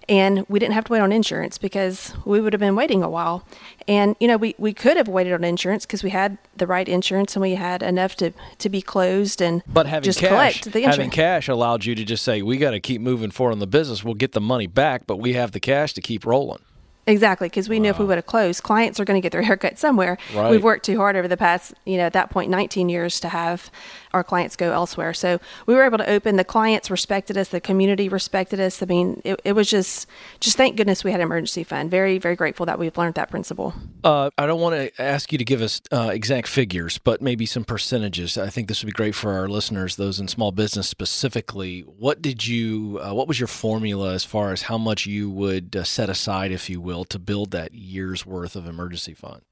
and 0.08 0.46
we 0.48 0.58
didn't 0.58 0.74
have 0.74 0.84
to 0.84 0.92
wait 0.92 1.00
on 1.00 1.12
insurance 1.12 1.58
because 1.58 2.14
we 2.24 2.40
would 2.40 2.52
have 2.52 2.60
been 2.60 2.76
waiting 2.76 3.02
a 3.02 3.08
while. 3.08 3.46
And 3.86 4.16
you 4.20 4.28
know, 4.28 4.36
we, 4.36 4.54
we 4.58 4.72
could 4.72 4.96
have 4.96 5.08
waited 5.08 5.32
on 5.32 5.44
insurance 5.44 5.86
because 5.86 6.02
we 6.02 6.10
had 6.10 6.38
the 6.56 6.66
right 6.66 6.88
insurance 6.88 7.34
and 7.36 7.42
we 7.42 7.54
had 7.54 7.82
enough 7.82 8.16
to, 8.16 8.32
to 8.58 8.68
be 8.68 8.82
closed 8.82 9.40
and 9.40 9.62
but 9.66 9.86
having 9.86 10.04
just 10.04 10.20
cash, 10.20 10.28
collect 10.28 10.64
the 10.64 10.78
insurance. 10.78 10.96
having 10.96 11.10
cash 11.10 11.48
allowed 11.48 11.84
you 11.84 11.94
to 11.94 12.04
just 12.04 12.22
say, 12.24 12.42
"We 12.42 12.56
got 12.56 12.72
to 12.72 12.80
keep 12.80 13.00
moving 13.00 13.30
forward 13.30 13.52
on 13.52 13.58
the 13.58 13.66
business. 13.66 14.04
We'll 14.04 14.14
get 14.14 14.32
the 14.32 14.40
money 14.40 14.66
back, 14.66 15.06
but 15.06 15.16
we 15.16 15.34
have 15.34 15.52
the 15.52 15.60
cash 15.60 15.92
to 15.94 16.00
keep 16.00 16.24
rolling." 16.24 16.60
Exactly, 17.06 17.48
because 17.48 17.68
we 17.68 17.80
knew 17.80 17.90
if 17.90 17.98
we 17.98 18.06
would 18.06 18.16
have 18.16 18.26
closed, 18.26 18.62
clients 18.62 18.98
are 18.98 19.04
going 19.04 19.20
to 19.20 19.20
get 19.20 19.32
their 19.32 19.42
haircut 19.50 19.78
somewhere. 19.78 20.16
Right. 20.34 20.50
We've 20.50 20.62
worked 20.62 20.86
too 20.86 20.96
hard 20.96 21.16
over 21.16 21.28
the 21.28 21.36
past, 21.36 21.74
you 21.84 21.96
know, 21.96 22.04
at 22.04 22.14
that 22.14 22.30
point, 22.30 22.50
19 22.50 22.88
years 22.88 23.20
to 23.20 23.28
have 23.28 23.70
our 24.14 24.24
clients 24.24 24.56
go 24.56 24.72
elsewhere. 24.72 25.12
So 25.12 25.40
we 25.66 25.74
were 25.74 25.84
able 25.84 25.98
to 25.98 26.08
open. 26.08 26.36
The 26.36 26.44
clients 26.44 26.90
respected 26.90 27.36
us. 27.36 27.48
The 27.48 27.60
community 27.60 28.08
respected 28.08 28.60
us. 28.60 28.82
I 28.82 28.86
mean, 28.86 29.20
it, 29.24 29.40
it 29.44 29.52
was 29.52 29.68
just, 29.68 30.06
just 30.40 30.56
thank 30.56 30.76
goodness 30.76 31.04
we 31.04 31.12
had 31.12 31.20
emergency 31.20 31.64
fund. 31.64 31.90
Very, 31.90 32.18
very 32.18 32.36
grateful 32.36 32.64
that 32.66 32.78
we've 32.78 32.96
learned 32.96 33.16
that 33.16 33.30
principle. 33.30 33.74
Uh, 34.04 34.30
I 34.38 34.46
don't 34.46 34.60
want 34.60 34.76
to 34.76 35.02
ask 35.02 35.32
you 35.32 35.38
to 35.38 35.44
give 35.44 35.60
us 35.60 35.82
uh, 35.92 36.10
exact 36.14 36.48
figures, 36.48 36.98
but 36.98 37.20
maybe 37.20 37.44
some 37.44 37.64
percentages. 37.64 38.38
I 38.38 38.48
think 38.48 38.68
this 38.68 38.82
would 38.82 38.88
be 38.88 38.92
great 38.92 39.14
for 39.14 39.32
our 39.32 39.48
listeners, 39.48 39.96
those 39.96 40.20
in 40.20 40.28
small 40.28 40.52
business 40.52 40.88
specifically. 40.88 41.80
What 41.80 42.22
did 42.22 42.46
you? 42.46 43.00
Uh, 43.02 43.12
what 43.14 43.26
was 43.26 43.40
your 43.40 43.48
formula 43.48 44.14
as 44.14 44.24
far 44.24 44.52
as 44.52 44.62
how 44.62 44.78
much 44.78 45.06
you 45.06 45.28
would 45.30 45.74
uh, 45.74 45.82
set 45.82 46.08
aside, 46.08 46.52
if 46.52 46.70
you 46.70 46.80
will, 46.80 47.04
to 47.06 47.18
build 47.18 47.50
that 47.50 47.74
year's 47.74 48.24
worth 48.24 48.54
of 48.54 48.68
emergency 48.68 49.14
fund? 49.14 49.42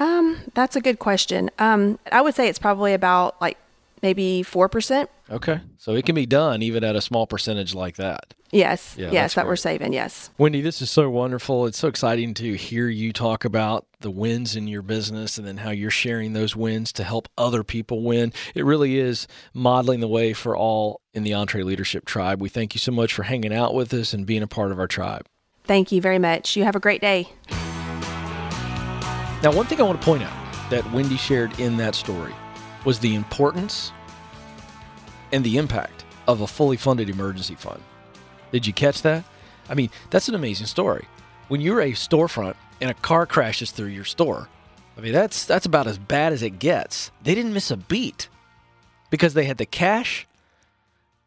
Um, 0.00 0.38
that's 0.54 0.74
a 0.74 0.80
good 0.80 0.98
question. 0.98 1.50
Um, 1.58 1.98
I 2.10 2.22
would 2.22 2.34
say 2.34 2.48
it's 2.48 2.58
probably 2.58 2.94
about 2.94 3.40
like 3.40 3.58
maybe 4.02 4.42
four 4.42 4.68
percent. 4.68 5.10
Okay, 5.30 5.60
so 5.78 5.94
it 5.94 6.04
can 6.04 6.14
be 6.16 6.26
done 6.26 6.62
even 6.62 6.82
at 6.82 6.96
a 6.96 7.00
small 7.00 7.26
percentage 7.26 7.74
like 7.74 7.96
that. 7.96 8.34
Yes, 8.52 8.96
Yeah, 8.98 9.12
yes, 9.12 9.34
that 9.34 9.46
we're 9.46 9.54
saving. 9.54 9.92
Yes. 9.92 10.30
Wendy, 10.36 10.60
this 10.60 10.82
is 10.82 10.90
so 10.90 11.08
wonderful. 11.08 11.66
It's 11.66 11.78
so 11.78 11.86
exciting 11.86 12.34
to 12.34 12.54
hear 12.54 12.88
you 12.88 13.12
talk 13.12 13.44
about 13.44 13.86
the 14.00 14.10
wins 14.10 14.56
in 14.56 14.66
your 14.66 14.82
business 14.82 15.38
and 15.38 15.46
then 15.46 15.58
how 15.58 15.70
you're 15.70 15.88
sharing 15.88 16.32
those 16.32 16.56
wins 16.56 16.92
to 16.94 17.04
help 17.04 17.28
other 17.38 17.62
people 17.62 18.02
win. 18.02 18.32
It 18.56 18.64
really 18.64 18.98
is 18.98 19.28
modeling 19.54 20.00
the 20.00 20.08
way 20.08 20.32
for 20.32 20.56
all 20.56 21.00
in 21.14 21.22
the 21.22 21.30
EntreLeadership 21.30 22.04
Tribe. 22.06 22.40
We 22.40 22.48
thank 22.48 22.74
you 22.74 22.80
so 22.80 22.90
much 22.90 23.12
for 23.14 23.22
hanging 23.22 23.54
out 23.54 23.72
with 23.72 23.94
us 23.94 24.12
and 24.12 24.26
being 24.26 24.42
a 24.42 24.48
part 24.48 24.72
of 24.72 24.80
our 24.80 24.88
tribe. 24.88 25.26
Thank 25.62 25.92
you 25.92 26.00
very 26.00 26.18
much. 26.18 26.56
You 26.56 26.64
have 26.64 26.74
a 26.74 26.80
great 26.80 27.00
day. 27.00 27.28
Now, 29.42 29.52
one 29.54 29.64
thing 29.64 29.80
I 29.80 29.84
want 29.84 29.98
to 29.98 30.04
point 30.04 30.22
out 30.22 30.36
that 30.68 30.92
Wendy 30.92 31.16
shared 31.16 31.58
in 31.58 31.78
that 31.78 31.94
story 31.94 32.34
was 32.84 32.98
the 32.98 33.14
importance 33.14 33.90
and 35.32 35.42
the 35.42 35.56
impact 35.56 36.04
of 36.28 36.42
a 36.42 36.46
fully 36.46 36.76
funded 36.76 37.08
emergency 37.08 37.54
fund. 37.54 37.82
Did 38.52 38.66
you 38.66 38.74
catch 38.74 39.00
that? 39.00 39.24
I 39.70 39.74
mean, 39.74 39.88
that's 40.10 40.28
an 40.28 40.34
amazing 40.34 40.66
story. 40.66 41.06
When 41.48 41.62
you're 41.62 41.80
a 41.80 41.92
storefront 41.92 42.56
and 42.82 42.90
a 42.90 42.94
car 42.94 43.24
crashes 43.24 43.70
through 43.70 43.88
your 43.88 44.04
store, 44.04 44.48
I 44.98 45.00
mean, 45.00 45.12
that's 45.12 45.46
that's 45.46 45.64
about 45.64 45.86
as 45.86 45.96
bad 45.96 46.34
as 46.34 46.42
it 46.42 46.58
gets. 46.58 47.10
They 47.22 47.34
didn't 47.34 47.54
miss 47.54 47.70
a 47.70 47.78
beat 47.78 48.28
because 49.08 49.32
they 49.32 49.44
had 49.44 49.56
the 49.56 49.64
cash 49.64 50.26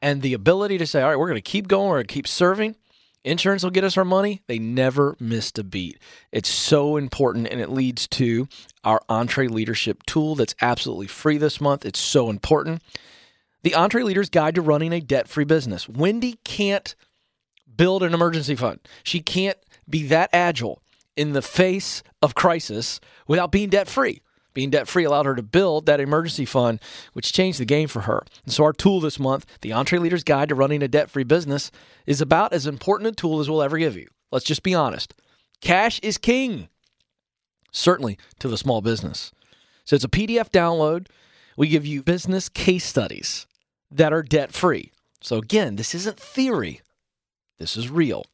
and 0.04 0.22
the 0.22 0.34
ability 0.34 0.78
to 0.78 0.86
say, 0.86 1.02
"All 1.02 1.10
right, 1.10 1.18
we're 1.18 1.30
going 1.30 1.38
to 1.38 1.42
keep 1.42 1.68
going, 1.68 1.90
we're 1.90 1.96
going 1.96 2.08
to 2.08 2.14
keep 2.14 2.28
serving." 2.28 2.76
Insurance 3.24 3.64
will 3.64 3.72
get 3.72 3.86
us 3.86 3.98
our 3.98 4.04
money. 4.04 4.42
They 4.48 4.60
never 4.60 5.16
missed 5.20 5.58
a 5.58 5.64
beat. 5.64 5.98
It's 6.32 6.50
so 6.50 6.98
important, 6.98 7.48
and 7.48 7.62
it 7.62 7.70
leads 7.70 8.08
to 8.10 8.48
our 8.84 9.02
EntreLeadership 9.10 10.04
tool 10.06 10.36
that's 10.36 10.56
absolutely 10.62 11.08
free 11.08 11.38
this 11.38 11.62
month. 11.62 11.86
It's 11.86 12.00
so 12.00 12.30
important. 12.30 12.82
The 13.64 13.72
EntreLeader's 13.72 14.30
Guide 14.30 14.56
to 14.56 14.62
Running 14.62 14.92
a 14.92 15.00
Debt 15.00 15.30
Free 15.30 15.46
Business. 15.46 15.88
Wendy 15.88 16.40
can't 16.44 16.96
build 17.76 18.04
an 18.04 18.14
emergency 18.14 18.56
fund, 18.56 18.80
she 19.04 19.20
can't 19.20 19.58
be 19.90 20.06
that 20.08 20.30
agile 20.34 20.82
in 21.16 21.34
the 21.34 21.42
face 21.42 22.04
of 22.22 22.36
crisis 22.36 23.00
without 23.28 23.52
being 23.52 23.70
debt 23.70 23.88
free. 23.88 24.22
Being 24.54 24.70
debt 24.70 24.88
free 24.88 25.04
allowed 25.04 25.26
her 25.26 25.36
to 25.36 25.42
build 25.42 25.86
that 25.86 26.00
emergency 26.00 26.46
fund, 26.46 26.80
which 27.14 27.34
changed 27.34 27.60
the 27.60 27.66
game 27.66 27.88
for 27.88 28.02
her. 28.02 28.24
And 28.46 28.54
so, 28.54 28.64
our 28.64 28.74
tool 28.74 29.00
this 29.00 29.20
month, 29.20 29.46
the 29.62 29.72
EntreLeader's 29.72 30.24
Guide 30.24 30.50
to 30.50 30.56
Running 30.56 30.84
a 30.84 30.88
Debt 30.88 31.10
Free 31.10 31.24
Business, 31.24 31.72
is 32.06 32.22
about 32.22 32.54
as 32.54 32.68
important 32.68 33.10
a 33.10 33.12
tool 33.14 33.40
as 33.40 33.50
we'll 33.50 33.64
ever 33.64 33.78
give 33.78 33.96
you. 33.96 34.08
Let's 34.32 34.46
just 34.46 34.64
be 34.64 34.76
honest. 34.76 35.14
Cash 35.62 36.00
is 36.04 36.18
king, 36.18 36.70
certainly 37.72 38.18
to 38.40 38.48
the 38.48 38.58
small 38.58 38.82
business. 38.82 39.32
So, 39.86 39.96
it's 39.96 40.06
a 40.06 40.10
PDF 40.10 40.50
download. 40.50 41.08
We 41.58 41.68
give 41.68 41.86
you 41.86 42.04
business 42.04 42.50
case 42.50 42.86
studies 42.86 43.48
that 43.92 44.14
are 44.14 44.24
debt 44.24 44.54
free. 44.54 44.92
So, 45.22 45.38
again, 45.38 45.78
this 45.78 45.96
isn't 45.96 46.20
theory, 46.20 46.82
this 47.58 47.76
is 47.76 47.90
real. 47.90 48.26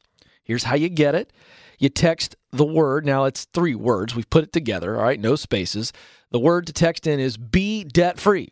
Here's 0.44 0.64
how 0.64 0.76
you 0.76 0.90
get 0.90 1.16
it 1.16 1.32
you 1.78 1.88
text 1.88 2.36
the 2.52 2.66
word. 2.66 3.06
Now 3.06 3.26
it's 3.26 3.46
three 3.46 3.76
words. 3.76 4.16
We've 4.16 4.30
put 4.30 4.44
it 4.44 4.54
together. 4.54 4.98
All 4.98 5.04
right, 5.04 5.20
no 5.20 5.36
spaces. 5.36 5.94
The 6.32 6.40
word 6.40 6.68
to 6.68 6.74
text 6.74 7.08
in 7.08 7.20
is 7.20 7.38
be 7.38 7.84
debt 7.84 8.20
free. 8.20 8.50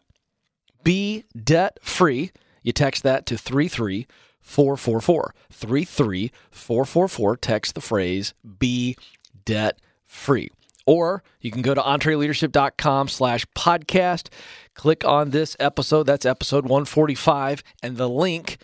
Be 0.84 1.26
debt 1.36 1.80
free. 1.82 2.32
You 2.64 2.72
text 2.74 3.04
that 3.04 3.26
to 3.28 3.38
33444. 3.38 5.34
33444. 5.52 7.38
Text 7.38 7.76
the 7.76 7.82
phrase 7.82 8.34
be 8.60 8.98
debt 9.46 9.80
free. 10.06 10.50
Or 10.86 11.24
you 11.42 11.52
can 11.52 11.62
go 11.62 11.74
to 11.74 11.82
entreleadership.com 11.82 13.10
slash 13.10 13.46
podcast. 13.56 14.30
Click 14.74 15.04
on 15.06 15.32
this 15.32 15.58
episode. 15.60 16.04
That's 16.04 16.26
episode 16.26 16.64
145. 16.64 17.62
And 17.84 17.98
the 17.98 18.08
link 18.10 18.58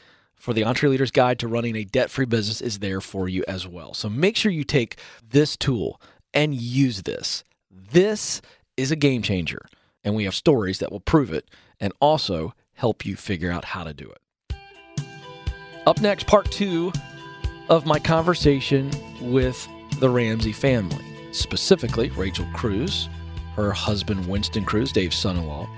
for 0.43 0.53
the 0.53 0.63
EntreLeader's 0.63 1.10
Guide 1.10 1.39
to 1.39 1.47
Running 1.47 1.77
a 1.77 1.86
Debt 1.86 2.10
Free 2.10 2.25
Business 2.25 2.60
is 2.60 2.79
there 2.79 2.99
for 2.99 3.29
you 3.29 3.45
as 3.47 3.65
well. 3.65 3.93
So 3.93 4.10
make 4.10 4.36
sure 4.36 4.51
you 4.51 4.65
take 4.65 4.99
this 5.29 5.56
tool 5.56 6.01
and 6.34 6.53
use 6.53 7.03
this. 7.03 7.45
This 7.71 8.41
is 8.75 8.91
a 8.91 8.97
game 8.97 9.21
changer, 9.21 9.65
and 10.03 10.15
we 10.15 10.25
have 10.25 10.36
stories 10.36 10.79
that 10.79 10.91
will 10.91 10.99
prove 10.99 11.32
it 11.32 11.49
and 11.79 11.93
also 12.01 12.53
help 12.73 13.06
you 13.06 13.15
figure 13.15 13.51
out 13.51 13.63
how 13.63 13.86
to 13.86 13.93
do 13.93 14.12
it. 14.12 14.58
Up 15.88 16.01
next, 16.01 16.27
part 16.27 16.51
two 16.51 16.91
of 17.69 17.86
my 17.86 17.97
conversation 17.97 18.91
with 19.21 19.65
the 20.01 20.10
Ramsey 20.10 20.51
family, 20.51 21.06
specifically 21.32 22.10
Rachel 22.10 22.45
Cruze, 22.47 23.08
her 23.56 23.71
husband 23.71 24.27
Winston 24.27 24.65
Cruze, 24.65 24.91
Dave's 24.91 25.15
son 25.15 25.38
in 25.38 25.47
law. 25.47 25.69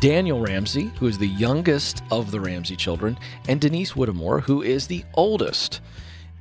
Daniel 0.00 0.40
Ramsey, 0.40 0.90
who 0.98 1.06
is 1.06 1.18
the 1.18 1.28
youngest 1.28 2.02
of 2.10 2.30
the 2.30 2.40
Ramsey 2.40 2.76
children, 2.76 3.18
and 3.48 3.60
Denise 3.60 3.96
Whittemore, 3.96 4.40
who 4.40 4.62
is 4.62 4.86
the 4.86 5.04
oldest. 5.14 5.80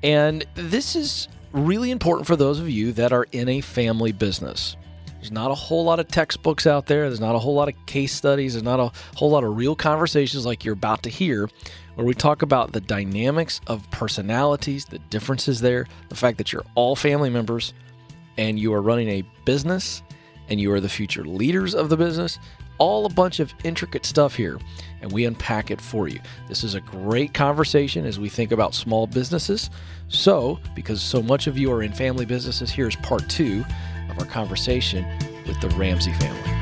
And 0.04 0.46
this 0.56 0.96
is 0.96 1.28
really 1.54 1.90
important 1.90 2.28
for 2.28 2.36
those 2.36 2.60
of 2.60 2.70
you 2.70 2.92
that 2.94 3.14
are 3.14 3.28
in 3.32 3.48
a 3.48 3.62
family 3.62 4.12
business. 4.12 4.76
There's 5.26 5.32
not 5.32 5.50
a 5.50 5.56
whole 5.56 5.84
lot 5.86 6.00
of 6.00 6.08
textbooks 6.08 6.68
out 6.68 6.86
there. 6.86 7.08
There's 7.08 7.20
not 7.20 7.34
a 7.34 7.40
whole 7.40 7.56
lot 7.56 7.70
of 7.70 7.86
case 7.88 8.14
studies. 8.14 8.54
There's 8.54 8.64
not 8.64 8.80
a 8.80 8.92
whole 9.18 9.32
lot 9.32 9.44
of 9.44 9.58
real 9.58 9.76
conversations 9.76 10.46
like 10.46 10.64
you're 10.64 10.74
about 10.74 11.02
to 11.04 11.10
hear, 11.10 11.50
where 11.96 12.06
we 12.06 12.14
talk 12.14 12.42
about 12.42 12.74
the 12.74 12.82
dynamics 12.82 13.62
of 13.68 13.90
personalities, 13.90 14.86
the 14.86 15.00
differences 15.00 15.62
there, 15.62 15.88
the 16.10 16.16
fact 16.16 16.38
that 16.38 16.52
you're 16.54 16.66
all 16.76 16.96
family 16.96 17.30
members 17.30 17.74
and 18.38 18.60
you 18.60 18.74
are 18.74 18.82
running 18.82 19.08
a 19.08 19.24
business 19.46 20.04
and 20.50 20.60
you 20.60 20.72
are 20.74 20.80
the 20.80 20.90
future 20.90 21.24
leaders 21.24 21.74
of 21.74 21.90
the 21.90 21.98
business. 21.98 22.38
All 22.78 23.06
a 23.06 23.10
bunch 23.10 23.40
of 23.40 23.54
intricate 23.64 24.06
stuff 24.06 24.36
here, 24.36 24.60
and 25.02 25.12
we 25.12 25.26
unpack 25.26 25.72
it 25.72 25.80
for 25.80 26.08
you. 26.08 26.20
This 26.48 26.64
is 26.64 26.76
a 26.76 26.82
great 26.82 27.34
conversation 27.34 28.06
as 28.06 28.20
we 28.20 28.30
think 28.30 28.52
about 28.52 28.76
small 28.76 29.08
businesses. 29.08 29.70
So, 30.10 30.60
because 30.76 31.02
so 31.02 31.22
much 31.22 31.48
of 31.48 31.58
you 31.58 31.72
are 31.72 31.84
in 31.84 31.94
family 31.94 32.26
businesses, 32.26 32.72
here's 32.72 32.96
part 32.98 33.28
two 33.30 33.64
of 34.10 34.20
our 34.20 34.26
conversation 34.26 35.06
with 35.48 35.60
the 35.62 35.70
Ramsey 35.70 36.14
family. 36.14 36.56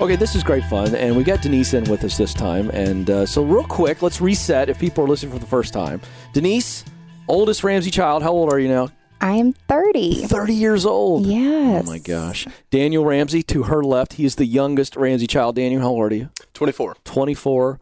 Okay, 0.00 0.16
this 0.16 0.34
is 0.34 0.42
great 0.42 0.64
fun, 0.64 0.94
and 0.94 1.14
we 1.14 1.22
got 1.22 1.42
Denise 1.42 1.74
in 1.74 1.84
with 1.84 2.04
us 2.04 2.16
this 2.16 2.32
time. 2.32 2.70
And 2.70 3.10
uh, 3.10 3.26
so, 3.26 3.44
real 3.44 3.64
quick, 3.64 4.00
let's 4.00 4.20
reset 4.20 4.70
if 4.70 4.78
people 4.78 5.04
are 5.04 5.08
listening 5.08 5.32
for 5.32 5.38
the 5.38 5.46
first 5.46 5.74
time. 5.74 6.00
Denise, 6.32 6.86
oldest 7.28 7.62
Ramsey 7.62 7.90
child, 7.90 8.22
how 8.22 8.30
old 8.30 8.50
are 8.50 8.58
you 8.58 8.68
now? 8.68 8.88
I 9.20 9.32
am 9.32 9.52
30. 9.52 9.79
30 9.94 10.54
years 10.54 10.86
old. 10.86 11.26
Yes. 11.26 11.84
Oh 11.86 11.90
my 11.90 11.98
gosh. 11.98 12.46
Daniel 12.70 13.04
Ramsey 13.04 13.42
to 13.44 13.64
her 13.64 13.82
left. 13.82 14.14
He 14.14 14.24
is 14.24 14.36
the 14.36 14.46
youngest 14.46 14.96
Ramsey 14.96 15.26
child. 15.26 15.56
Daniel, 15.56 15.80
how 15.82 15.88
old 15.88 16.12
are 16.12 16.14
you? 16.14 16.30
24. 16.54 16.96
24. 17.04 17.80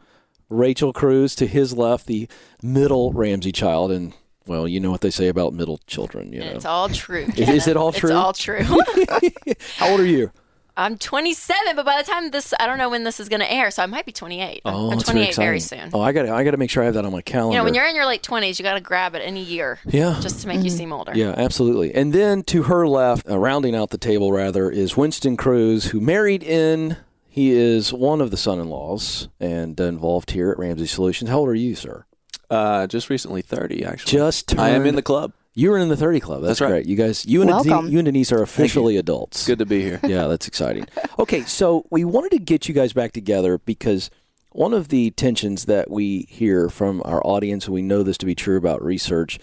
Rachel 0.51 0.93
Cruze 0.95 1.37
to 1.37 1.47
his 1.47 1.75
left, 1.75 2.07
the 2.07 2.29
middle 2.63 3.13
Ramsey 3.13 3.53
child. 3.53 3.91
And 3.93 4.15
Well, 4.47 4.67
you 4.67 4.81
know 4.81 4.91
what 4.91 5.03
they 5.03 5.11
say 5.11 5.29
about 5.29 5.53
middle 5.53 5.79
children, 5.87 6.33
you 6.33 6.41
know. 6.41 6.47
It's 6.47 6.65
all 6.65 6.89
true. 6.89 7.27
Is- 7.37 7.49
is 7.51 7.67
it 7.69 7.77
all 7.77 7.93
true? 7.93 8.09
It's 8.11 8.39
true? 8.41 8.57
all 8.65 8.65
true. 8.65 9.55
How 9.77 9.91
old 9.91 10.01
are 10.01 10.07
you? 10.07 10.31
I'm 10.79 10.97
27, 10.97 11.74
but 11.74 11.85
by 11.85 12.01
the 12.01 12.09
time 12.09 12.31
this, 12.31 12.55
I 12.61 12.66
don't 12.66 12.79
know 12.79 12.89
when 12.89 13.03
this 13.03 13.18
is 13.18 13.29
going 13.29 13.41
to 13.41 13.53
air, 13.53 13.70
so 13.72 13.83
I 13.83 13.87
might 13.87 14.07
be 14.07 14.12
28. 14.12 14.62
I'm- 14.64 14.74
Oh, 14.74 14.85
I'm 14.85 14.91
that's 14.99 15.11
very 15.11 15.24
28 15.24 15.35
very, 15.37 15.61
soon. 15.61 15.91
Oh, 15.93 16.01
I 16.01 16.12
got 16.12 16.22
to 16.22 16.33
I 16.33 16.45
got 16.45 16.53
to 16.53 16.57
make 16.57 16.70
sure 16.70 16.85
I 16.85 16.87
have 16.87 16.95
that 16.95 17.05
on 17.05 17.11
my 17.12 17.20
calendar. 17.20 17.55
You 17.55 17.59
know, 17.59 17.64
when 17.64 17.74
you're 17.74 17.87
in 17.87 17.97
your 17.97 18.07
late 18.07 18.22
20s, 18.22 18.59
you 18.59 18.62
got 18.62 18.74
to 18.74 18.81
grab 18.81 19.14
it 19.16 19.18
any 19.18 19.43
year. 19.43 19.81
Yeah. 19.85 20.18
Just 20.20 20.41
to 20.43 20.49
make 20.49 20.62
you 20.62 20.70
seem 20.70 20.93
older. 20.93 21.12
Yeah, 21.16 21.35
absolutely. 21.37 21.93
And 21.95 22.12
then 22.12 22.45
to 22.45 22.62
her 22.64 22.87
left, 22.87 23.29
uh, 23.29 23.37
rounding 23.39 23.74
out 23.74 23.91
the 23.91 23.99
table 23.99 24.31
rather, 24.31 24.70
is 24.70 24.97
Winston 24.97 25.37
Cruze, 25.37 25.89
who 25.89 26.01
married 26.01 26.43
in. 26.45 26.97
He 27.29 27.51
is 27.53 27.93
one 27.93 28.20
of 28.20 28.31
the 28.31 28.37
son-in-laws 28.37 29.29
and 29.41 29.81
uh, 29.81 29.85
involved 29.85 30.31
here 30.33 30.51
at 30.51 30.59
Ramsey 30.59 30.87
Solutions. 30.87 31.29
How 31.31 31.39
old 31.41 31.49
are 31.49 31.55
you, 31.55 31.74
sir? 31.74 32.05
Uh, 32.51 32.87
just 32.87 33.11
recently 33.11 33.43
30, 33.43 33.85
actually. 33.85 34.11
Just 34.12 34.49
turned. 34.49 34.61
I 34.61 34.70
am 34.70 34.87
in 34.87 34.95
the 34.95 35.03
club. 35.03 35.33
You 35.59 35.71
were 35.73 35.79
in 35.79 35.89
the 35.89 35.97
30 35.97 36.21
club. 36.21 36.43
That's, 36.43 36.61
That's 36.61 36.61
right. 36.61 36.69
great. 36.69 36.87
You 36.87 36.95
guys, 36.95 37.27
you 37.27 37.41
and 37.43 37.51
Welcome. 37.51 37.71
Denise, 37.71 37.91
you 37.91 37.99
and 37.99 38.07
Denise 38.07 38.31
are 38.31 38.43
officially 38.43 38.97
adults. 38.97 39.45
Good 39.45 39.59
to 39.59 39.67
be 39.67 39.83
here. 39.83 39.99
yeah, 40.05 40.29
that's 40.29 40.47
exciting. 40.47 40.87
Okay, 41.19 41.43
so 41.43 41.85
we 41.91 42.05
wanted 42.05 42.31
to 42.31 42.39
get 42.39 42.69
you 42.69 42.75
guys 42.75 42.93
back 42.93 43.11
together 43.11 43.59
because 43.59 44.09
one 44.53 44.73
of 44.73 44.87
the 44.87 45.11
tensions 45.11 45.65
that 45.65 45.91
we 45.91 46.29
hear 46.29 46.69
from 46.69 47.03
our 47.05 47.21
audience, 47.27 47.65
and 47.65 47.75
we 47.75 47.83
know 47.83 48.05
this 48.05 48.17
to 48.19 48.27
be 48.27 48.37
true 48.37 48.57
about 48.57 48.85
research, 48.85 49.41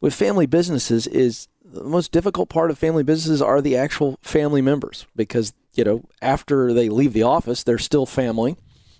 with 0.00 0.14
family 0.14 0.46
businesses 0.46 1.08
is 1.08 1.48
the 1.64 1.82
most 1.82 2.12
difficult 2.12 2.48
part 2.48 2.70
of 2.70 2.78
family 2.78 3.02
businesses 3.02 3.42
are 3.42 3.60
the 3.60 3.76
actual 3.76 4.20
family 4.22 4.62
members 4.62 5.08
because, 5.16 5.52
you 5.74 5.82
know, 5.82 6.04
after 6.22 6.72
they 6.72 6.88
leave 6.88 7.12
the 7.12 7.24
office, 7.24 7.64
they're 7.64 7.76
still 7.76 8.06
family. 8.06 8.56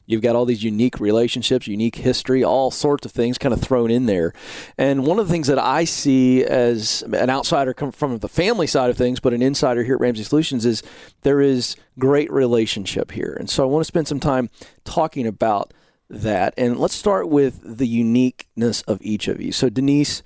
You've 0.07 0.23
got 0.23 0.37
all 0.37 0.45
these 0.45 0.63
unique 0.63 1.01
relationships, 1.01 1.67
unique 1.67 1.97
history, 1.97 2.45
all 2.45 2.71
sorts 2.71 3.05
of 3.05 3.13
things 3.13 3.39
kind 3.39 3.53
of 3.53 3.61
thrown 3.61 3.91
in 3.91 4.07
there. 4.07 4.33
And 4.79 5.05
one 5.05 5.19
of 5.19 5.27
the 5.27 5.33
things 5.33 5.49
that 5.49 5.59
I 5.59 5.85
see 5.85 6.45
as 6.45 7.03
an 7.13 7.29
outsider 7.29 7.75
come 7.75 7.93
from 7.93 8.19
the 8.19 8.29
family 8.29 8.67
side 8.67 8.89
of 8.91 8.97
things, 8.97 9.21
but 9.21 9.35
an 9.35 9.43
insider 9.43 9.83
here 9.83 9.97
at 9.97 10.01
Ramsey 10.01 10.23
Solutions 10.23 10.65
is 10.65 10.83
there 11.23 11.41
is 11.41 11.77
great 11.99 12.33
relationship 12.33 13.11
here. 13.11 13.37
And 13.39 13.51
so 13.51 13.65
I 13.65 13.67
want 13.67 13.81
to 13.81 13.87
spend 13.87 14.09
some 14.09 14.21
time 14.21 14.49
talking 14.85 15.27
about 15.27 15.75
that. 16.09 16.55
And 16.57 16.79
let's 16.79 16.95
start 16.95 17.29
with 17.29 17.61
the 17.65 17.89
uniqueness 17.89 18.83
of 18.83 18.99
each 19.03 19.29
of 19.29 19.41
you. 19.41 19.51
So 19.51 19.69
Denise, 19.69 20.23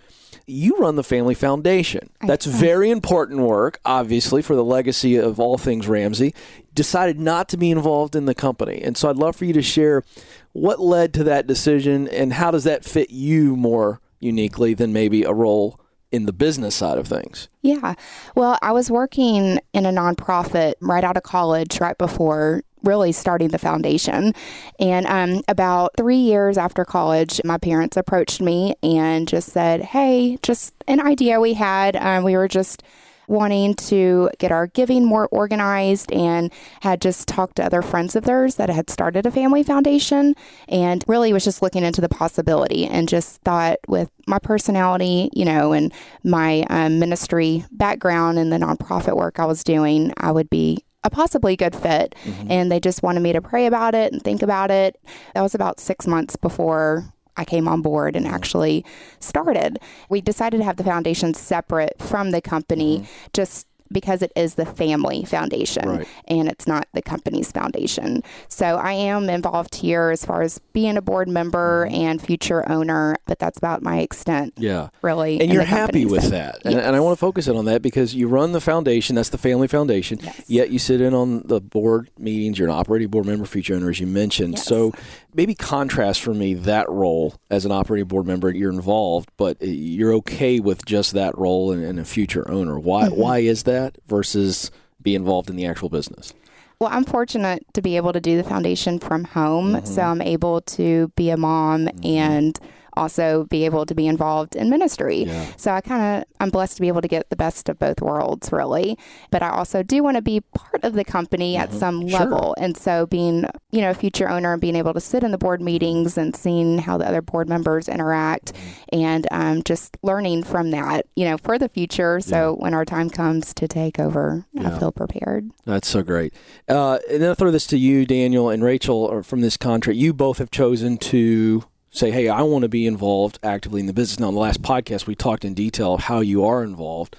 you 0.46 0.76
run 0.78 0.96
the 0.96 1.04
Family 1.04 1.34
Foundation. 1.34 2.10
That's 2.22 2.46
very 2.46 2.90
important 2.90 3.40
work, 3.40 3.80
obviously, 3.84 4.42
for 4.42 4.56
the 4.56 4.64
legacy 4.64 5.16
of 5.16 5.38
all 5.38 5.58
things 5.58 5.88
Ramsey. 5.88 6.34
Decided 6.74 7.18
not 7.18 7.48
to 7.50 7.56
be 7.56 7.70
involved 7.70 8.14
in 8.14 8.26
the 8.26 8.34
company. 8.34 8.80
And 8.82 8.96
so 8.96 9.10
I'd 9.10 9.16
love 9.16 9.36
for 9.36 9.44
you 9.44 9.52
to 9.54 9.62
share 9.62 10.04
what 10.52 10.80
led 10.80 11.14
to 11.14 11.24
that 11.24 11.46
decision 11.46 12.08
and 12.08 12.32
how 12.32 12.50
does 12.50 12.64
that 12.64 12.84
fit 12.84 13.10
you 13.10 13.56
more 13.56 14.00
uniquely 14.20 14.74
than 14.74 14.92
maybe 14.92 15.24
a 15.24 15.32
role 15.32 15.80
in 16.12 16.26
the 16.26 16.32
business 16.32 16.74
side 16.74 16.98
of 16.98 17.06
things? 17.06 17.48
Yeah. 17.62 17.94
Well, 18.34 18.58
I 18.62 18.72
was 18.72 18.90
working 18.90 19.60
in 19.72 19.86
a 19.86 19.90
nonprofit 19.90 20.74
right 20.80 21.04
out 21.04 21.16
of 21.16 21.22
college, 21.22 21.80
right 21.80 21.96
before 21.96 22.62
really 22.82 23.12
starting 23.12 23.48
the 23.48 23.58
foundation. 23.58 24.34
And 24.78 25.06
um, 25.06 25.42
about 25.48 25.92
three 25.96 26.16
years 26.16 26.58
after 26.58 26.84
college, 26.84 27.40
my 27.44 27.58
parents 27.58 27.96
approached 27.96 28.40
me 28.40 28.74
and 28.82 29.28
just 29.28 29.50
said, 29.50 29.82
Hey, 29.82 30.38
just 30.42 30.74
an 30.88 31.00
idea 31.00 31.40
we 31.40 31.54
had. 31.54 31.96
Um, 31.96 32.24
we 32.24 32.36
were 32.36 32.48
just 32.48 32.82
wanting 33.30 33.74
to 33.74 34.28
get 34.38 34.50
our 34.50 34.66
giving 34.66 35.04
more 35.04 35.28
organized 35.28 36.10
and 36.10 36.52
had 36.80 37.00
just 37.00 37.28
talked 37.28 37.56
to 37.56 37.64
other 37.64 37.80
friends 37.80 38.16
of 38.16 38.24
theirs 38.24 38.56
that 38.56 38.68
had 38.68 38.90
started 38.90 39.24
a 39.24 39.30
family 39.30 39.62
foundation 39.62 40.34
and 40.68 41.04
really 41.06 41.32
was 41.32 41.44
just 41.44 41.62
looking 41.62 41.84
into 41.84 42.00
the 42.00 42.08
possibility 42.08 42.86
and 42.86 43.08
just 43.08 43.40
thought 43.42 43.78
with 43.86 44.10
my 44.26 44.40
personality, 44.40 45.30
you 45.32 45.44
know, 45.44 45.72
and 45.72 45.92
my 46.24 46.66
um, 46.70 46.98
ministry 46.98 47.64
background 47.70 48.36
and 48.36 48.52
the 48.52 48.58
nonprofit 48.58 49.16
work 49.16 49.38
I 49.38 49.44
was 49.44 49.62
doing, 49.62 50.12
I 50.16 50.32
would 50.32 50.50
be 50.50 50.84
a 51.02 51.10
possibly 51.10 51.56
good 51.56 51.74
fit. 51.74 52.14
Mm-hmm. 52.24 52.50
And 52.50 52.72
they 52.72 52.80
just 52.80 53.02
wanted 53.02 53.20
me 53.20 53.32
to 53.32 53.40
pray 53.40 53.66
about 53.66 53.94
it 53.94 54.12
and 54.12 54.22
think 54.22 54.42
about 54.42 54.70
it. 54.70 55.00
That 55.34 55.42
was 55.42 55.54
about 55.54 55.80
six 55.80 56.06
months 56.06 56.36
before 56.36 57.04
I 57.36 57.44
came 57.44 57.68
on 57.68 57.80
board 57.80 58.16
and 58.16 58.26
mm-hmm. 58.26 58.34
actually 58.34 58.84
started. 59.18 59.78
We 60.08 60.20
decided 60.20 60.58
to 60.58 60.64
have 60.64 60.76
the 60.76 60.84
foundation 60.84 61.34
separate 61.34 61.94
from 61.98 62.30
the 62.30 62.40
company 62.40 62.98
mm-hmm. 62.98 63.26
just 63.32 63.66
because 63.92 64.22
it 64.22 64.32
is 64.36 64.54
the 64.54 64.66
family 64.66 65.24
foundation 65.24 65.88
Right. 65.88 66.08
and 66.28 66.48
it's 66.48 66.66
not 66.66 66.86
the 66.92 67.02
company's 67.02 67.50
foundation. 67.52 68.22
So 68.48 68.76
I 68.76 68.92
am 68.92 69.28
involved 69.30 69.74
here 69.74 70.10
as 70.10 70.24
far 70.24 70.42
as 70.42 70.60
being 70.72 70.96
a 70.96 71.02
board 71.02 71.28
member 71.28 71.88
and 71.90 72.20
future 72.22 72.68
owner, 72.70 73.16
but 73.26 73.38
that's 73.38 73.58
about 73.58 73.82
my 73.82 73.98
extent. 74.00 74.54
Yeah. 74.56 74.88
Really. 75.02 75.40
And 75.40 75.52
you're 75.52 75.62
happy 75.64 76.04
with 76.06 76.24
So- 76.24 76.30
that. 76.30 76.60
And, 76.64 76.76
and 76.78 76.94
I 76.96 77.00
want 77.00 77.12
to 77.16 77.20
focus 77.20 77.48
in 77.48 77.56
on 77.56 77.64
that 77.66 77.82
because 77.82 78.14
you 78.14 78.28
run 78.28 78.52
the 78.52 78.60
foundation, 78.60 79.16
that's 79.16 79.30
the 79.30 79.38
family 79.38 79.66
foundation, 79.68 80.18
Yes. 80.22 80.44
yet 80.48 80.70
you 80.70 80.78
sit 80.78 81.00
in 81.00 81.14
on 81.14 81.42
the 81.46 81.60
board 81.60 82.10
meetings, 82.18 82.58
you're 82.58 82.68
an 82.68 82.74
operating 82.74 83.08
board 83.08 83.26
member, 83.26 83.44
future 83.46 83.74
owner, 83.74 83.90
as 83.90 83.98
you 84.00 84.06
mentioned. 84.06 84.54
Yes. 84.54 84.66
So 84.66 84.92
maybe 85.34 85.54
contrast 85.54 86.20
for 86.22 86.34
me 86.34 86.54
that 86.54 86.88
role 86.88 87.34
as 87.50 87.64
an 87.64 87.72
operating 87.72 88.06
board 88.08 88.26
member. 88.26 88.50
You're 88.50 88.72
involved, 88.72 89.30
but 89.36 89.56
you're 89.60 90.12
okay 90.14 90.60
with 90.60 90.84
just 90.84 91.12
that 91.14 91.36
role 91.38 91.72
and, 91.72 91.82
and 91.84 91.98
a 91.98 92.04
future 92.04 92.48
owner. 92.50 92.78
Why, 92.78 93.00
Mm-hmm. 93.08 93.20
why 93.20 93.38
is 93.38 93.62
that 93.64 93.79
versus 94.06 94.70
be 95.02 95.14
involved 95.14 95.50
in 95.50 95.56
the 95.56 95.66
actual 95.66 95.88
business? 95.88 96.34
Well, 96.80 96.90
I'm 96.90 97.04
fortunate 97.04 97.64
to 97.74 97.82
be 97.82 97.96
able 97.96 98.12
to 98.14 98.20
do 98.20 98.36
the 98.36 98.44
foundation 98.44 98.98
from 98.98 99.24
home. 99.24 99.74
Mm-hmm. 99.74 99.86
So 99.86 100.02
I'm 100.02 100.22
able 100.22 100.62
to 100.62 101.08
be 101.08 101.30
a 101.30 101.36
mom 101.36 101.86
mm-hmm. 101.86 102.06
and 102.06 102.58
also 102.94 103.44
be 103.44 103.64
able 103.64 103.86
to 103.86 103.94
be 103.94 104.06
involved 104.06 104.56
in 104.56 104.70
ministry. 104.70 105.24
Yeah. 105.24 105.46
So 105.56 105.72
I 105.72 105.80
kind 105.80 106.18
of, 106.22 106.24
I'm 106.40 106.50
blessed 106.50 106.76
to 106.76 106.80
be 106.80 106.88
able 106.88 107.02
to 107.02 107.08
get 107.08 107.28
the 107.30 107.36
best 107.36 107.68
of 107.68 107.78
both 107.78 108.00
worlds, 108.00 108.52
really. 108.52 108.98
But 109.30 109.42
I 109.42 109.50
also 109.50 109.82
do 109.82 110.02
want 110.02 110.16
to 110.16 110.22
be 110.22 110.40
part 110.40 110.84
of 110.84 110.94
the 110.94 111.04
company 111.04 111.56
at 111.56 111.72
some 111.72 112.08
Sure. 112.08 112.18
level. 112.20 112.54
And 112.58 112.76
so 112.76 113.06
being, 113.06 113.44
you 113.70 113.80
know, 113.80 113.90
a 113.90 113.94
future 113.94 114.28
owner 114.28 114.52
and 114.52 114.60
being 114.60 114.76
able 114.76 114.94
to 114.94 115.00
sit 115.00 115.22
in 115.22 115.30
the 115.30 115.38
board 115.38 115.60
meetings 115.60 116.16
and 116.18 116.34
seeing 116.34 116.78
how 116.78 116.96
the 116.98 117.06
other 117.06 117.22
board 117.22 117.48
members 117.48 117.88
interact 117.88 118.52
and 118.92 119.26
um, 119.30 119.62
just 119.62 119.96
learning 120.02 120.44
from 120.44 120.70
that, 120.70 121.06
you 121.16 121.24
know, 121.24 121.36
for 121.36 121.58
the 121.58 121.68
future. 121.68 122.20
So 122.20 122.54
when 122.58 122.74
our 122.74 122.84
time 122.84 123.10
comes 123.10 123.52
to 123.54 123.68
take 123.68 123.98
over, 123.98 124.46
Yeah. 124.52 124.74
I 124.74 124.78
feel 124.78 124.92
prepared. 124.92 125.50
That's 125.64 125.88
so 125.88 126.02
great. 126.02 126.32
Uh, 126.68 126.98
and 127.10 127.20
then 127.22 127.28
I'll 127.30 127.34
throw 127.34 127.50
this 127.50 127.66
to 127.68 127.76
you, 127.78 128.06
Daniel 128.06 128.48
and 128.50 128.62
Rachel, 128.62 129.22
from 129.22 129.40
this 129.40 129.56
contract. 129.56 129.98
You 129.98 130.12
both 130.12 130.38
have 130.38 130.50
chosen 130.50 130.96
to 130.98 131.64
say, 131.90 132.10
hey, 132.10 132.28
I 132.28 132.42
want 132.42 132.62
to 132.62 132.68
be 132.68 132.86
involved 132.86 133.38
actively 133.42 133.80
in 133.80 133.86
the 133.86 133.92
business. 133.92 134.20
Now, 134.20 134.28
in 134.28 134.34
the 134.34 134.40
last 134.40 134.62
podcast, 134.62 135.06
we 135.06 135.14
talked 135.14 135.44
in 135.44 135.54
detail 135.54 135.96
how 135.96 136.20
you 136.20 136.44
are 136.44 136.62
involved. 136.62 137.16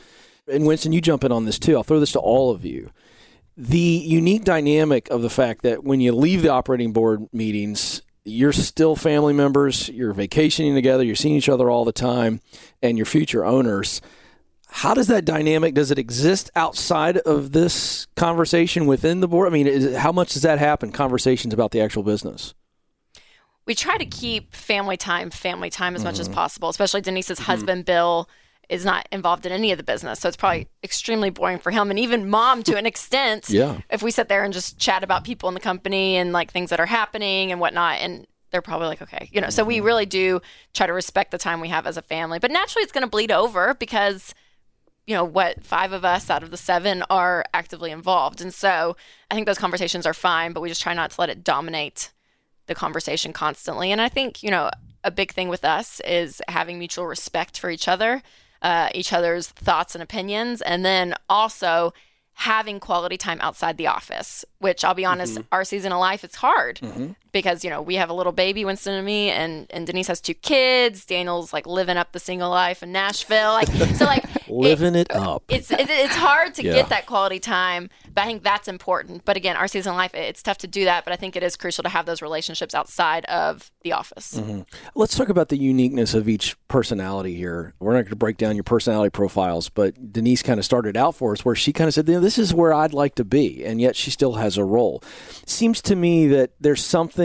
And 0.47 0.65
Winston, 0.65 0.91
you 0.91 1.01
jump 1.01 1.23
in 1.23 1.31
on 1.31 1.45
this 1.45 1.59
too. 1.59 1.75
I'll 1.75 1.83
throw 1.83 1.99
this 1.99 2.13
to 2.13 2.19
all 2.19 2.51
of 2.51 2.65
you. 2.65 2.91
The 3.57 3.77
unique 3.77 4.43
dynamic 4.43 5.09
of 5.09 5.21
the 5.21 5.29
fact 5.29 5.63
that 5.63 5.83
when 5.83 5.99
you 5.99 6.13
leave 6.13 6.41
the 6.41 6.49
operating 6.49 6.93
board 6.93 7.27
meetings, 7.33 8.01
you're 8.23 8.53
still 8.53 8.95
family 8.95 9.33
members, 9.33 9.89
you're 9.89 10.13
vacationing 10.13 10.73
together, 10.73 11.03
you're 11.03 11.15
seeing 11.15 11.35
each 11.35 11.49
other 11.49 11.69
all 11.69 11.85
the 11.85 11.91
time, 11.91 12.39
and 12.81 12.97
you're 12.97 13.05
future 13.05 13.43
owners. 13.43 14.01
How 14.67 14.93
does 14.93 15.07
that 15.07 15.25
dynamic 15.25 15.73
does 15.73 15.91
it 15.91 15.99
exist 15.99 16.49
outside 16.55 17.17
of 17.17 17.51
this 17.51 18.07
conversation 18.15 18.85
within 18.85 19.19
the 19.19 19.27
board? 19.27 19.47
I 19.47 19.51
mean, 19.51 19.67
is, 19.67 19.97
how 19.97 20.13
much 20.13 20.33
does 20.33 20.43
that 20.43 20.59
happen? 20.59 20.93
Conversations 20.93 21.53
about 21.53 21.71
the 21.71 21.81
actual 21.81 22.03
business. 22.03 22.53
We 23.65 23.75
try 23.75 23.97
to 23.97 24.05
keep 24.05 24.55
family 24.55 24.97
time 24.97 25.29
family 25.29 25.69
time 25.69 25.95
as 25.95 26.03
much 26.03 26.15
Mm-hmm. 26.15 26.21
as 26.21 26.29
possible 26.29 26.69
especially 26.69 27.01
denise's 27.01 27.39
husband 27.39 27.85
bill 27.85 28.27
is 28.69 28.85
not 28.85 29.07
involved 29.11 29.45
in 29.45 29.51
any 29.51 29.71
of 29.71 29.77
the 29.77 29.83
business 29.83 30.19
so 30.19 30.27
it's 30.27 30.37
probably 30.37 30.67
extremely 30.83 31.29
boring 31.29 31.59
for 31.59 31.71
him 31.71 31.89
and 31.89 31.99
even 31.99 32.29
mom 32.29 32.63
to 32.63 32.75
an 32.77 32.85
extent 32.85 33.45
Yeah. 33.49 33.79
if 33.89 34.01
we 34.01 34.11
sit 34.11 34.27
there 34.29 34.43
and 34.43 34.53
just 34.53 34.77
chat 34.79 35.03
about 35.03 35.23
people 35.23 35.49
in 35.49 35.53
the 35.55 35.59
company 35.61 36.15
and 36.17 36.31
like 36.33 36.51
things 36.51 36.69
that 36.69 36.79
are 36.79 36.85
happening 36.85 37.51
and 37.51 37.59
whatnot 37.59 37.99
and 37.99 38.25
they're 38.51 38.61
probably 38.61 38.87
like 38.87 39.01
okay 39.01 39.29
you 39.31 39.41
know 39.41 39.49
so 39.49 39.61
Mm-hmm. 39.63 39.67
we 39.69 39.79
really 39.81 40.05
do 40.05 40.41
try 40.73 40.87
to 40.87 40.93
respect 40.93 41.31
the 41.31 41.37
time 41.37 41.59
we 41.61 41.69
have 41.69 41.85
as 41.87 41.97
a 41.97 42.01
family 42.01 42.39
but 42.39 42.51
naturally 42.51 42.83
it's 42.83 42.91
going 42.91 43.03
to 43.05 43.09
bleed 43.09 43.31
over 43.31 43.73
because 43.75 44.33
you 45.07 45.15
know 45.15 45.23
what 45.23 45.63
five 45.63 45.91
of 45.93 46.05
us 46.05 46.29
out 46.29 46.43
of 46.43 46.51
the 46.51 46.57
seven 46.57 47.03
are 47.09 47.43
actively 47.53 47.91
involved 47.91 48.39
and 48.41 48.53
so 48.53 48.95
i 49.29 49.35
think 49.35 49.45
those 49.47 49.57
conversations 49.57 50.05
are 50.05 50.13
fine 50.13 50.53
but 50.53 50.61
we 50.61 50.69
just 50.69 50.81
try 50.81 50.93
not 50.93 51.11
to 51.11 51.19
let 51.19 51.29
it 51.29 51.43
dominate 51.43 52.11
the 52.71 52.79
conversation 52.79 53.33
constantly. 53.33 53.91
And 53.91 54.01
I 54.01 54.09
think, 54.09 54.41
you 54.41 54.49
know, 54.49 54.69
a 55.03 55.11
big 55.11 55.31
thing 55.33 55.49
with 55.49 55.65
us 55.65 55.99
is 56.01 56.41
having 56.47 56.79
mutual 56.79 57.05
respect 57.05 57.59
for 57.59 57.69
each 57.69 57.87
other, 57.87 58.23
uh, 58.61 58.89
each 58.93 59.11
other's 59.13 59.47
thoughts 59.47 59.95
and 59.95 60.01
opinions, 60.01 60.61
and 60.61 60.85
then 60.85 61.13
also 61.29 61.93
having 62.33 62.79
quality 62.79 63.17
time 63.17 63.39
outside 63.41 63.77
the 63.77 63.87
office, 63.87 64.45
which 64.59 64.83
I'll 64.85 64.93
be 64.93 65.05
honest, 65.05 65.39
our 65.51 65.63
season 65.63 65.91
of 65.91 65.99
life, 65.99 66.23
it's 66.23 66.37
hard 66.37 66.79
because 67.31 67.63
you 67.63 67.69
know 67.69 67.81
we 67.81 67.95
have 67.95 68.09
a 68.09 68.13
little 68.13 68.31
baby 68.31 68.65
winston 68.65 68.93
and 68.93 69.05
me 69.05 69.29
and 69.29 69.67
and 69.69 69.87
denise 69.87 70.07
has 70.07 70.21
two 70.21 70.33
kids. 70.33 71.05
Daniel's 71.05 71.53
like 71.53 71.65
living 71.65 71.97
up 71.97 72.11
the 72.11 72.19
single 72.19 72.49
life 72.49 72.83
in 72.83 72.91
nashville. 72.91 73.53
Like 73.53 73.67
so 73.67 74.05
like 74.05 74.25
living 74.49 74.95
it, 74.95 75.07
it 75.09 75.15
up. 75.15 75.43
it's 75.49 75.71
it, 75.71 75.89
it's 75.89 76.15
hard 76.15 76.53
to 76.55 76.63
yeah. 76.63 76.73
get 76.73 76.89
that 76.89 77.05
quality 77.05 77.39
time 77.39 77.89
but 78.13 78.21
i 78.21 78.25
think 78.25 78.43
that's 78.43 78.67
important. 78.67 79.23
But 79.25 79.37
again 79.37 79.55
our 79.55 79.67
season 79.67 79.95
life 79.95 80.13
it's 80.13 80.43
tough 80.43 80.59
to 80.59 80.67
do 80.67 80.85
that 80.85 81.03
but 81.05 81.13
i 81.13 81.15
think 81.15 81.35
it 81.35 81.43
is 81.43 81.55
crucial 81.55 81.83
to 81.83 81.89
have 81.89 82.05
those 82.05 82.21
relationships 82.21 82.75
outside 82.75 83.25
of 83.25 83.71
the 83.81 83.93
office. 83.93 84.33
Mm-hmm. 84.37 84.61
let's 84.95 85.17
talk 85.17 85.29
about 85.29 85.49
the 85.49 85.57
uniqueness 85.57 86.13
of 86.13 86.29
each 86.29 86.55
personality 86.67 87.35
here. 87.35 87.73
We're 87.79 87.93
not 87.93 88.01
going 88.01 88.11
to 88.11 88.15
break 88.15 88.37
down 88.37 88.55
your 88.55 88.63
personality 88.63 89.09
profiles 89.09 89.69
but 89.69 90.11
denise 90.11 90.43
kind 90.43 90.59
of 90.59 90.65
started 90.65 90.97
out 90.97 91.15
for 91.15 91.31
us 91.31 91.43
where 91.45 91.55
she 91.55 91.73
kind 91.73 91.87
of 91.87 91.93
said 91.93 92.05
this 92.05 92.37
is 92.37 92.53
where 92.53 92.73
i'd 92.73 92.93
like 92.93 93.15
to 93.15 93.23
be 93.23 93.63
and 93.63 93.81
yet 93.81 93.95
she 93.95 94.11
still 94.11 94.33
has 94.33 94.57
a 94.57 94.63
role. 94.63 95.03
Seems 95.45 95.81
to 95.83 95.95
me 95.95 96.27
that 96.27 96.51
there's 96.59 96.83
something 96.83 97.20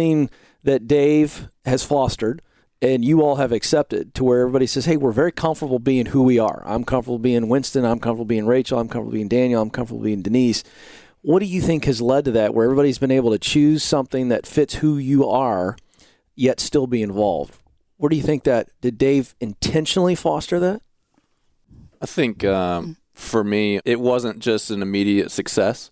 that 0.65 0.87
dave 0.87 1.49
has 1.65 1.83
fostered 1.83 2.43
and 2.83 3.05
you 3.05 3.23
all 3.23 3.37
have 3.37 3.53
accepted 3.53 4.15
to 4.15 4.25
where 4.25 4.41
everybody 4.41 4.67
says, 4.67 4.85
"Hey, 4.85 4.97
we're 4.97 5.13
very 5.13 5.33
comfortable 5.33 5.79
being 5.79 6.07
who 6.07 6.23
we 6.23 6.39
are. 6.39 6.63
I'm 6.67 6.85
comfortable 6.85 7.19
being 7.19 7.49
Winston. 7.49 7.85
I'm 7.85 7.99
comfortable 7.99 8.27
being 8.27 8.47
Rachel. 8.47 8.79
I'm 8.79 8.89
comfortable 8.89 9.13
being 9.13 9.29
Daniel. 9.29 9.63
I'm 9.63 9.71
comfortable 9.71 10.03
being 10.03 10.23
Denise." 10.23 10.63
What 11.23 11.41
do 11.41 11.47
you 11.47 11.61
think 11.61 11.87
has 11.87 12.01
led 12.01 12.25
to 12.27 12.31
that, 12.33 12.55
where 12.55 12.65
everybody's 12.65 12.99
been 12.99 13.11
able 13.11 13.33
to 13.33 13.39
choose 13.39 13.83
something 13.83 14.29
that 14.29 14.47
fits 14.47 14.77
who 14.77 14.97
you 14.97 15.27
are, 15.29 15.77
yet 16.37 16.61
still 16.61 16.87
be 16.87 17.03
involved? 17.03 17.59
Where 17.97 18.09
do 18.09 18.15
you 18.15 18.23
think 18.23 18.45
that 18.45 18.69
did 18.81 18.97
Dave 18.97 19.35
intentionally 19.41 20.15
foster 20.15 20.61
that? 20.61 20.83
I 22.01 22.07
think 22.07 22.45
um, 22.45 22.99
for 23.13 23.43
me, 23.43 23.81
it 23.85 23.99
wasn't 23.99 24.39
just 24.39 24.71
an 24.71 24.83
immediate 24.83 25.33
success. 25.33 25.91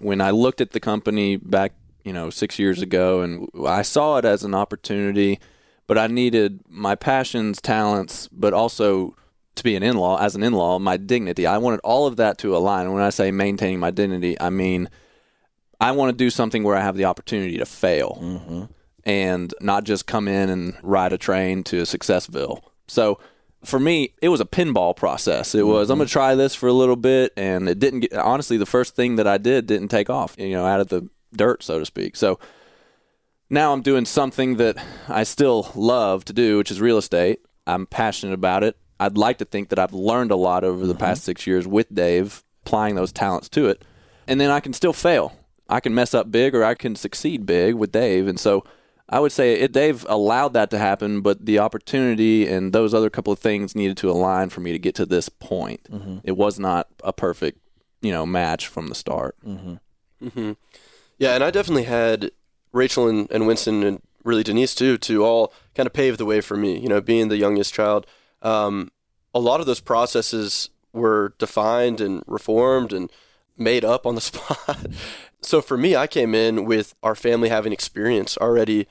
When 0.00 0.20
I 0.20 0.30
looked 0.30 0.60
at 0.60 0.72
the 0.72 0.80
company 0.80 1.36
back, 1.36 1.74
you 2.04 2.12
know, 2.12 2.30
six 2.30 2.58
years 2.58 2.82
ago, 2.82 3.22
and 3.22 3.48
I 3.66 3.82
saw 3.82 4.18
it 4.18 4.24
as 4.24 4.44
an 4.44 4.54
opportunity 4.54 5.40
but 5.86 5.98
I 5.98 6.06
needed 6.06 6.60
my 6.68 6.94
passions, 6.94 7.60
talents, 7.60 8.26
but 8.32 8.54
also 8.54 9.14
to 9.56 9.62
be 9.62 9.76
an 9.76 9.82
in-law 9.82 10.18
as 10.18 10.34
an 10.34 10.42
in-law, 10.42 10.78
my 10.78 10.96
dignity. 10.96 11.46
I 11.46 11.58
wanted 11.58 11.80
all 11.84 12.06
of 12.06 12.16
that 12.16 12.38
to 12.38 12.56
align. 12.56 12.86
And 12.86 12.94
when 12.94 13.02
I 13.02 13.10
say 13.10 13.30
maintaining 13.30 13.78
my 13.78 13.90
dignity, 13.90 14.40
I 14.40 14.48
mean 14.48 14.88
I 15.80 15.92
want 15.92 16.10
to 16.10 16.16
do 16.16 16.30
something 16.30 16.62
where 16.62 16.76
I 16.76 16.80
have 16.80 16.96
the 16.96 17.04
opportunity 17.04 17.58
to 17.58 17.66
fail 17.66 18.18
mm-hmm. 18.22 18.64
and 19.04 19.52
not 19.60 19.84
just 19.84 20.06
come 20.06 20.28
in 20.28 20.48
and 20.48 20.74
ride 20.82 21.12
a 21.12 21.18
train 21.18 21.62
to 21.64 21.82
Successville. 21.82 22.62
So 22.86 23.18
for 23.64 23.78
me, 23.78 24.14
it 24.22 24.30
was 24.30 24.40
a 24.40 24.46
pinball 24.46 24.96
process. 24.96 25.54
It 25.54 25.66
was 25.66 25.88
mm-hmm. 25.88 25.92
I'm 25.92 25.98
going 25.98 26.06
to 26.06 26.12
try 26.12 26.34
this 26.36 26.54
for 26.54 26.68
a 26.68 26.72
little 26.72 26.96
bit, 26.96 27.32
and 27.36 27.68
it 27.68 27.78
didn't 27.78 28.00
get. 28.00 28.14
Honestly, 28.14 28.56
the 28.56 28.66
first 28.66 28.96
thing 28.96 29.16
that 29.16 29.26
I 29.26 29.38
did 29.38 29.66
didn't 29.66 29.88
take 29.88 30.08
off. 30.08 30.36
You 30.38 30.52
know, 30.52 30.64
out 30.64 30.80
of 30.80 30.88
the 30.88 31.08
dirt, 31.32 31.62
so 31.62 31.78
to 31.78 31.84
speak. 31.84 32.16
So 32.16 32.38
now 33.50 33.72
I'm 33.72 33.82
doing 33.82 34.04
something 34.04 34.56
that 34.56 34.76
I 35.08 35.24
still 35.24 35.70
love 35.74 36.24
to 36.26 36.32
do, 36.32 36.58
which 36.58 36.70
is 36.70 36.80
real 36.80 36.98
estate. 36.98 37.40
I'm 37.66 37.86
passionate 37.86 38.34
about 38.34 38.64
it. 38.64 38.76
I'd 38.98 39.18
like 39.18 39.38
to 39.38 39.44
think 39.44 39.68
that 39.70 39.78
I've 39.78 39.92
learned 39.92 40.30
a 40.30 40.36
lot 40.36 40.64
over 40.64 40.86
the 40.86 40.94
mm-hmm. 40.94 41.00
past 41.00 41.24
six 41.24 41.46
years 41.46 41.66
with 41.66 41.92
Dave, 41.94 42.44
applying 42.64 42.94
those 42.94 43.12
talents 43.12 43.48
to 43.50 43.66
it. 43.66 43.84
And 44.26 44.40
then 44.40 44.50
I 44.50 44.60
can 44.60 44.72
still 44.72 44.92
fail. 44.92 45.36
I 45.68 45.80
can 45.80 45.94
mess 45.94 46.14
up 46.14 46.30
big 46.30 46.54
or 46.54 46.64
I 46.64 46.74
can 46.74 46.96
succeed 46.96 47.44
big 47.46 47.74
with 47.74 47.92
Dave. 47.92 48.28
And 48.28 48.38
so 48.38 48.64
I 49.08 49.20
would 49.20 49.32
say 49.32 49.54
it, 49.54 49.72
Dave 49.72 50.06
allowed 50.08 50.54
that 50.54 50.70
to 50.70 50.78
happen, 50.78 51.20
but 51.20 51.44
the 51.44 51.58
opportunity 51.58 52.46
and 52.46 52.72
those 52.72 52.94
other 52.94 53.10
couple 53.10 53.32
of 53.32 53.38
things 53.38 53.74
needed 53.74 53.96
to 53.98 54.10
align 54.10 54.48
for 54.48 54.60
me 54.60 54.72
to 54.72 54.78
get 54.78 54.94
to 54.94 55.06
this 55.06 55.28
point. 55.28 55.82
Mm-hmm. 55.90 56.18
It 56.24 56.36
was 56.36 56.58
not 56.58 56.88
a 57.04 57.12
perfect, 57.12 57.58
you 58.00 58.12
know, 58.12 58.24
match 58.24 58.66
from 58.66 58.86
the 58.86 58.94
start. 58.94 59.36
Mm-hmm. 59.44 60.52
Yeah, 61.18 61.34
and 61.34 61.44
I 61.44 61.50
definitely 61.50 61.84
had 61.84 62.30
Rachel 62.72 63.08
and, 63.08 63.30
and 63.30 63.46
Winston 63.46 63.82
and 63.82 64.02
really 64.24 64.42
Denise 64.42 64.74
too 64.74 64.98
to 64.98 65.24
all 65.24 65.52
kind 65.74 65.86
of 65.86 65.92
pave 65.92 66.18
the 66.18 66.24
way 66.24 66.40
for 66.40 66.56
me. 66.56 66.78
You 66.78 66.88
know, 66.88 67.00
being 67.00 67.28
the 67.28 67.36
youngest 67.36 67.74
child, 67.74 68.06
um, 68.40 68.90
a 69.34 69.40
lot 69.40 69.60
of 69.60 69.66
those 69.66 69.80
processes 69.80 70.70
were 70.92 71.34
defined 71.38 72.00
and 72.00 72.22
reformed 72.26 72.92
and 72.92 73.10
made 73.56 73.84
up 73.84 74.06
on 74.06 74.14
the 74.14 74.20
spot. 74.32 74.86
so 75.42 75.60
for 75.60 75.76
me, 75.76 75.96
I 75.96 76.06
came 76.06 76.34
in 76.34 76.64
with 76.64 76.94
our 77.02 77.14
family 77.14 77.48
having 77.48 77.72
experience 77.72 78.36
already 78.38 78.86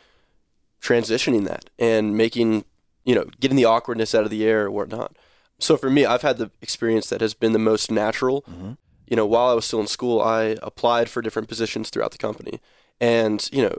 transitioning 0.81 1.45
that 1.45 1.69
and 1.77 2.17
making, 2.17 2.65
you 3.05 3.13
know, 3.15 3.25
getting 3.39 3.57
the 3.57 3.65
awkwardness 3.65 4.15
out 4.15 4.23
of 4.23 4.29
the 4.29 4.45
air 4.45 4.65
or 4.65 4.71
whatnot. 4.71 5.15
So 5.59 5.77
for 5.77 5.91
me, 5.91 6.05
I've 6.05 6.23
had 6.23 6.37
the 6.37 6.49
experience 6.61 7.09
that 7.09 7.21
has 7.21 7.35
been 7.35 7.53
the 7.53 7.59
most 7.59 7.91
natural. 7.91 8.41
Mm-hmm. 8.43 8.71
You 9.11 9.17
know, 9.17 9.27
while 9.27 9.49
I 9.49 9.53
was 9.53 9.65
still 9.65 9.81
in 9.81 9.87
school, 9.87 10.21
I 10.21 10.57
applied 10.63 11.09
for 11.09 11.21
different 11.21 11.49
positions 11.49 11.89
throughout 11.89 12.11
the 12.11 12.17
company. 12.17 12.59
And 12.99 13.47
you 13.51 13.61
know 13.61 13.75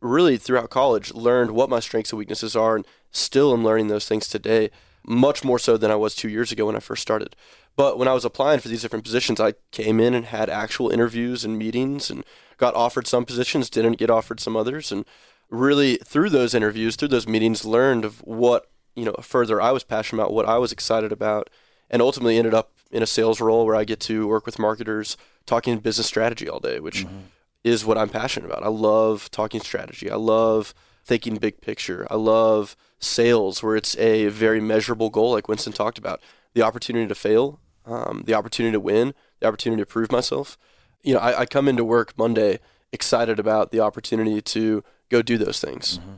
really 0.00 0.36
throughout 0.36 0.70
college 0.70 1.12
learned 1.14 1.50
what 1.50 1.70
my 1.70 1.80
strengths 1.80 2.12
and 2.12 2.18
weaknesses 2.18 2.54
are 2.54 2.76
and 2.76 2.86
still 3.10 3.52
am 3.52 3.64
learning 3.64 3.88
those 3.88 4.06
things 4.06 4.28
today 4.28 4.70
much 5.04 5.42
more 5.42 5.58
so 5.58 5.76
than 5.76 5.90
I 5.90 5.96
was 5.96 6.14
2 6.14 6.28
years 6.28 6.52
ago 6.52 6.66
when 6.66 6.76
I 6.76 6.80
first 6.80 7.02
started. 7.02 7.34
But 7.74 7.98
when 7.98 8.06
I 8.06 8.12
was 8.12 8.24
applying 8.24 8.60
for 8.60 8.68
these 8.68 8.82
different 8.82 9.04
positions 9.04 9.40
I 9.40 9.54
came 9.72 9.98
in 9.98 10.14
and 10.14 10.26
had 10.26 10.50
actual 10.50 10.90
interviews 10.90 11.44
and 11.44 11.58
meetings 11.58 12.10
and 12.10 12.24
got 12.58 12.74
offered 12.74 13.06
some 13.06 13.24
positions 13.24 13.70
didn't 13.70 13.98
get 13.98 14.10
offered 14.10 14.38
some 14.38 14.56
others. 14.56 14.92
And 14.92 15.06
really 15.48 15.96
through 16.04 16.30
those 16.30 16.54
interviews 16.54 16.96
through 16.96 17.08
those 17.08 17.26
meetings 17.26 17.64
learned 17.64 18.04
of 18.04 18.18
what 18.20 18.66
you 18.94 19.04
know 19.06 19.14
further 19.22 19.60
I 19.60 19.72
was 19.72 19.84
passionate 19.84 20.22
about 20.22 20.34
what 20.34 20.46
I 20.46 20.58
was 20.58 20.72
excited 20.72 21.12
about 21.12 21.48
and 21.90 22.02
ultimately 22.02 22.38
ended 22.38 22.54
up 22.54 22.72
in 22.90 23.02
a 23.02 23.06
sales 23.06 23.40
role 23.40 23.66
where 23.66 23.76
I 23.76 23.84
get 23.84 24.00
to 24.00 24.26
work 24.26 24.46
with 24.46 24.58
marketers 24.58 25.16
talking 25.44 25.78
business 25.78 26.06
strategy 26.06 26.48
all 26.48 26.60
day 26.60 26.80
which 26.80 27.04
mm-hmm 27.04 27.18
is 27.66 27.84
what 27.84 27.98
I'm 27.98 28.08
passionate 28.08 28.46
about. 28.46 28.62
I 28.62 28.68
love 28.68 29.28
talking 29.32 29.60
strategy. 29.60 30.08
I 30.08 30.14
love 30.14 30.72
thinking 31.04 31.34
big 31.34 31.60
picture. 31.60 32.06
I 32.08 32.14
love 32.14 32.76
sales 33.00 33.60
where 33.60 33.74
it's 33.74 33.96
a 33.98 34.28
very 34.28 34.60
measurable 34.60 35.10
goal, 35.10 35.32
like 35.32 35.48
Winston 35.48 35.72
talked 35.72 35.98
about. 35.98 36.20
The 36.54 36.62
opportunity 36.62 37.08
to 37.08 37.14
fail, 37.16 37.58
um, 37.84 38.22
the 38.24 38.34
opportunity 38.34 38.72
to 38.72 38.78
win, 38.78 39.14
the 39.40 39.48
opportunity 39.48 39.82
to 39.82 39.86
prove 39.86 40.12
myself. 40.12 40.56
You 41.02 41.14
know, 41.14 41.20
I, 41.20 41.40
I, 41.40 41.46
come 41.46 41.66
into 41.66 41.84
work 41.84 42.16
Monday 42.16 42.60
excited 42.92 43.40
about 43.40 43.72
the 43.72 43.80
opportunity 43.80 44.40
to 44.40 44.84
go 45.08 45.20
do 45.20 45.36
those 45.36 45.60
things. 45.60 45.98
Mm-hmm. 45.98 46.12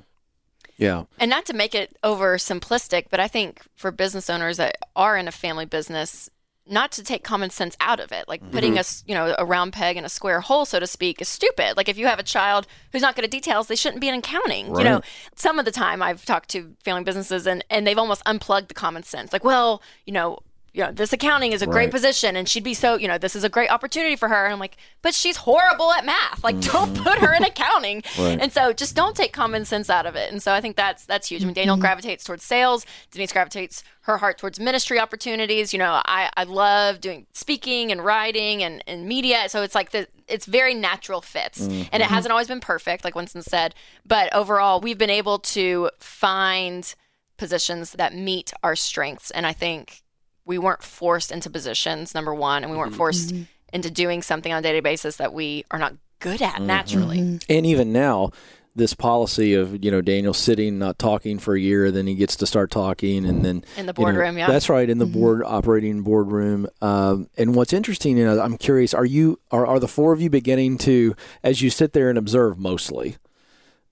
Yeah. 0.78 1.04
And 1.18 1.28
not 1.28 1.44
to 1.46 1.54
make 1.54 1.74
it 1.74 1.96
over 2.02 2.36
simplistic, 2.38 3.06
but 3.10 3.20
I 3.20 3.28
think 3.28 3.62
for 3.74 3.90
business 3.90 4.30
owners 4.30 4.56
that 4.56 4.76
are 4.96 5.16
in 5.16 5.28
a 5.28 5.32
family 5.32 5.66
business, 5.66 6.30
not 6.70 6.92
to 6.92 7.02
take 7.02 7.24
common 7.24 7.50
sense 7.50 7.76
out 7.80 8.00
of 8.00 8.12
it. 8.12 8.28
Like 8.28 8.40
mm-hmm. 8.40 8.52
putting 8.52 8.78
a 8.78 8.84
you 9.06 9.14
know 9.14 9.34
a 9.38 9.44
round 9.44 9.72
peg 9.72 9.96
in 9.96 10.04
a 10.04 10.08
square 10.08 10.40
hole, 10.40 10.64
so 10.64 10.78
to 10.78 10.86
speak, 10.86 11.20
is 11.20 11.28
stupid. 11.28 11.76
Like 11.76 11.88
if 11.88 11.98
you 11.98 12.06
have 12.06 12.18
a 12.18 12.24
child 12.24 12.66
who's 12.92 13.02
not 13.02 13.16
good 13.16 13.24
at 13.24 13.30
details, 13.30 13.66
they 13.66 13.76
shouldn't 13.76 14.00
be 14.00 14.08
in 14.08 14.14
accounting. 14.14 14.70
Right. 14.70 14.84
You 14.84 14.90
know, 14.90 15.00
some 15.34 15.58
of 15.58 15.64
the 15.64 15.72
time 15.72 16.02
I've 16.02 16.24
talked 16.24 16.50
to 16.50 16.74
family 16.84 17.04
businesses 17.04 17.46
and 17.46 17.64
and 17.70 17.86
they've 17.86 17.98
almost 17.98 18.22
unplugged 18.26 18.68
the 18.68 18.74
common 18.74 19.02
sense. 19.02 19.32
Like, 19.32 19.44
well, 19.44 19.82
you 20.04 20.12
know, 20.12 20.38
you 20.78 20.84
know, 20.84 20.92
this 20.92 21.12
accounting 21.12 21.50
is 21.50 21.60
a 21.60 21.66
right. 21.66 21.72
great 21.72 21.90
position 21.90 22.36
and 22.36 22.48
she'd 22.48 22.62
be 22.62 22.72
so, 22.72 22.94
you 22.94 23.08
know, 23.08 23.18
this 23.18 23.34
is 23.34 23.42
a 23.42 23.48
great 23.48 23.68
opportunity 23.68 24.14
for 24.14 24.28
her. 24.28 24.44
And 24.44 24.52
I'm 24.52 24.60
like, 24.60 24.76
but 25.02 25.12
she's 25.12 25.38
horrible 25.38 25.92
at 25.92 26.06
math. 26.06 26.44
Like, 26.44 26.54
mm-hmm. 26.54 26.72
don't 26.72 27.04
put 27.04 27.18
her 27.18 27.34
in 27.34 27.42
accounting. 27.42 28.04
right. 28.18 28.38
And 28.40 28.52
so 28.52 28.72
just 28.72 28.94
don't 28.94 29.16
take 29.16 29.32
common 29.32 29.64
sense 29.64 29.90
out 29.90 30.06
of 30.06 30.14
it. 30.14 30.30
And 30.30 30.40
so 30.40 30.52
I 30.52 30.60
think 30.60 30.76
that's 30.76 31.04
that's 31.04 31.26
huge. 31.26 31.42
I 31.42 31.46
mean, 31.46 31.54
Daniel 31.54 31.74
mm-hmm. 31.74 31.80
gravitates 31.80 32.22
towards 32.22 32.44
sales, 32.44 32.86
Denise 33.10 33.32
gravitates 33.32 33.82
her 34.02 34.18
heart 34.18 34.38
towards 34.38 34.60
ministry 34.60 35.00
opportunities. 35.00 35.72
You 35.72 35.80
know, 35.80 36.00
I, 36.04 36.30
I 36.36 36.44
love 36.44 37.00
doing 37.00 37.26
speaking 37.32 37.90
and 37.90 38.04
writing 38.04 38.62
and, 38.62 38.84
and 38.86 39.08
media. 39.08 39.48
So 39.48 39.62
it's 39.62 39.74
like 39.74 39.90
the 39.90 40.06
it's 40.28 40.46
very 40.46 40.74
natural 40.74 41.20
fits. 41.20 41.62
Mm-hmm. 41.62 41.88
And 41.90 42.04
it 42.04 42.08
hasn't 42.08 42.30
always 42.30 42.46
been 42.46 42.60
perfect, 42.60 43.02
like 43.02 43.16
Winston 43.16 43.42
said. 43.42 43.74
But 44.06 44.32
overall, 44.32 44.80
we've 44.80 44.98
been 44.98 45.10
able 45.10 45.40
to 45.40 45.90
find 45.98 46.94
positions 47.36 47.92
that 47.92 48.14
meet 48.14 48.52
our 48.62 48.76
strengths. 48.76 49.32
And 49.32 49.44
I 49.44 49.52
think 49.52 50.02
we 50.48 50.58
weren't 50.58 50.82
forced 50.82 51.30
into 51.30 51.50
positions, 51.50 52.14
number 52.14 52.34
one, 52.34 52.64
and 52.64 52.72
we 52.72 52.78
weren't 52.78 52.90
mm-hmm. 52.90 52.96
forced 52.96 53.34
mm-hmm. 53.34 53.42
into 53.72 53.90
doing 53.90 54.22
something 54.22 54.52
on 54.52 54.58
a 54.58 54.62
daily 54.62 54.80
basis 54.80 55.16
that 55.16 55.32
we 55.32 55.64
are 55.70 55.78
not 55.78 55.94
good 56.18 56.42
at 56.42 56.54
mm-hmm. 56.54 56.66
naturally. 56.66 57.18
Mm-hmm. 57.18 57.52
And 57.52 57.66
even 57.66 57.92
now, 57.92 58.32
this 58.74 58.94
policy 58.94 59.54
of 59.54 59.84
you 59.84 59.90
know 59.90 60.00
Daniel 60.00 60.32
sitting 60.32 60.78
not 60.78 60.98
talking 60.98 61.38
for 61.38 61.54
a 61.54 61.60
year, 61.60 61.90
then 61.90 62.06
he 62.06 62.14
gets 62.14 62.34
to 62.36 62.46
start 62.46 62.70
talking, 62.70 63.26
and 63.26 63.44
then 63.44 63.62
in 63.76 63.86
the 63.86 63.92
boardroom, 63.92 64.36
you 64.36 64.40
know, 64.40 64.46
yeah, 64.46 64.52
that's 64.52 64.70
right, 64.70 64.88
in 64.88 64.98
the 64.98 65.04
mm-hmm. 65.04 65.20
board 65.20 65.42
operating 65.44 66.02
boardroom. 66.02 66.66
Um, 66.80 67.28
and 67.36 67.54
what's 67.54 67.74
interesting, 67.74 68.16
you 68.16 68.24
know, 68.24 68.40
I'm 68.40 68.56
curious, 68.56 68.94
are 68.94 69.04
you 69.04 69.38
are 69.50 69.66
are 69.66 69.78
the 69.78 69.88
four 69.88 70.12
of 70.12 70.22
you 70.22 70.30
beginning 70.30 70.78
to, 70.78 71.14
as 71.42 71.60
you 71.60 71.68
sit 71.68 71.92
there 71.92 72.08
and 72.08 72.16
observe, 72.16 72.58
mostly? 72.58 73.16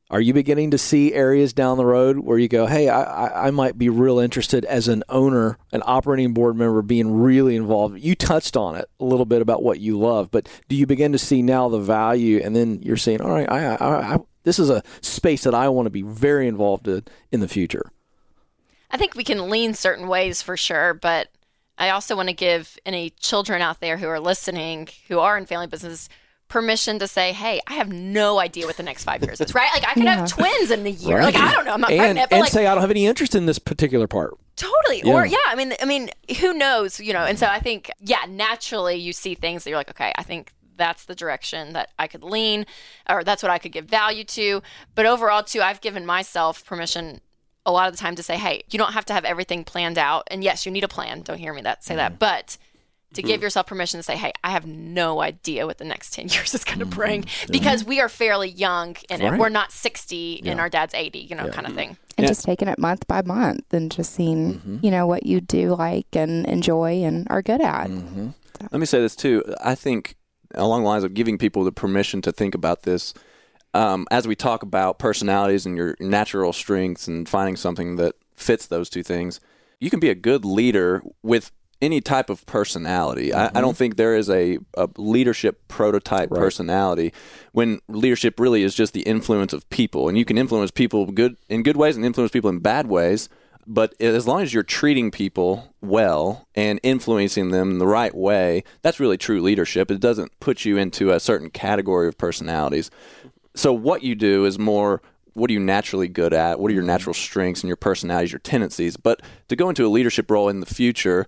Are 0.09 0.21
you 0.21 0.33
beginning 0.33 0.71
to 0.71 0.79
see 0.79 1.13
areas 1.13 1.53
down 1.53 1.79
the 1.79 1.85
road 1.85 2.21
where 2.21 2.39
you 2.39 2.47
go, 2.47 2.67
hey, 2.67 2.89
I, 2.89 3.49
I 3.49 3.51
might 3.51 3.77
be 3.77 3.89
real 3.89 4.21
interested 4.21 4.65
as 4.65 4.87
an 4.87 5.03
owner, 5.09 5.59
an 5.73 5.83
operating 5.85 6.33
board 6.33 6.57
member, 6.57 6.81
being 6.83 7.13
really 7.13 7.57
involved? 7.57 7.99
You 7.99 8.15
touched 8.15 8.57
on 8.57 8.77
it 8.77 8.89
a 9.01 9.05
little 9.05 9.27
bit 9.27 9.43
about 9.43 9.65
what 9.65 9.81
you 9.81 9.99
love, 9.99 10.31
but 10.31 10.49
do 10.69 10.77
you 10.77 10.87
begin 10.87 11.11
to 11.11 11.19
see 11.19 11.43
now 11.43 11.69
the 11.69 11.81
value, 11.81 12.41
and 12.43 12.55
then 12.55 12.83
you're 12.83 12.97
saying, 12.97 13.21
all 13.21 13.33
right, 13.33 13.51
I, 13.51 13.75
I, 13.75 14.15
I, 14.15 14.19
this 14.45 14.61
is 14.61 14.71
a 14.71 14.85
space 15.01 15.43
that 15.43 15.55
I 15.57 15.69
want 15.71 15.87
to 15.87 15.91
be 15.91 16.03
very 16.03 16.47
involved 16.47 16.87
in 16.87 17.03
in 17.33 17.41
the 17.41 17.49
future? 17.49 17.91
I 18.93 18.99
think 18.99 19.17
we 19.17 19.25
can 19.25 19.51
lean 19.51 19.75
certain 19.75 20.07
ways 20.07 20.41
for 20.41 20.57
sure, 20.57 20.95
but 20.95 21.29
I 21.79 21.91
also 21.91 22.15
want 22.15 22.29
to 22.29 22.35
give 22.35 22.79
any 22.87 23.11
children 23.11 23.61
out 23.61 23.81
there 23.81 23.97
who 23.97 24.07
are 24.07 24.21
listening, 24.21 24.89
who 25.09 25.19
are 25.19 25.37
in 25.37 25.47
family 25.47 25.67
business, 25.67 26.09
permission 26.49 26.99
to 27.01 27.09
say, 27.09 27.33
"Hey, 27.33 27.61
I 27.67 27.75
have 27.75 27.91
no 27.93 28.39
idea 28.39 28.67
what 28.67 28.77
the 28.77 28.83
next 28.83 29.05
five 29.05 29.23
years 29.23 29.41
is." 29.41 29.55
Right? 29.55 29.69
Like 29.75 29.87
I 29.89 29.95
could 29.95 30.05
Yeah. 30.05 30.17
have 30.17 30.29
twins 30.31 30.71
in 30.71 30.85
the 30.85 30.91
year. 30.93 31.19
Right. 31.19 31.35
Like 31.35 31.37
I 31.37 31.53
don't 31.53 31.65
know. 31.65 31.73
I'm 31.73 31.81
not 31.81 31.91
and 31.91 31.99
pregnant, 32.01 32.29
and 32.33 32.41
like 32.41 32.53
say 32.53 32.67
I 32.67 32.75
don't 32.75 32.81
have 32.83 32.91
any 32.91 33.07
interest 33.07 33.35
in 33.35 33.47
this 33.47 33.59
particular 33.59 34.07
part. 34.07 34.35
Totally. 34.57 35.03
Yeah. 35.05 35.13
Or 35.15 35.27
yeah, 35.27 35.37
I 35.47 35.55
mean 35.55 35.75
I 35.81 35.85
mean, 35.85 36.11
who 36.41 36.55
knows, 36.55 36.99
you 37.01 37.13
know. 37.13 37.25
And 37.25 37.39
so 37.39 37.47
I 37.47 37.61
think 37.61 37.91
yeah, 38.01 38.25
naturally 38.29 38.97
you 38.97 39.13
see 39.13 39.35
things 39.35 39.65
that 39.65 39.71
you're 39.71 39.79
like, 39.79 39.91
okay, 39.91 40.13
I 40.17 40.23
think 40.23 40.53
that's 40.77 41.07
the 41.07 41.15
direction 41.15 41.73
that 41.73 41.91
I 41.99 42.07
could 42.07 42.23
lean 42.23 42.67
or 43.09 43.25
that's 43.25 43.43
what 43.43 43.51
I 43.51 43.59
could 43.59 43.73
give 43.73 43.87
value 43.87 44.25
to. 44.25 44.63
But 44.95 45.07
overall 45.07 45.43
too, 45.43 45.63
I've 45.63 45.81
given 45.81 46.05
myself 46.07 46.65
permission 46.65 47.21
a 47.65 47.73
lot 47.73 47.89
of 47.89 47.95
the 47.95 47.99
time 47.99 48.15
to 48.15 48.23
say, 48.23 48.37
"Hey, 48.37 48.63
you 48.71 48.79
don't 48.79 48.93
have 48.93 49.05
to 49.07 49.13
have 49.13 49.25
everything 49.25 49.65
planned 49.65 49.99
out." 49.99 50.23
And 50.31 50.45
yes, 50.45 50.65
you 50.65 50.71
need 50.73 50.85
a 50.85 50.89
plan. 50.89 51.23
Don't 51.23 51.39
hear 51.39 51.53
me 51.53 51.63
that 51.63 51.83
say 51.83 51.95
Mm-hmm. 51.95 51.99
that. 51.99 52.19
But 52.21 52.59
to 53.17 53.23
give 53.23 53.43
yourself 53.43 53.67
permission 53.67 53.99
to 53.99 54.03
say, 54.03 54.17
"Hey, 54.17 54.33
I 54.45 54.51
have 54.51 54.67
no 54.67 55.21
idea 55.21 55.67
what 55.67 55.79
the 55.79 55.85
next 55.85 56.13
10 56.15 56.29
years 56.35 56.55
is 56.55 56.65
going 56.65 56.79
to 56.79 56.87
bring" 56.87 57.25
because 57.51 57.85
we 57.85 58.01
are 58.01 58.09
fairly 58.09 58.49
young 58.49 58.97
and. 59.11 59.23
Right. 59.23 59.39
we're 59.39 59.49
not 59.49 59.73
60 59.73 60.43
and 60.47 60.61
our 60.61 60.69
dad's 60.69 60.95
80, 60.95 61.19
you 61.19 61.35
know, 61.35 61.49
kind 61.51 61.67
of 61.67 61.75
thing. 61.75 61.97
and 62.17 62.25
Yeah. 62.25 62.29
just 62.29 62.45
taking 62.45 62.69
it 62.69 62.79
month 62.79 63.07
by 63.07 63.23
month 63.23 63.73
and 63.75 63.91
just 63.91 64.13
seeing 64.15 64.55
Mm-hmm. 64.55 64.79
you 64.83 64.91
know 64.91 65.07
what 65.07 65.27
you 65.27 65.41
do 65.41 65.75
like 65.75 66.07
and 66.15 66.47
enjoy 66.47 67.03
and 67.03 67.27
are 67.29 67.43
good 67.43 67.61
at 67.61 67.89
Mm-hmm. 67.91 68.29
Let 68.71 68.79
me 68.81 68.87
say 68.87 69.01
this 69.01 69.15
too. 69.17 69.43
I 69.63 69.75
think 69.75 70.17
along 70.55 70.83
the 70.83 70.89
lines 70.89 71.05
of 71.05 71.13
giving 71.13 71.37
people 71.39 71.65
the 71.65 71.73
permission 71.73 72.23
to 72.23 72.33
think 72.33 72.55
about 72.55 72.83
this, 72.85 73.13
um, 73.75 74.07
as 74.11 74.27
we 74.27 74.35
talk 74.35 74.63
about 74.63 74.99
personalities 74.99 75.67
and 75.67 75.77
your 75.77 75.97
natural 76.01 76.53
strengths 76.53 77.07
and 77.09 77.29
finding 77.29 77.57
something 77.57 77.97
that 77.97 78.15
fits 78.35 78.67
those 78.69 78.89
two 78.89 79.03
things, 79.03 79.41
you 79.81 79.91
can 79.91 80.01
be 80.01 80.09
a 80.09 80.15
good 80.15 80.45
leader 80.45 81.03
with 81.23 81.53
any 81.83 82.01
type 82.01 82.31
of 82.31 82.45
personality. 82.47 83.33
I, 83.33 83.47
I 83.47 83.49
don't 83.49 83.65
mm-hmm. 83.65 83.73
think 83.73 83.97
there 83.97 84.17
is 84.17 84.31
a, 84.31 84.59
a 84.75 84.89
leadership 84.97 85.69
prototype 85.69 86.31
personality 86.31 87.13
when 87.53 87.81
leadership 87.89 88.41
really 88.41 88.63
is 88.63 88.75
just 88.75 88.93
the 88.93 89.03
influence 89.03 89.53
of 89.53 89.69
people, 89.71 90.09
and 90.09 90.17
you 90.17 90.25
can 90.25 90.39
influence 90.39 90.71
people 90.71 91.07
good 91.07 91.37
in 91.49 91.63
good 91.63 91.77
ways 91.77 91.97
and 91.97 92.05
influence 92.05 92.33
people 92.33 92.51
in 92.51 92.59
bad 92.59 92.87
ways. 92.87 93.29
But 93.69 94.01
as 94.01 94.29
long 94.29 94.43
as 94.43 94.55
you're 94.55 94.63
treating 94.63 95.11
people 95.11 95.75
well 95.81 96.47
and 96.55 96.79
influencing 96.85 97.51
them 97.51 97.81
the 97.81 97.87
right 97.87 98.15
way, 98.15 98.63
that's 98.83 99.01
really 99.01 99.19
true 99.19 99.43
leadership. 99.43 99.91
It 99.91 99.99
doesn't 99.99 100.39
put 100.39 100.65
you 100.65 100.77
into 100.77 101.11
a 101.11 101.19
certain 101.19 101.51
category 101.51 102.07
of 102.07 102.17
personalities. 102.17 102.93
So 103.57 103.73
what 103.73 104.05
you 104.05 104.15
do 104.15 104.45
is 104.45 104.57
more 104.57 105.03
what 105.37 105.51
are 105.51 105.53
you 105.53 105.61
naturally 105.61 106.09
good 106.09 106.33
at? 106.33 106.59
What 106.59 106.71
are 106.71 106.75
your 106.75 106.83
mm-hmm. 106.83 106.89
natural 106.89 107.15
strengths 107.15 107.63
and 107.63 107.69
your 107.69 107.77
personalities, 107.77 108.33
your 108.33 108.39
tendencies? 108.39 108.97
But 108.97 109.21
to 109.49 109.57
go 109.57 109.69
into 109.69 109.85
a 109.85 109.89
leadership 109.89 110.31
role 110.31 110.49
in 110.49 110.61
the 110.61 110.67
future, 110.67 111.27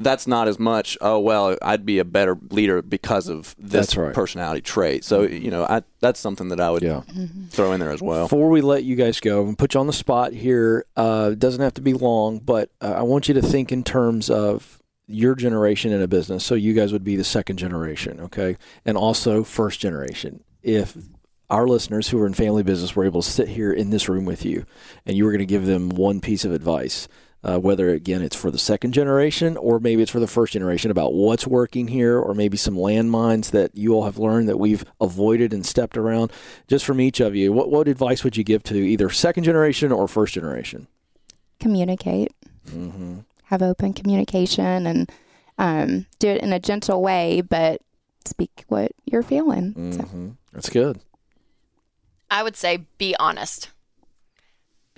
that's 0.00 0.26
not 0.26 0.48
as 0.48 0.58
much, 0.58 0.98
oh 1.00 1.18
well, 1.20 1.56
I'd 1.62 1.84
be 1.86 1.98
a 1.98 2.04
better 2.04 2.36
leader 2.50 2.82
because 2.82 3.28
of 3.28 3.54
this 3.58 3.96
right. 3.96 4.14
personality 4.14 4.62
trait. 4.62 5.04
So, 5.04 5.22
you 5.22 5.50
know, 5.50 5.64
I 5.64 5.82
that's 6.00 6.18
something 6.18 6.48
that 6.48 6.58
I 6.58 6.70
would 6.70 6.82
Yeah. 6.82 7.02
throw 7.50 7.72
in 7.72 7.80
there 7.80 7.90
as 7.90 8.00
well. 8.02 8.24
Before 8.24 8.48
we 8.48 8.62
let 8.62 8.82
you 8.82 8.96
guys 8.96 9.20
go 9.20 9.46
and 9.46 9.56
put 9.56 9.74
you 9.74 9.80
on 9.80 9.86
the 9.86 9.92
spot 9.92 10.32
here, 10.32 10.86
uh, 10.96 11.30
doesn't 11.30 11.60
have 11.60 11.74
to 11.74 11.82
be 11.82 11.92
long, 11.92 12.38
but 12.38 12.70
uh, 12.80 12.94
I 12.96 13.02
want 13.02 13.28
you 13.28 13.34
to 13.34 13.42
think 13.42 13.70
in 13.70 13.84
terms 13.84 14.30
of 14.30 14.78
your 15.06 15.34
generation 15.34 15.92
in 15.92 16.00
a 16.00 16.08
business. 16.08 16.44
So 16.44 16.54
you 16.54 16.72
guys 16.72 16.92
would 16.92 17.04
be 17.04 17.16
the 17.16 17.24
second 17.24 17.58
generation, 17.58 18.20
okay? 18.20 18.56
And 18.86 18.96
also 18.96 19.44
first 19.44 19.80
generation. 19.80 20.42
If 20.62 20.96
our 21.50 21.66
listeners 21.66 22.08
who 22.08 22.20
are 22.22 22.26
in 22.26 22.32
family 22.32 22.62
business 22.62 22.94
were 22.94 23.04
able 23.04 23.22
to 23.22 23.28
sit 23.28 23.48
here 23.48 23.72
in 23.72 23.90
this 23.90 24.08
room 24.08 24.24
with 24.24 24.44
you 24.44 24.64
and 25.04 25.16
you 25.16 25.24
were 25.24 25.32
going 25.32 25.40
to 25.40 25.46
give 25.46 25.66
them 25.66 25.88
one 25.88 26.20
piece 26.20 26.44
of 26.44 26.52
advice, 26.52 27.08
uh, 27.42 27.58
whether 27.58 27.90
again 27.90 28.22
it's 28.22 28.36
for 28.36 28.50
the 28.50 28.58
second 28.58 28.92
generation 28.92 29.56
or 29.56 29.78
maybe 29.78 30.02
it's 30.02 30.10
for 30.10 30.20
the 30.20 30.26
first 30.26 30.52
generation 30.52 30.90
about 30.90 31.14
what's 31.14 31.46
working 31.46 31.88
here 31.88 32.18
or 32.18 32.34
maybe 32.34 32.56
some 32.56 32.74
landmines 32.74 33.50
that 33.50 33.74
you 33.74 33.94
all 33.94 34.04
have 34.04 34.18
learned 34.18 34.48
that 34.48 34.58
we've 34.58 34.84
avoided 35.00 35.52
and 35.52 35.64
stepped 35.64 35.96
around 35.96 36.32
just 36.68 36.84
from 36.84 37.00
each 37.00 37.20
of 37.20 37.34
you 37.34 37.52
what, 37.52 37.70
what 37.70 37.88
advice 37.88 38.22
would 38.24 38.36
you 38.36 38.44
give 38.44 38.62
to 38.62 38.76
either 38.76 39.10
second 39.10 39.44
generation 39.44 39.92
or 39.92 40.06
first 40.06 40.34
generation 40.34 40.86
communicate 41.58 42.32
mm-hmm. 42.68 43.18
have 43.44 43.62
open 43.62 43.92
communication 43.92 44.86
and 44.86 45.10
um, 45.58 46.06
do 46.18 46.28
it 46.28 46.42
in 46.42 46.52
a 46.52 46.60
gentle 46.60 47.02
way 47.02 47.40
but 47.40 47.80
speak 48.24 48.64
what 48.68 48.92
you're 49.04 49.22
feeling 49.22 49.74
Mm-hmm. 49.74 50.28
that's 50.52 50.68
good 50.68 51.00
I 52.30 52.42
would 52.42 52.56
say 52.56 52.86
be 52.96 53.16
honest. 53.18 53.70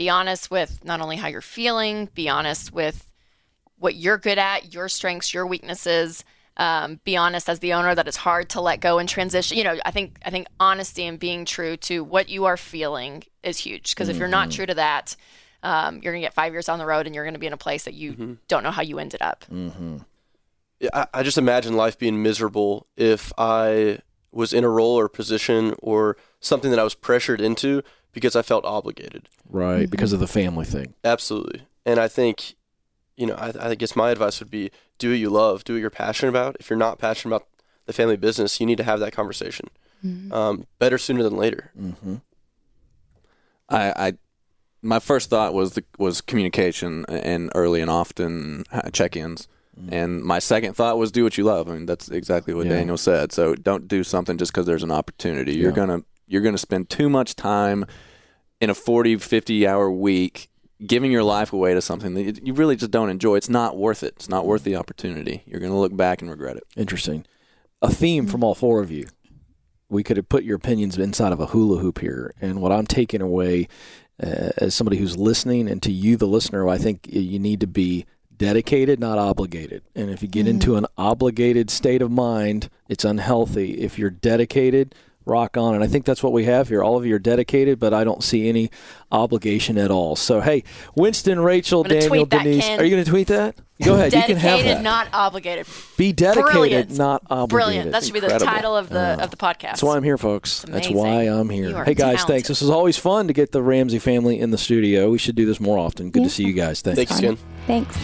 Be 0.02 0.10
honest 0.10 0.50
with 0.50 0.84
not 0.84 1.00
only 1.00 1.14
how 1.14 1.28
you're 1.28 1.40
feeling, 1.40 2.08
be 2.12 2.28
honest 2.28 2.72
with 2.72 3.08
what 3.78 3.94
you're 3.94 4.18
good 4.18 4.36
at, 4.36 4.74
your 4.74 4.88
strengths, 4.88 5.32
your 5.32 5.46
weaknesses. 5.46 6.24
Um, 6.56 6.98
be 7.04 7.16
honest 7.16 7.48
as 7.48 7.60
the 7.60 7.74
owner 7.74 7.94
that 7.94 8.08
it's 8.08 8.16
hard 8.16 8.50
to 8.50 8.60
let 8.60 8.80
go 8.80 8.98
and 8.98 9.08
transition. 9.08 9.56
You 9.56 9.62
know, 9.62 9.78
I 9.84 9.92
think 9.92 10.18
I 10.24 10.30
think 10.30 10.48
honesty 10.58 11.06
and 11.06 11.20
being 11.20 11.44
true 11.44 11.76
to 11.76 12.02
what 12.02 12.28
you 12.28 12.46
are 12.46 12.56
feeling 12.56 13.22
is 13.44 13.58
huge. 13.58 13.94
Because 13.94 14.08
if 14.08 14.16
you're 14.16 14.26
not 14.26 14.50
true 14.50 14.66
to 14.66 14.74
that, 14.74 15.14
um, 15.62 16.00
you're 16.02 16.12
gonna 16.12 16.20
get 16.24 16.34
five 16.34 16.52
years 16.52 16.68
on 16.68 16.80
the 16.80 16.86
road 16.86 17.06
and 17.06 17.14
you're 17.14 17.24
gonna 17.24 17.38
be 17.38 17.46
in 17.46 17.52
a 17.52 17.56
place 17.56 17.84
that 17.84 17.94
you 17.94 18.38
don't 18.48 18.64
know 18.64 18.72
how 18.72 18.82
you 18.82 18.98
ended 18.98 19.22
up. 19.22 19.44
mm-hmm. 19.52 19.98
Yeah, 20.80 20.90
I, 20.92 21.06
I 21.14 21.22
just 21.22 21.38
imagine 21.38 21.76
life 21.76 21.96
being 21.96 22.24
miserable 22.24 22.88
if 22.96 23.32
I 23.38 24.00
was 24.32 24.52
in 24.52 24.64
a 24.64 24.68
role 24.68 24.98
or 24.98 25.08
position 25.08 25.76
or 25.78 26.16
something 26.40 26.72
that 26.72 26.80
I 26.80 26.82
was 26.82 26.96
pressured 26.96 27.40
into 27.40 27.84
because 28.12 28.36
I 28.36 28.42
felt 28.42 28.64
obligated. 28.64 29.28
right 29.48 29.88
because 29.90 30.12
of 30.12 30.20
the 30.20 30.26
family 30.26 30.64
thing 30.64 30.94
Absolutely. 31.04 31.62
And 31.84 31.98
I 31.98 32.06
think, 32.08 32.54
you 33.16 33.26
know, 33.26 33.34
I, 33.34 33.52
I 33.70 33.74
guess 33.74 33.96
my 33.96 34.10
advice 34.10 34.38
would 34.40 34.50
be 34.50 34.70
do 34.98 35.10
what 35.10 35.18
you 35.18 35.30
love, 35.30 35.64
do 35.64 35.72
what 35.74 35.80
you're 35.80 35.90
passionate 35.90 36.28
about. 36.30 36.56
If 36.60 36.70
you're 36.70 36.78
not 36.78 36.98
passionate 36.98 37.34
about 37.34 37.48
the 37.86 37.92
family 37.92 38.16
business, 38.16 38.60
you 38.60 38.66
need 38.66 38.78
to 38.78 38.84
have 38.84 39.00
that 39.00 39.12
conversation. 39.12 39.68
Um, 40.32 40.66
better 40.78 40.98
sooner 40.98 41.22
than 41.22 41.36
later. 41.36 41.70
mm-hmm. 41.80 42.16
I, 43.68 43.92
I 44.08 44.12
my 44.82 44.98
first 44.98 45.30
thought 45.30 45.54
was 45.54 45.74
the, 45.74 45.84
was 45.98 46.20
communication 46.20 47.04
and 47.08 47.50
early 47.54 47.80
and 47.80 47.90
often 47.90 48.64
uh, 48.72 48.90
check-ins. 48.90 49.46
And 49.90 50.22
my 50.22 50.38
second 50.38 50.74
thought 50.74 50.98
was 50.98 51.10
do 51.12 51.24
what 51.24 51.38
you 51.38 51.44
love. 51.44 51.68
I 51.70 51.74
mean, 51.74 51.86
that's 51.86 52.10
exactly 52.10 52.52
what 52.52 52.66
Yeah. 52.66 52.72
Daniel 52.74 52.98
said. 52.98 53.32
So 53.32 53.54
don't 53.54 53.88
do 53.88 54.04
something 54.04 54.36
just 54.38 54.52
because 54.52 54.66
there's 54.66 54.82
an 54.82 54.90
opportunity. 54.90 55.54
You're 55.54 55.72
gonna 55.72 56.02
you're 56.32 56.42
gonna 56.42 56.58
spend 56.58 56.88
too 56.88 57.08
much 57.10 57.36
time 57.36 57.84
in 58.60 58.70
a 58.70 58.74
40, 58.74 59.16
50 59.16 59.66
hour 59.66 59.90
week 59.90 60.48
giving 60.84 61.12
your 61.12 61.22
life 61.22 61.52
away 61.52 61.74
to 61.74 61.80
something 61.80 62.14
that 62.14 62.22
you- 62.22 62.34
you 62.46 62.54
really 62.54 62.74
just 62.74 62.90
don't 62.90 63.10
enjoy. 63.10 63.36
It's 63.36 63.48
not 63.48 63.76
worth 63.76 64.02
it. 64.02 64.14
It's 64.16 64.28
not 64.28 64.46
worth 64.46 64.64
the 64.64 64.74
opportunity. 64.76 65.42
You're 65.46 65.60
gonna 65.60 65.78
look 65.78 65.96
back 65.96 66.22
and 66.22 66.30
regret 66.30 66.56
it. 66.56 66.64
Interesting. 66.76 67.24
A 67.82 67.90
theme 67.92 68.26
from 68.26 68.42
all 68.42 68.54
four 68.54 68.80
of 68.80 68.90
you. 68.90 69.06
We 69.88 70.02
could 70.02 70.16
have 70.16 70.28
put 70.28 70.42
your 70.44 70.56
opinions 70.56 70.96
inside 70.96 71.32
of 71.32 71.40
a 71.40 71.46
hula 71.46 71.78
hoop 71.78 71.98
here. 72.00 72.32
And 72.40 72.60
what 72.62 72.72
I'm 72.72 72.86
taking 72.86 73.20
away 73.20 73.68
uh, 74.22 74.50
as 74.58 74.74
somebody 74.74 74.98
who's 74.98 75.16
listening 75.16 75.68
and 75.68 75.82
to 75.82 75.90
you, 75.92 76.16
the 76.16 76.26
listener, 76.26 76.68
I 76.68 76.78
think 76.78 77.08
you 77.10 77.38
need 77.38 77.60
to 77.60 77.66
be 77.66 78.06
dedicated, 78.36 79.00
not 79.00 79.18
obligated. 79.18 79.82
And 79.94 80.10
if 80.10 80.22
you 80.22 80.28
get 80.28 80.46
into 80.46 80.76
an 80.76 80.86
obligated 80.96 81.70
state 81.70 82.02
of 82.02 82.10
mind, 82.10 82.68
it's 82.88 83.04
unhealthy. 83.04 83.80
If 83.80 83.98
you're 83.98 84.10
dedicated, 84.10 84.94
rock 85.24 85.56
on. 85.56 85.74
And 85.74 85.84
I 85.84 85.86
think 85.86 86.04
that's 86.04 86.22
what 86.22 86.32
we 86.32 86.44
have 86.44 86.68
here. 86.68 86.82
All 86.82 86.96
of 86.96 87.06
you 87.06 87.14
are 87.14 87.20
dedicated, 87.20 87.78
but 87.78 87.94
I 87.94 88.04
don't 88.04 88.22
see 88.22 88.48
any 88.48 88.70
obligation 89.10 89.78
at 89.78 89.90
all. 89.90 90.16
So, 90.16 90.40
hey, 90.40 90.64
Winston, 90.94 91.40
Rachel, 91.40 91.82
Daniel, 91.82 92.08
tweet 92.08 92.30
that, 92.30 92.44
Denise, 92.44 92.68
are 92.68 92.84
you 92.84 92.90
going 92.90 93.04
to 93.04 93.10
tweet 93.10 93.28
that? 93.28 93.56
Go 93.82 93.94
ahead. 93.94 94.12
you 94.12 94.22
can 94.22 94.36
have 94.36 94.58
Dedicated, 94.58 94.76
that. 94.78 94.82
not 94.82 95.08
obligated. 95.12 95.66
Be 95.96 96.12
dedicated, 96.12 96.52
Brilliant. 96.52 96.90
not 96.96 97.22
obligated. 97.28 97.48
Brilliant. 97.50 97.92
That 97.92 98.04
should 98.04 98.12
be 98.12 98.20
the 98.20 98.28
title 98.38 98.76
of 98.76 98.88
the 98.88 99.16
ah. 99.18 99.24
of 99.24 99.30
the 99.32 99.36
podcast. 99.36 99.62
That's 99.62 99.82
why 99.82 99.96
I'm 99.96 100.04
here, 100.04 100.18
folks. 100.18 100.62
That's 100.62 100.88
why 100.88 101.22
I'm 101.22 101.48
here. 101.50 101.84
Hey, 101.84 101.94
guys, 101.94 102.18
talented. 102.18 102.26
thanks. 102.28 102.48
This 102.48 102.62
is 102.62 102.70
always 102.70 102.96
fun 102.96 103.26
to 103.26 103.32
get 103.32 103.50
the 103.50 103.62
Ramsey 103.62 103.98
family 103.98 104.38
in 104.38 104.52
the 104.52 104.58
studio. 104.58 105.10
We 105.10 105.18
should 105.18 105.34
do 105.34 105.46
this 105.46 105.58
more 105.58 105.78
often. 105.78 106.10
Good 106.10 106.22
Yeah. 106.22 106.28
to 106.28 106.34
see 106.34 106.44
you 106.44 106.52
guys. 106.52 106.80
Thanks. 106.80 106.98
Thanks, 106.98 107.20
Ken. 107.20 107.36
thanks 107.66 107.96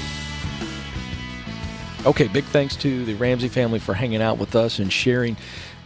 Okay, 2.06 2.28
big 2.28 2.44
thanks 2.44 2.76
to 2.76 3.04
the 3.04 3.14
Ramsey 3.14 3.48
family 3.48 3.78
for 3.80 3.92
hanging 3.92 4.22
out 4.22 4.38
with 4.38 4.54
us 4.54 4.78
and 4.78 4.92
sharing 4.92 5.36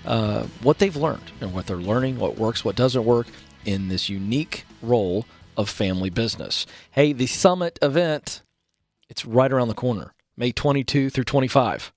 uh, 0.05 0.45
what 0.63 0.79
they've 0.79 0.97
learned 0.97 1.33
and 1.41 1.53
what 1.55 1.67
they're 1.67 1.77
learning, 1.77 2.19
what 2.19 2.39
works, 2.39 2.65
what 2.65 2.77
doesn't 2.77 3.05
work 3.05 3.27
in 3.65 3.89
this 3.89 4.09
unique 4.09 4.65
role 4.83 5.27
of 5.57 5.69
family 5.69 6.11
business. 6.11 6.67
Hey, 6.91 7.13
the 7.13 7.27
summit 7.27 7.79
event, 7.83 8.43
it's 9.09 9.25
right 9.25 9.53
around 9.53 9.69
the 9.69 9.75
corner, 9.75 10.15
May 10.37 10.53
22 10.53 11.11
through 11.11 11.25
25. 11.25 11.93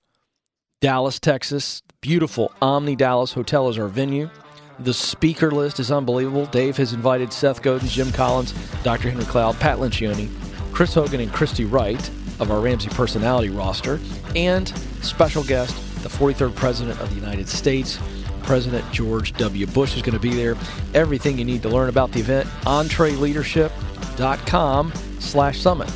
Dallas, 0.80 1.18
Texas. 1.18 1.82
Beautiful 2.02 2.52
Omni 2.60 2.94
Dallas 2.94 3.32
Hotel 3.32 3.68
is 3.68 3.78
our 3.78 3.88
venue. 3.88 4.30
The 4.78 4.92
speaker 4.92 5.50
list 5.50 5.80
is 5.80 5.90
unbelievable. 5.90 6.46
Dave 6.46 6.76
has 6.76 6.92
invited 6.92 7.32
Seth 7.32 7.62
Godin, 7.62 7.88
Jim 7.88 8.12
Collins, 8.12 8.52
Dr. 8.82 9.08
Henry 9.08 9.24
Cloud, 9.24 9.58
Pat 9.58 9.78
Lencioni, 9.78 10.28
Chris 10.72 10.92
Hogan, 10.92 11.20
and 11.20 11.32
Christy 11.32 11.64
Wright 11.64 12.10
of 12.38 12.50
our 12.50 12.60
Ramsey 12.60 12.90
personality 12.90 13.48
roster, 13.48 13.98
and 14.36 14.68
special 15.00 15.42
guest, 15.42 15.74
the 16.02 16.08
43rd 16.08 16.54
President 16.54 17.00
of 17.00 17.08
the 17.10 17.16
United 17.16 17.48
States, 17.48 17.98
President 18.42 18.84
George 18.92 19.32
W. 19.34 19.66
Bush 19.66 19.96
is 19.96 20.02
going 20.02 20.14
to 20.14 20.20
be 20.20 20.34
there. 20.34 20.56
Everything 20.94 21.36
you 21.38 21.44
need 21.44 21.62
to 21.62 21.68
learn 21.68 21.88
about 21.88 22.12
the 22.12 22.20
event, 22.20 22.48
entreleadership.com 22.62 24.92
slash 25.18 25.60
summit. 25.60 25.88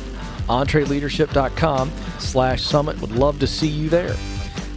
entreleadership.com 0.47 1.91
slash 2.19 2.61
summit. 2.61 2.99
Would 3.01 3.13
love 3.13 3.39
to 3.39 3.47
see 3.47 3.67
you 3.67 3.89
there. 3.89 4.15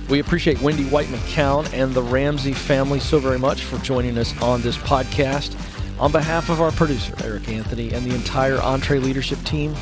We 0.08 0.20
appreciate 0.20 0.60
Wendy 0.60 0.84
White 0.84 1.08
McCown 1.08 1.72
and 1.72 1.94
the 1.94 2.02
Ramsey 2.02 2.52
family 2.52 3.00
so 3.00 3.18
very 3.18 3.38
much 3.38 3.64
for 3.64 3.78
joining 3.78 4.18
us 4.18 4.38
on 4.42 4.60
this 4.62 4.76
podcast. 4.76 5.56
On 5.98 6.12
behalf 6.12 6.50
of 6.50 6.60
our 6.60 6.72
producer, 6.72 7.14
Eric 7.24 7.48
Anthony, 7.48 7.92
and 7.92 8.04
the 8.04 8.14
entire 8.14 8.58
EntreLeadership 8.58 9.42
team, 9.44 9.74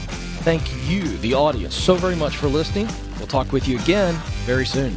thank 0.43 0.63
you, 0.89 1.03
the 1.19 1.35
audience, 1.35 1.75
so 1.75 1.95
very 1.95 2.17
much 2.17 2.37
for 2.37 2.47
listening. 2.47 2.89
We'll 3.19 3.27
talk 3.27 3.53
with 3.53 3.67
you 3.67 3.79
again 3.79 4.15
very 4.45 4.67
soon. 4.67 4.97